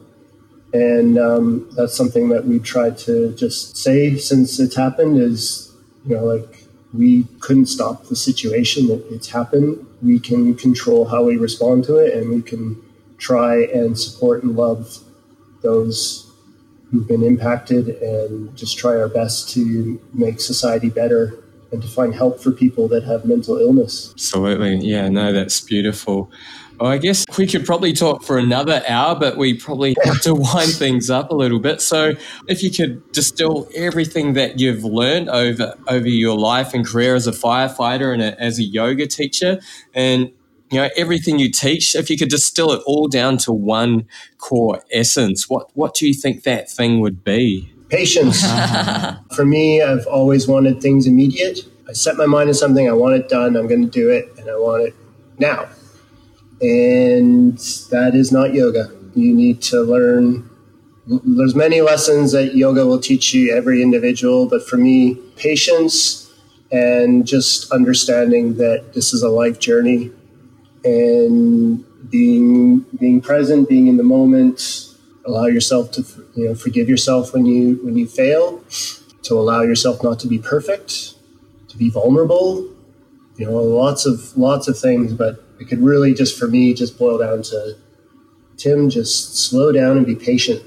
And 0.74 1.18
um, 1.18 1.70
that's 1.76 1.96
something 1.96 2.30
that 2.30 2.46
we 2.46 2.60
tried 2.60 2.98
to 3.00 3.34
just 3.36 3.76
say 3.76 4.16
since 4.16 4.60
it's 4.60 4.76
happened 4.76 5.20
is, 5.20 5.74
you 6.06 6.16
know, 6.16 6.24
like 6.24 6.66
we 6.94 7.26
couldn't 7.40 7.68
stop 7.68 8.06
the 8.06 8.16
situation 8.16 8.88
that 8.88 9.06
it's 9.12 9.30
happened. 9.30 9.86
We 10.02 10.20
can 10.20 10.56
control 10.56 11.06
how 11.06 11.24
we 11.24 11.38
respond 11.38 11.84
to 11.86 11.98
it, 11.98 12.14
and 12.16 12.30
we 12.30 12.42
can 12.42 12.82
try 13.18 13.64
and 13.66 13.98
support 14.00 14.44
and 14.44 14.56
love 14.56 14.98
those 15.62 16.30
who've 16.90 17.08
been 17.08 17.24
impacted 17.24 17.88
and 18.02 18.56
just 18.58 18.78
try 18.78 18.96
our 18.96 19.08
best 19.08 19.50
to 19.52 20.02
make 20.14 20.42
society 20.42 20.90
better 20.90 21.38
and 21.72 21.82
to 21.82 21.88
find 21.88 22.14
help 22.14 22.42
for 22.42 22.52
people 22.52 22.88
that 22.90 23.04
have 23.04 23.24
mental 23.26 23.58
illness. 23.58 24.12
Absolutely. 24.14 24.76
Yeah, 24.78 25.08
no, 25.08 25.32
that's 25.32 25.62
beautiful. 25.62 26.30
Well, 26.82 26.90
I 26.90 26.98
guess 26.98 27.26
we 27.38 27.46
could 27.46 27.64
probably 27.64 27.94
talk 27.94 28.24
for 28.24 28.40
another 28.40 28.82
hour, 28.88 29.14
but 29.14 29.38
we 29.38 29.54
probably 29.54 29.96
have 30.04 30.20
to 30.22 30.34
wind 30.34 30.74
things 30.74 31.12
up 31.12 31.30
a 31.30 31.36
little 31.36 31.60
bit. 31.60 31.80
So, 31.80 32.14
if 32.48 32.64
you 32.64 32.72
could 32.72 33.12
distill 33.12 33.70
everything 33.76 34.34
that 34.34 34.60
you've 34.60 34.84
learned 34.84 35.30
over 35.30 35.76
over 35.88 36.10
your 36.10 36.36
life 36.36 36.74
and 36.74 36.84
career 36.84 37.14
as 37.14 37.28
a 37.28 37.32
firefighter 37.32 38.12
and 38.12 38.24
a, 38.24 38.42
as 38.42 38.58
a 38.58 38.64
yoga 38.64 39.06
teacher, 39.06 39.60
and 39.94 40.32
you 40.72 40.80
know 40.80 40.90
everything 40.98 41.38
you 41.38 41.52
teach, 41.52 41.94
if 41.94 42.10
you 42.10 42.18
could 42.18 42.30
distill 42.30 42.72
it 42.72 42.82
all 42.88 43.08
down 43.08 43.38
to 43.40 43.52
one 43.52 44.08
core 44.40 44.82
essence, 44.92 45.48
what 45.48 45.70
what 45.76 45.94
do 45.94 46.08
you 46.08 46.16
think 46.16 46.42
that 46.44 46.68
thing 46.68 47.00
would 47.00 47.24
be? 47.24 47.72
Patience. 47.90 48.42
for 49.36 49.46
me, 49.46 49.84
I've 49.84 50.08
always 50.08 50.48
wanted 50.48 50.82
things 50.82 51.06
immediate. 51.06 51.60
I 51.88 51.94
set 51.94 52.16
my 52.16 52.26
mind 52.26 52.48
to 52.48 52.56
something, 52.56 52.90
I 52.90 52.94
want 52.94 53.14
it 53.14 53.30
done, 53.30 53.56
I'm 53.56 53.68
going 53.68 53.84
to 53.84 53.92
do 53.92 54.10
it, 54.10 54.32
and 54.40 54.50
I 54.50 54.56
want 54.56 54.88
it 54.88 54.96
now 55.38 55.68
and 56.62 57.58
that 57.90 58.12
is 58.14 58.32
not 58.32 58.54
yoga. 58.54 58.92
You 59.16 59.34
need 59.34 59.62
to 59.64 59.82
learn. 59.82 60.50
There's 61.08 61.56
many 61.56 61.82
lessons 61.82 62.32
that 62.32 62.56
yoga 62.56 62.86
will 62.86 63.00
teach 63.00 63.34
you, 63.34 63.54
every 63.54 63.82
individual, 63.82 64.48
but 64.48 64.68
for 64.68 64.78
me, 64.78 65.16
patience 65.36 66.32
and 66.72 67.26
just 67.28 67.72
understanding 67.72 68.56
that 68.56 68.94
this 68.94 69.14
is 69.14 69.24
a 69.24 69.30
life 69.30 69.60
journey 69.60 70.12
and 70.86 71.84
being 72.10 72.82
being 73.00 73.22
present, 73.22 73.68
being 73.68 73.88
in 73.88 73.98
the 73.98 74.04
moment. 74.04 74.88
Allow 75.26 75.48
yourself 75.48 75.92
to 75.92 76.06
you 76.36 76.50
know 76.50 76.56
forgive 76.56 76.88
yourself 76.88 77.34
when 77.34 77.46
you 77.46 77.80
when 77.84 77.98
you 77.98 78.08
fail. 78.08 78.64
To 79.24 79.40
allow 79.40 79.62
yourself 79.62 80.02
not 80.04 80.20
to 80.22 80.28
be 80.28 80.40
perfect, 80.40 81.14
to 81.70 81.78
be 81.78 81.90
vulnerable. 81.90 82.68
You 83.38 83.46
know, 83.46 83.62
lots 83.62 84.06
of 84.06 84.36
lots 84.38 84.68
of 84.68 84.78
things, 84.78 85.14
but 85.14 85.44
it 85.62 85.68
could 85.68 85.82
really 85.82 86.14
just 86.14 86.38
for 86.38 86.48
me 86.48 86.74
just 86.74 86.98
boil 86.98 87.18
down 87.18 87.44
to 87.44 87.76
Tim, 88.58 88.90
just 88.90 89.38
slow 89.38 89.72
down 89.72 89.98
and 89.98 90.06
be 90.06 90.16
patient 90.16 90.64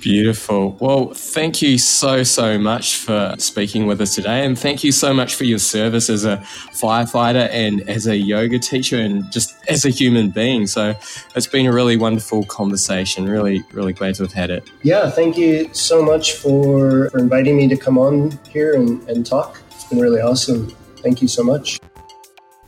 Beautiful. 0.00 0.76
Well, 0.78 1.14
thank 1.14 1.62
you 1.62 1.78
so, 1.78 2.22
so 2.22 2.58
much 2.58 2.96
for 2.96 3.34
speaking 3.38 3.86
with 3.86 3.98
us 4.02 4.14
today. 4.14 4.44
And 4.44 4.58
thank 4.58 4.84
you 4.84 4.92
so 4.92 5.14
much 5.14 5.34
for 5.34 5.44
your 5.44 5.58
service 5.58 6.10
as 6.10 6.26
a 6.26 6.36
firefighter 6.72 7.48
and 7.50 7.80
as 7.88 8.06
a 8.06 8.14
yoga 8.14 8.58
teacher 8.58 8.98
and 8.98 9.30
just 9.32 9.56
as 9.70 9.86
a 9.86 9.88
human 9.88 10.30
being. 10.30 10.66
So 10.66 10.94
it's 11.34 11.46
been 11.46 11.64
a 11.64 11.72
really 11.72 11.96
wonderful 11.96 12.44
conversation. 12.44 13.26
Really, 13.26 13.64
really 13.72 13.94
glad 13.94 14.16
to 14.16 14.24
have 14.24 14.34
had 14.34 14.50
it. 14.50 14.70
Yeah, 14.82 15.10
thank 15.10 15.38
you 15.38 15.72
so 15.72 16.02
much 16.02 16.34
for, 16.34 17.08
for 17.08 17.18
inviting 17.18 17.56
me 17.56 17.66
to 17.66 17.76
come 17.76 17.96
on 17.96 18.38
here 18.50 18.74
and, 18.74 19.02
and 19.08 19.24
talk. 19.24 19.62
It's 19.70 19.86
been 19.86 19.98
really 19.98 20.20
awesome. 20.20 20.68
Thank 20.98 21.22
you 21.22 21.28
so 21.28 21.42
much. 21.42 21.80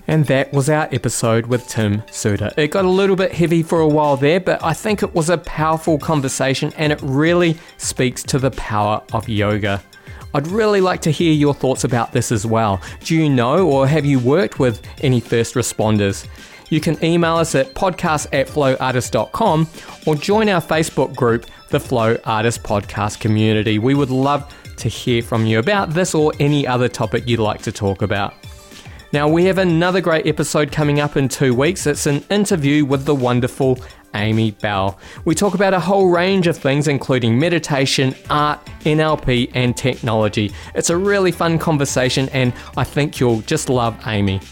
And 0.08 0.24
that 0.24 0.50
was 0.54 0.70
our 0.70 0.88
episode 0.90 1.46
with 1.46 1.68
Tim 1.68 2.00
Seutter. 2.02 2.56
It 2.56 2.68
got 2.68 2.86
a 2.86 2.90
little 2.90 3.14
bit 3.14 3.30
heavy 3.30 3.62
for 3.62 3.80
a 3.80 3.86
while 3.86 4.16
there, 4.16 4.40
but 4.40 4.64
I 4.64 4.72
think 4.72 5.02
it 5.02 5.14
was 5.14 5.28
a 5.28 5.36
powerful 5.36 5.98
conversation 5.98 6.72
and 6.78 6.90
it 6.90 6.98
really 7.02 7.58
speaks 7.76 8.22
to 8.24 8.38
the 8.38 8.50
power 8.52 9.02
of 9.12 9.28
yoga. 9.28 9.82
I'd 10.32 10.46
really 10.46 10.80
like 10.80 11.02
to 11.02 11.10
hear 11.10 11.34
your 11.34 11.52
thoughts 11.52 11.84
about 11.84 12.12
this 12.12 12.32
as 12.32 12.46
well. 12.46 12.80
Do 13.00 13.14
you 13.14 13.28
know 13.28 13.68
or 13.68 13.86
have 13.86 14.06
you 14.06 14.18
worked 14.18 14.58
with 14.58 14.80
any 15.02 15.20
first 15.20 15.54
responders? 15.54 16.26
You 16.70 16.80
can 16.80 17.02
email 17.04 17.36
us 17.36 17.54
at 17.54 17.74
podcast 17.74 18.28
at 18.32 18.48
flowartist.com 18.48 19.68
or 20.06 20.14
join 20.16 20.48
our 20.48 20.60
Facebook 20.62 21.14
group, 21.14 21.44
the 21.68 21.80
Flow 21.80 22.16
Artist 22.24 22.62
Podcast 22.62 23.20
Community. 23.20 23.78
We 23.78 23.94
would 23.94 24.10
love 24.10 24.54
to 24.76 24.88
hear 24.88 25.22
from 25.22 25.44
you 25.44 25.58
about 25.58 25.90
this 25.90 26.14
or 26.14 26.32
any 26.40 26.66
other 26.66 26.88
topic 26.88 27.28
you'd 27.28 27.40
like 27.40 27.60
to 27.62 27.72
talk 27.72 28.00
about. 28.00 28.34
Now, 29.10 29.26
we 29.26 29.44
have 29.44 29.56
another 29.56 30.02
great 30.02 30.26
episode 30.26 30.70
coming 30.70 31.00
up 31.00 31.16
in 31.16 31.28
two 31.28 31.54
weeks. 31.54 31.86
It's 31.86 32.04
an 32.04 32.22
interview 32.28 32.84
with 32.84 33.06
the 33.06 33.14
wonderful 33.14 33.78
Amy 34.14 34.50
Bell. 34.50 34.98
We 35.24 35.34
talk 35.34 35.54
about 35.54 35.72
a 35.72 35.80
whole 35.80 36.10
range 36.10 36.46
of 36.46 36.58
things, 36.58 36.88
including 36.88 37.38
meditation, 37.38 38.14
art, 38.28 38.60
NLP, 38.80 39.50
and 39.54 39.74
technology. 39.74 40.52
It's 40.74 40.90
a 40.90 40.96
really 40.96 41.32
fun 41.32 41.58
conversation, 41.58 42.28
and 42.34 42.52
I 42.76 42.84
think 42.84 43.18
you'll 43.18 43.40
just 43.40 43.70
love 43.70 43.98
Amy. 44.06 44.42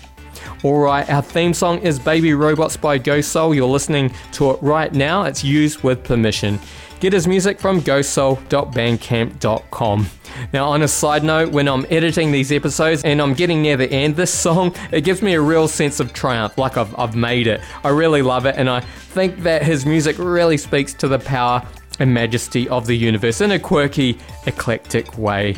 Alright, 0.65 1.11
our 1.11 1.21
theme 1.21 1.53
song 1.53 1.81
is 1.81 1.99
Baby 1.99 2.33
Robots 2.33 2.79
by 2.79 2.97
Ghost 2.97 3.33
Soul. 3.33 3.55
You're 3.55 3.69
listening 3.69 4.11
to 4.33 4.53
it 4.53 4.63
right 4.63 4.91
now. 4.91 5.25
It's 5.25 5.45
used 5.45 5.83
with 5.83 6.03
permission. 6.03 6.59
Get 6.99 7.13
his 7.13 7.29
music 7.29 7.61
from 7.61 7.83
ghostsoul.bandcamp.com. 7.83 10.07
Now, 10.53 10.69
on 10.69 10.83
a 10.83 10.89
side 10.89 11.25
note, 11.25 11.53
when 11.53 11.69
I'm 11.69 11.87
editing 11.91 12.33
these 12.33 12.51
episodes 12.51 13.05
and 13.05 13.21
I'm 13.21 13.35
getting 13.35 13.61
near 13.61 13.77
the 13.77 13.91
end, 13.91 14.17
this 14.17 14.33
song, 14.33 14.75
it 14.91 15.03
gives 15.03 15.21
me 15.21 15.35
a 15.35 15.41
real 15.41 15.69
sense 15.69 16.01
of 16.01 16.15
triumph, 16.15 16.57
like 16.57 16.79
I've, 16.79 16.99
I've 16.99 17.15
made 17.15 17.47
it. 17.47 17.61
I 17.85 17.91
really 17.91 18.23
love 18.23 18.47
it, 18.47 18.55
and 18.57 18.71
I 18.71 18.81
think 18.81 19.43
that 19.43 19.63
his 19.63 19.85
music 19.85 20.17
really 20.19 20.57
speaks 20.57 20.95
to 20.95 21.09
the 21.09 21.19
power 21.19 21.63
and 21.99 22.13
majesty 22.13 22.69
of 22.71 22.87
the 22.87 22.95
universe 22.95 23.43
in 23.43 23.53
a 23.53 23.59
quirky, 23.59 24.19
eclectic 24.47 25.19
way. 25.19 25.57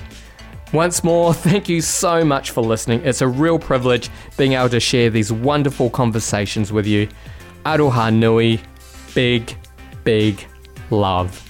Once 0.73 1.05
more, 1.05 1.33
thank 1.35 1.69
you 1.69 1.81
so 1.81 2.25
much 2.25 2.51
for 2.51 2.63
listening. 2.63 3.01
It's 3.05 3.21
a 3.21 3.29
real 3.29 3.61
privilege 3.61 4.11
being 4.37 4.55
able 4.55 4.71
to 4.71 4.81
share 4.81 5.09
these 5.09 5.33
wonderful 5.33 5.89
conversations 5.91 6.73
with 6.73 6.87
you. 6.87 7.09
Aroha 7.65 8.13
nui, 8.13 8.61
big, 9.15 9.57
big 10.03 10.45
love. 10.91 11.48